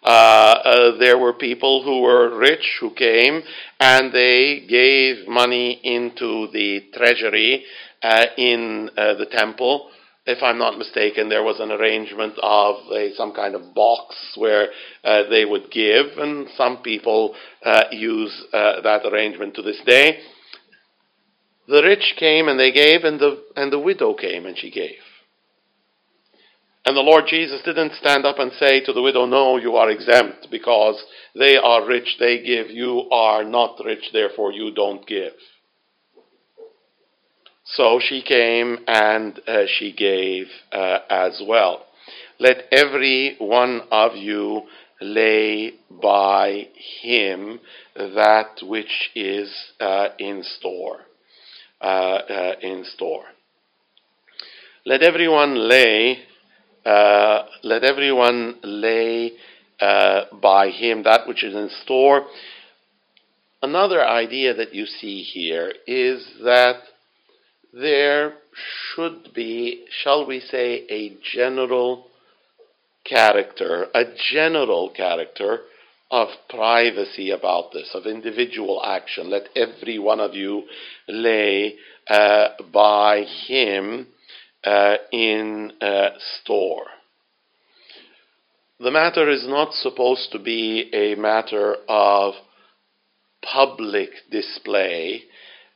Uh, 0.04 0.08
uh, 0.08 0.98
there 0.98 1.18
were 1.20 1.34
people 1.34 1.84
who 1.84 2.02
were 2.02 2.36
rich 2.36 2.78
who 2.80 2.92
came 2.92 3.44
and 3.80 4.12
they 4.12 4.66
gave 4.68 5.28
money 5.28 5.80
into 5.84 6.48
the 6.52 6.82
treasury 6.92 7.64
uh, 8.02 8.26
in 8.36 8.90
uh, 8.98 9.14
the 9.14 9.28
temple. 9.28 9.92
If 10.32 10.42
I'm 10.42 10.58
not 10.58 10.78
mistaken, 10.78 11.30
there 11.30 11.44
was 11.44 11.60
an 11.60 11.72
arrangement 11.72 12.36
of 12.42 12.76
a, 12.92 13.14
some 13.16 13.34
kind 13.34 13.56
of 13.56 13.74
box 13.76 14.16
where 14.38 14.70
uh, 15.04 15.24
they 15.30 15.46
would 15.46 15.72
give, 15.72 16.18
and 16.18 16.48
some 16.56 16.78
people 16.78 17.36
uh, 17.66 17.84
use 17.92 18.46
that 18.52 19.02
arrangement 19.06 19.56
to 19.56 19.62
this 19.62 19.82
day. 19.86 20.20
The 21.68 21.84
rich 21.84 22.16
came 22.18 22.48
and 22.48 22.60
they 22.60 22.72
gave, 22.72 23.04
and 23.04 23.20
the, 23.20 23.44
and 23.56 23.72
the 23.72 23.80
widow 23.80 24.14
came 24.14 24.46
and 24.46 24.58
she 24.58 24.72
gave. 24.72 25.00
And 26.86 26.98
the 26.98 27.02
Lord 27.02 27.26
Jesus 27.28 27.62
didn't 27.64 27.94
stand 27.94 28.26
up 28.26 28.40
and 28.40 28.52
say 28.54 28.84
to 28.84 28.94
the 28.94 29.02
widow, 29.02 29.26
No, 29.26 29.58
you 29.58 29.76
are 29.76 29.90
exempt 29.90 30.48
because 30.50 31.02
they 31.36 31.56
are 31.56 31.88
rich, 31.88 32.18
they 32.20 32.42
give. 32.42 32.72
You 32.72 33.08
are 33.12 33.44
not 33.44 33.80
rich, 33.86 34.10
therefore 34.12 34.52
you 34.52 34.74
don't 34.74 35.06
give. 35.06 35.34
So 37.74 38.00
she 38.02 38.22
came 38.22 38.80
and 38.88 39.40
uh, 39.48 39.64
she 39.68 39.94
gave 39.94 40.48
uh, 40.72 41.00
as 41.10 41.42
well. 41.48 41.86
Let 42.40 42.66
every 42.72 43.36
one 43.40 43.82
of 43.92 44.16
you 44.16 44.64
lay 45.00 45.74
by 45.90 46.68
him 47.02 47.60
that 47.96 48.60
which 48.62 49.12
is 49.16 49.52
uh, 49.80 50.10
in 50.20 50.44
store. 50.44 51.02
Uh, 51.82 52.22
uh, 52.30 52.54
in 52.62 52.86
store. 52.86 53.24
Let 54.86 55.02
everyone 55.02 55.68
lay 55.68 56.20
uh, 56.86 57.46
let 57.64 57.84
everyone 57.84 58.60
lay 58.62 59.32
by 59.80 60.70
him 60.70 61.02
that 61.02 61.28
which 61.28 61.44
is 61.44 61.56
in 61.56 61.72
store. 61.84 62.28
Another 63.64 64.08
idea 64.08 64.54
that 64.54 64.76
you 64.76 64.86
see 64.86 65.24
here 65.24 65.74
is 65.88 66.24
that 66.44 66.76
there 67.74 68.34
should 68.94 69.34
be, 69.34 69.86
shall 70.04 70.26
we 70.26 70.40
say, 70.40 70.86
a 70.90 71.18
general 71.34 72.08
character, 73.06 73.88
a 73.94 74.04
general 74.32 74.90
character 74.90 75.62
of 76.10 76.28
privacy 76.50 77.32
about 77.32 77.72
this, 77.72 77.90
of 77.94 78.06
individual 78.06 78.82
action. 78.86 79.30
Let 79.30 79.50
every 79.56 79.98
one 79.98 80.20
of 80.20 80.34
you 80.34 80.64
lay 81.08 81.76
uh, 82.10 82.50
by 82.74 83.24
him 83.48 84.08
uh, 84.64 84.96
in 85.12 85.72
uh, 85.82 86.10
store. 86.42 86.86
The 88.80 88.92
matter 88.92 89.30
is 89.30 89.48
not 89.48 89.74
supposed 89.74 90.32
to 90.32 90.40
be 90.40 90.90
a 90.92 91.16
matter 91.16 91.78
of 91.88 92.34
public 93.42 94.10
display. 94.30 95.24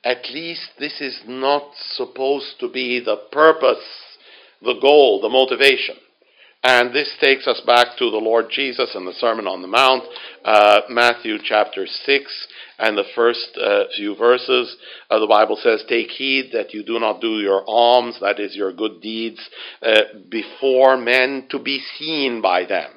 At 0.05 0.29
least 0.31 0.69
this 0.79 1.01
is 1.01 1.19
not 1.27 1.71
supposed 1.95 2.59
to 2.59 2.69
be 2.69 2.99
the 2.99 3.17
purpose, 3.31 3.83
the 4.61 4.77
goal, 4.79 5.19
the 5.19 5.29
motivation. 5.29 5.95
And 6.63 6.93
this 6.93 7.11
takes 7.19 7.47
us 7.47 7.61
back 7.65 7.97
to 7.97 8.09
the 8.09 8.17
Lord 8.17 8.47
Jesus 8.51 8.91
and 8.95 9.07
the 9.07 9.13
Sermon 9.13 9.47
on 9.47 9.61
the 9.61 9.67
Mount, 9.67 10.03
uh, 10.43 10.81
Matthew 10.89 11.37
chapter 11.43 11.85
6, 11.87 12.47
and 12.79 12.97
the 12.97 13.03
first 13.15 13.57
uh, 13.59 13.83
few 13.95 14.15
verses. 14.15 14.75
Uh, 15.09 15.19
the 15.19 15.27
Bible 15.27 15.57
says, 15.61 15.83
Take 15.87 16.09
heed 16.09 16.51
that 16.53 16.73
you 16.73 16.83
do 16.83 16.99
not 16.99 17.21
do 17.21 17.39
your 17.39 17.63
alms, 17.67 18.17
that 18.21 18.39
is, 18.39 18.55
your 18.55 18.73
good 18.73 19.01
deeds, 19.01 19.39
uh, 19.81 20.01
before 20.29 20.97
men 20.97 21.47
to 21.49 21.59
be 21.59 21.81
seen 21.97 22.41
by 22.41 22.65
them. 22.65 22.91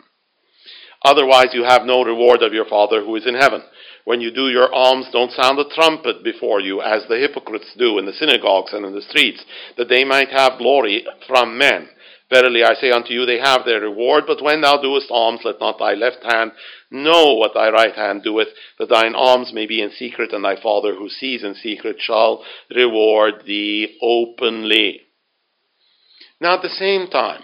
Otherwise, 1.04 1.48
you 1.52 1.64
have 1.64 1.84
no 1.84 2.02
reward 2.02 2.42
of 2.42 2.52
your 2.52 2.66
Father 2.66 3.02
who 3.02 3.16
is 3.16 3.26
in 3.26 3.34
heaven. 3.34 3.62
When 4.08 4.22
you 4.22 4.30
do 4.30 4.48
your 4.48 4.74
alms, 4.74 5.08
don't 5.12 5.32
sound 5.32 5.58
a 5.58 5.68
trumpet 5.68 6.24
before 6.24 6.62
you, 6.62 6.80
as 6.80 7.04
the 7.06 7.18
hypocrites 7.18 7.74
do 7.76 7.98
in 7.98 8.06
the 8.06 8.14
synagogues 8.14 8.72
and 8.72 8.86
in 8.86 8.94
the 8.94 9.02
streets, 9.02 9.44
that 9.76 9.90
they 9.90 10.02
might 10.02 10.30
have 10.30 10.56
glory 10.56 11.04
from 11.26 11.58
men. 11.58 11.90
Verily 12.30 12.64
I 12.64 12.72
say 12.72 12.90
unto 12.90 13.12
you, 13.12 13.26
they 13.26 13.38
have 13.38 13.66
their 13.66 13.82
reward. 13.82 14.24
But 14.26 14.42
when 14.42 14.62
thou 14.62 14.80
doest 14.80 15.08
alms, 15.10 15.42
let 15.44 15.60
not 15.60 15.78
thy 15.78 15.92
left 15.92 16.24
hand 16.24 16.52
know 16.90 17.34
what 17.34 17.52
thy 17.52 17.68
right 17.68 17.94
hand 17.94 18.22
doeth, 18.22 18.48
that 18.78 18.88
thine 18.88 19.14
alms 19.14 19.52
may 19.52 19.66
be 19.66 19.82
in 19.82 19.90
secret, 19.90 20.32
and 20.32 20.42
thy 20.42 20.56
Father 20.58 20.94
who 20.94 21.10
sees 21.10 21.44
in 21.44 21.54
secret 21.54 21.96
shall 22.00 22.42
reward 22.74 23.42
thee 23.44 23.98
openly. 24.00 25.02
Now 26.40 26.54
at 26.54 26.62
the 26.62 26.70
same 26.70 27.08
time, 27.08 27.42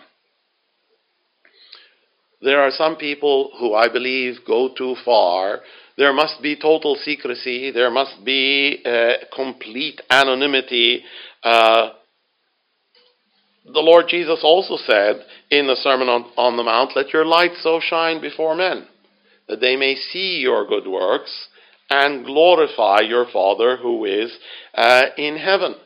there 2.45 2.61
are 2.61 2.71
some 2.71 2.97
people 2.97 3.53
who 3.59 3.75
I 3.75 3.89
believe 3.89 4.45
go 4.47 4.69
too 4.77 4.97
far. 5.03 5.61
There 5.97 6.13
must 6.13 6.43
be 6.43 6.57
total 6.57 6.95
secrecy. 7.03 7.71
There 7.71 7.91
must 7.91 8.23
be 8.23 8.83
uh, 8.85 9.25
complete 9.35 10.03
anonymity. 10.11 11.03
Uh, 11.43 11.93
the 13.65 13.81
Lord 13.81 14.07
Jesus 14.09 14.41
also 14.43 14.77
said 14.77 15.25
in 15.51 15.67
the 15.67 15.77
Sermon 15.77 16.09
on, 16.09 16.25
on, 16.37 16.59
the 16.59 16.63
Mount, 16.63 16.93
Let 16.95 17.15
your 17.15 17.25
light 17.25 17.53
so 17.63 17.81
shine 17.81 18.21
before 18.21 18.55
men, 18.55 18.87
that 19.49 19.63
they 19.63 19.77
may 19.77 19.95
see 19.95 20.41
your 20.43 20.67
good 20.67 20.87
works 20.87 21.49
and 21.89 22.27
glorify 22.27 23.01
your 23.01 23.27
Father 23.33 23.79
who 23.79 24.05
is 24.05 24.37
uh, 24.75 25.05
in 25.17 25.39
heaven. 25.39 25.77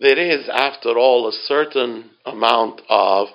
There 0.00 0.18
is, 0.18 0.48
after 0.48 0.96
all, 0.96 1.28
a 1.28 1.32
certain 1.32 2.08
amount 2.24 2.80
of 2.88 3.28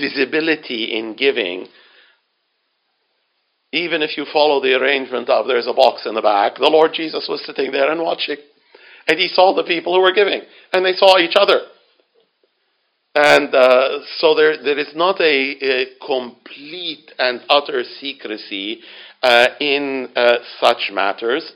visibility 0.00 0.96
in 0.98 1.14
giving. 1.16 1.66
Even 3.72 4.02
if 4.02 4.16
you 4.16 4.24
follow 4.32 4.62
the 4.62 4.74
arrangement 4.74 5.28
of 5.28 5.46
there's 5.46 5.66
a 5.66 5.74
box 5.74 6.06
in 6.06 6.14
the 6.14 6.22
back, 6.22 6.56
the 6.56 6.70
Lord 6.70 6.92
Jesus 6.94 7.26
was 7.28 7.44
sitting 7.44 7.70
there 7.72 7.90
and 7.90 8.00
watching. 8.00 8.36
And 9.06 9.18
he 9.18 9.28
saw 9.28 9.54
the 9.54 9.64
people 9.64 9.94
who 9.94 10.00
were 10.00 10.12
giving, 10.12 10.42
and 10.72 10.84
they 10.84 10.92
saw 10.92 11.18
each 11.18 11.34
other. 11.36 11.60
And 13.14 13.54
uh, 13.54 13.98
so 14.18 14.34
there, 14.34 14.62
there 14.62 14.78
is 14.78 14.92
not 14.94 15.20
a, 15.20 15.24
a 15.24 15.86
complete 16.06 17.10
and 17.18 17.40
utter 17.48 17.82
secrecy 18.00 18.80
uh, 19.22 19.48
in 19.60 20.08
uh, 20.14 20.36
such 20.60 20.90
matters. 20.92 21.50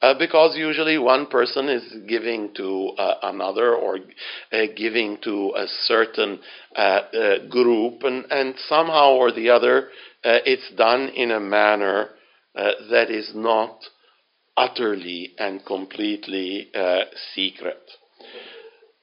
Uh, 0.00 0.14
because 0.16 0.56
usually 0.56 0.96
one 0.96 1.26
person 1.26 1.68
is 1.68 1.82
giving 2.08 2.54
to 2.54 2.90
uh, 2.98 3.14
another 3.24 3.74
or 3.74 3.98
uh, 4.52 4.58
giving 4.76 5.18
to 5.22 5.52
a 5.56 5.66
certain 5.84 6.38
group, 7.50 8.02
and, 8.04 8.24
and 8.30 8.54
somehow 8.68 9.12
or 9.14 9.32
the 9.32 9.50
other 9.50 9.88
it's 10.22 10.70
done 10.76 11.08
in 11.08 11.32
a 11.32 11.40
manner 11.40 12.10
that 12.54 13.10
is 13.10 13.32
not 13.34 13.76
utterly 14.56 15.32
and 15.38 15.64
completely 15.66 16.70
secret. 17.34 17.82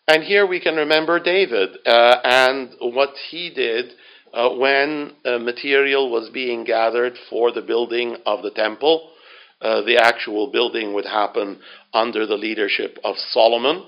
And 0.08 0.24
here 0.24 0.46
we 0.46 0.60
can 0.60 0.76
remember 0.76 1.20
David 1.20 1.78
uh, 1.86 2.18
and 2.24 2.70
what 2.80 3.16
he 3.32 3.50
did 3.50 3.94
uh, 4.34 4.50
when 4.50 5.14
uh, 5.26 5.40
material 5.40 6.12
was 6.12 6.30
being 6.30 6.64
gathered 6.64 7.14
for 7.30 7.52
the 7.52 7.64
building 7.64 8.18
of 8.26 8.44
the 8.44 8.52
temple. 8.52 9.10
Uh, 9.66 9.82
the 9.82 9.98
actual 9.98 10.52
building 10.52 10.94
would 10.94 11.08
happen 11.08 11.60
under 11.92 12.28
the 12.28 12.36
leadership 12.36 13.00
of 13.04 13.16
Solomon. 13.18 13.84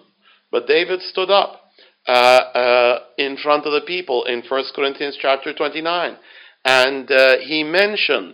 But 0.52 0.66
David 0.66 1.02
stood 1.04 1.30
up 1.30 1.62
uh, 2.08 2.12
uh, 2.12 3.00
in 3.20 3.38
front 3.38 3.68
of 3.68 3.74
the 3.74 3.86
people 3.86 4.24
in 4.24 4.42
1 4.42 4.64
Corinthians 4.76 5.20
chapter 5.22 5.54
29, 5.54 6.18
and 6.66 7.12
uh, 7.12 7.38
he 7.46 7.64
mentioned 7.64 8.34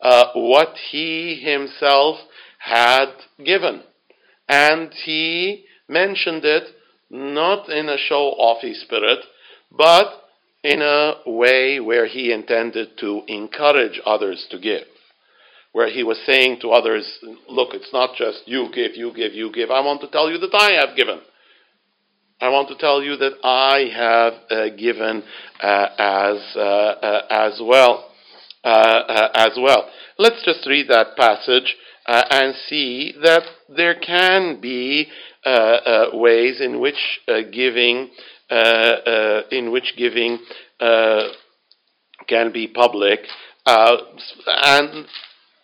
uh, 0.00 0.26
what 0.34 0.76
he 0.92 1.42
himself 1.42 2.18
had 2.58 3.08
given. 3.44 3.82
And 4.48 4.92
he 5.04 5.64
mentioned 5.88 6.44
it 6.44 6.62
not 7.10 7.68
in 7.70 7.88
a 7.88 7.98
show 7.98 8.36
offy 8.40 8.74
spirit, 8.74 9.18
but 9.76 10.12
in 10.62 10.80
a 10.80 11.14
way 11.26 11.80
where 11.80 12.06
he 12.06 12.30
intended 12.30 12.90
to 13.00 13.22
encourage 13.26 14.00
others 14.06 14.46
to 14.52 14.60
give. 14.60 14.86
Where 15.78 15.88
he 15.88 16.02
was 16.02 16.18
saying 16.26 16.58
to 16.62 16.70
others, 16.70 17.06
Look, 17.48 17.72
it's 17.72 17.92
not 17.92 18.16
just 18.16 18.42
you 18.46 18.66
give, 18.74 18.96
you 18.96 19.12
give, 19.14 19.32
you 19.32 19.52
give. 19.52 19.70
I 19.70 19.78
want 19.78 20.00
to 20.00 20.08
tell 20.08 20.28
you 20.28 20.36
that 20.38 20.52
I 20.52 20.72
have 20.72 20.96
given. 20.96 21.20
I 22.40 22.48
want 22.48 22.66
to 22.70 22.74
tell 22.74 23.00
you 23.00 23.16
that 23.16 23.34
I 23.44 23.88
have 23.94 24.32
uh, 24.50 24.76
given 24.76 25.22
uh, 25.62 25.86
as, 25.96 26.56
uh, 26.56 26.60
uh 26.60 27.26
as 27.30 27.60
well. 27.62 28.10
Uh, 28.64 28.66
uh, 28.66 29.28
as 29.36 29.56
well. 29.56 29.88
Let's 30.18 30.44
just 30.44 30.66
read 30.66 30.88
that 30.88 31.16
passage 31.16 31.76
and 32.08 32.56
see 32.68 33.14
that 33.22 33.44
there 33.68 33.94
can 34.00 34.60
be 34.60 35.06
ways 36.12 36.60
in 36.60 36.80
which 36.80 37.20
giving 37.52 38.10
in 38.50 39.70
which 39.70 39.94
giving 39.96 40.40
can 40.80 42.52
be 42.52 42.66
public. 42.66 43.20
and 43.64 45.06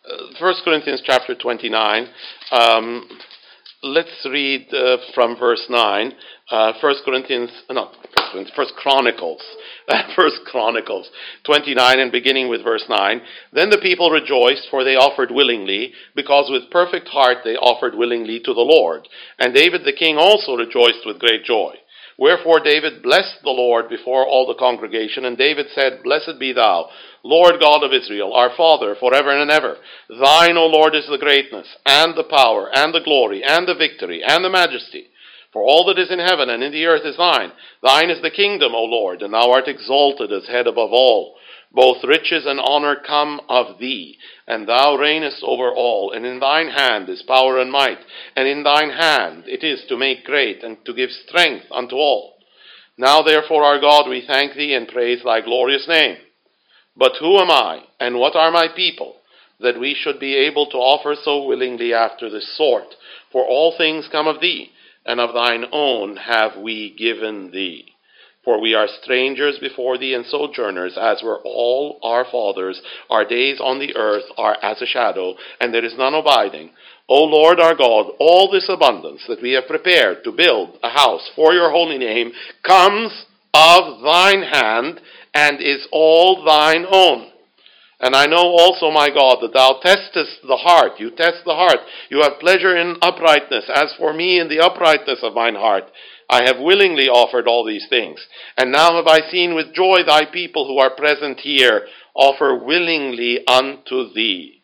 1 0.07 0.55
Corinthians 0.65 1.01
chapter 1.03 1.35
29, 1.35 2.09
um, 2.53 3.09
let's 3.83 4.27
read 4.31 4.67
uh, 4.75 4.99
from 5.15 5.35
verse 5.39 5.65
9. 5.71 6.13
Uh, 6.51 6.73
1 6.79 6.95
Corinthians, 7.07 7.51
no, 7.71 7.91
First 8.55 8.75
Chronicles, 8.77 9.41
First 10.17 10.41
Chronicles 10.45 11.09
29 11.47 11.99
and 12.01 12.13
beginning 12.13 12.51
with 12.51 12.63
verse 12.63 12.85
9. 12.87 13.23
Then 13.55 13.71
the 13.71 13.79
people 13.79 14.11
rejoiced, 14.11 14.69
for 14.71 14.85
they 14.85 14.95
offered 14.95 15.31
willingly, 15.31 15.95
because 16.15 16.51
with 16.51 16.71
perfect 16.71 17.09
heart 17.09 17.39
they 17.43 17.57
offered 17.57 17.95
willingly 17.95 18.41
to 18.41 18.53
the 18.53 18.61
Lord. 18.61 19.09
And 19.39 19.55
David 19.55 19.85
the 19.87 19.97
king 19.99 20.19
also 20.19 20.55
rejoiced 20.55 21.07
with 21.07 21.19
great 21.19 21.45
joy. 21.45 21.77
Wherefore 22.19 22.61
David 22.61 23.03
blessed 23.03 23.43
the 23.43 23.51
Lord 23.51 23.89
before 23.89 24.27
all 24.27 24.47
the 24.47 24.59
congregation, 24.59 25.25
and 25.25 25.37
David 25.37 25.67
said, 25.75 26.03
Blessed 26.03 26.39
be 26.39 26.53
thou, 26.53 26.89
Lord 27.23 27.61
God 27.61 27.83
of 27.83 27.93
Israel, 27.93 28.33
our 28.33 28.51
Father, 28.57 28.95
forever 28.95 29.31
and 29.31 29.51
ever. 29.51 29.77
Thine, 30.09 30.57
O 30.57 30.67
Lord, 30.67 30.95
is 30.95 31.07
the 31.09 31.19
greatness, 31.19 31.67
and 31.85 32.15
the 32.17 32.25
power, 32.25 32.71
and 32.73 32.95
the 32.95 33.03
glory, 33.03 33.43
and 33.45 33.67
the 33.67 33.75
victory, 33.75 34.23
and 34.23 34.45
the 34.45 34.51
majesty. 34.51 35.09
For 35.55 35.63
all 35.63 35.87
that 35.87 36.01
is 36.01 36.11
in 36.11 36.19
heaven 36.19 36.51
and 36.51 36.65
in 36.65 36.73
the 36.73 36.85
earth 36.87 37.07
is 37.07 37.17
thine. 37.17 37.53
Thine 37.81 38.11
is 38.11 38.21
the 38.21 38.31
kingdom, 38.31 38.75
O 38.75 38.83
Lord, 38.83 39.23
and 39.23 39.33
thou 39.33 39.53
art 39.53 39.69
exalted 39.69 40.33
as 40.33 40.49
head 40.49 40.67
above 40.67 40.91
all. 40.93 41.37
Both 41.75 42.05
riches 42.05 42.47
and 42.47 42.61
honor 42.61 42.95
come 42.95 43.41
of 43.49 43.79
thee, 43.79 44.17
and 44.47 44.69
thou 44.69 44.97
reignest 44.97 45.43
over 45.43 45.71
all, 45.71 46.13
and 46.13 46.25
in 46.25 46.39
thine 46.39 46.69
hand 46.69 47.09
is 47.09 47.23
power 47.23 47.59
and 47.59 47.73
might, 47.73 47.99
and 48.37 48.47
in 48.47 48.63
thine 48.63 48.91
hand 48.91 49.45
it 49.49 49.65
is 49.65 49.85
to 49.89 49.97
make 49.97 50.25
great 50.25 50.63
and 50.63 50.77
to 50.85 50.95
give 50.95 51.11
strength 51.11 51.67
unto 51.73 51.97
all. 51.97 52.35
Now 52.97 53.23
therefore, 53.23 53.65
our 53.65 53.81
God, 53.81 54.09
we 54.09 54.25
thank 54.25 54.55
thee 54.55 54.73
and 54.73 54.87
praise 54.87 55.25
thy 55.25 55.41
glorious 55.41 55.89
name. 55.89 56.19
But 56.97 57.17
who 57.19 57.41
am 57.41 57.51
I, 57.51 57.83
and 57.99 58.21
what 58.21 58.37
are 58.37 58.53
my 58.53 58.69
people, 58.69 59.17
that 59.59 59.81
we 59.81 59.95
should 59.95 60.21
be 60.21 60.37
able 60.37 60.67
to 60.67 60.77
offer 60.79 61.17
so 61.21 61.45
willingly 61.45 61.93
after 61.93 62.31
this 62.31 62.57
sort? 62.57 62.95
For 63.33 63.45
all 63.45 63.77
things 63.77 64.07
come 64.13 64.29
of 64.29 64.41
thee, 64.41 64.71
and 65.05 65.19
of 65.19 65.35
thine 65.35 65.65
own 65.73 66.19
have 66.19 66.57
we 66.57 66.95
given 66.97 67.51
thee. 67.51 67.94
For 68.45 68.61
we 68.61 68.75
are 68.75 68.89
strangers 69.03 69.59
before 69.59 69.97
thee 69.97 70.15
and 70.15 70.27
sojourners, 70.27 70.99
as 71.01 71.23
were 71.23 71.41
all 71.45 71.99
our 72.03 72.27
fathers. 72.31 72.83
Our 73.09 73.25
days 73.25 73.59
on 73.61 73.79
the 73.79 73.97
earth 73.97 74.25
are 74.37 74.57
as 74.63 74.83
a 74.83 74.87
shadow, 74.87 75.35
and 75.61 75.73
there 75.73 75.85
is 75.85 75.97
none 75.97 76.15
abiding. 76.15 76.71
O 77.09 77.25
Lord 77.25 77.59
our 77.59 77.75
God, 77.75 78.13
all 78.19 78.51
this 78.51 78.69
abundance 78.69 79.25
that 79.29 79.43
we 79.43 79.53
have 79.53 79.67
prepared 79.67 80.25
to 80.25 80.33
build 80.33 80.79
a 80.83 80.91
house 80.91 81.31
for 81.35 81.53
your 81.53 81.71
holy 81.71 81.99
name 81.99 82.33
comes 82.63 83.25
of 83.55 84.03
thine 84.03 84.43
hand, 84.43 85.01
and 85.33 85.61
is 85.61 85.87
all 85.93 86.45
thine 86.45 86.85
own. 86.91 87.31
And 88.01 88.15
I 88.15 88.27
know 88.27 88.53
also, 88.59 88.91
my 88.91 89.09
God, 89.09 89.39
that 89.41 89.55
thou 89.55 89.81
testest 89.81 90.43
the 90.47 90.57
heart. 90.57 90.99
You 90.99 91.11
test 91.11 91.45
the 91.47 91.55
heart. 91.55 91.79
You 92.11 92.23
have 92.23 92.41
pleasure 92.41 92.77
in 92.77 92.97
uprightness. 93.01 93.71
As 93.73 93.95
for 93.97 94.13
me, 94.13 94.41
in 94.41 94.49
the 94.49 94.61
uprightness 94.61 95.21
of 95.23 95.35
mine 95.35 95.55
heart, 95.55 95.85
I 96.29 96.45
have 96.45 96.59
willingly 96.59 97.09
offered 97.09 97.47
all 97.47 97.65
these 97.65 97.87
things. 97.89 98.27
And 98.57 98.73
now 98.73 98.97
have 98.97 99.07
I 99.07 99.31
seen 99.31 99.55
with 99.55 99.75
joy 99.75 100.03
thy 100.07 100.25
people 100.25 100.67
who 100.67 100.79
are 100.79 100.95
present 100.95 101.41
here 101.41 101.87
offer 102.15 102.57
willingly 102.57 103.47
unto 103.47 104.13
thee. 104.13 104.63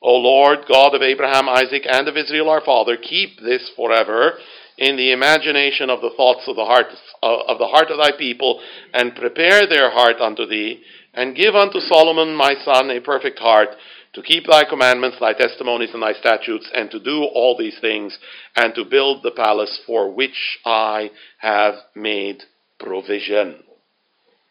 O 0.00 0.14
Lord, 0.14 0.66
God 0.68 0.94
of 0.94 1.02
Abraham, 1.02 1.48
Isaac, 1.48 1.86
and 1.88 2.08
of 2.08 2.16
Israel 2.16 2.50
our 2.50 2.64
father, 2.64 2.96
keep 2.96 3.40
this 3.40 3.70
forever 3.76 4.32
in 4.76 4.96
the 4.96 5.12
imagination 5.12 5.90
of 5.90 6.00
the 6.00 6.10
thoughts 6.16 6.42
of 6.48 6.56
the 6.56 6.64
heart 6.64 6.86
uh, 7.22 7.42
of 7.46 7.58
the 7.58 7.68
heart 7.68 7.90
of 7.90 7.98
thy 7.98 8.10
people, 8.18 8.60
and 8.92 9.14
prepare 9.14 9.66
their 9.68 9.90
heart 9.90 10.16
unto 10.20 10.44
thee, 10.44 10.82
and 11.14 11.36
give 11.36 11.54
unto 11.54 11.78
Solomon 11.78 12.34
my 12.34 12.54
son 12.64 12.90
a 12.90 13.00
perfect 13.00 13.38
heart 13.38 13.68
to 14.14 14.22
keep 14.22 14.46
thy 14.46 14.64
commandments, 14.64 15.16
thy 15.20 15.32
testimonies, 15.32 15.90
and 15.94 16.02
thy 16.02 16.12
statutes, 16.12 16.70
and 16.74 16.90
to 16.90 17.00
do 17.00 17.24
all 17.34 17.56
these 17.58 17.78
things, 17.80 18.18
and 18.56 18.74
to 18.74 18.84
build 18.84 19.22
the 19.22 19.30
palace 19.30 19.80
for 19.86 20.12
which 20.12 20.58
I 20.64 21.10
have 21.38 21.74
made 21.94 22.42
provision. 22.78 23.62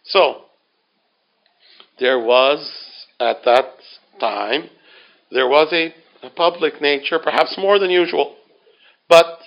So, 0.03 0.43
there 1.99 2.19
was, 2.19 2.71
at 3.19 3.37
that 3.45 3.65
time, 4.19 4.69
there 5.31 5.47
was 5.47 5.71
a, 5.71 5.93
a 6.25 6.29
public 6.31 6.81
nature, 6.81 7.19
perhaps 7.19 7.55
more 7.57 7.77
than 7.77 7.91
usual, 7.91 8.35
but 9.07 9.39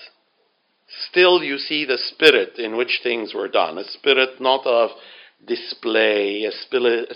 still 1.10 1.42
you 1.42 1.58
see 1.58 1.84
the 1.84 1.98
spirit 1.98 2.58
in 2.58 2.76
which 2.76 3.00
things 3.02 3.34
were 3.34 3.48
done, 3.48 3.78
a 3.78 3.84
spirit 3.84 4.40
not 4.40 4.64
of 4.64 4.90
display, 5.46 6.44
a 6.44 6.52
spirit, 6.52 7.08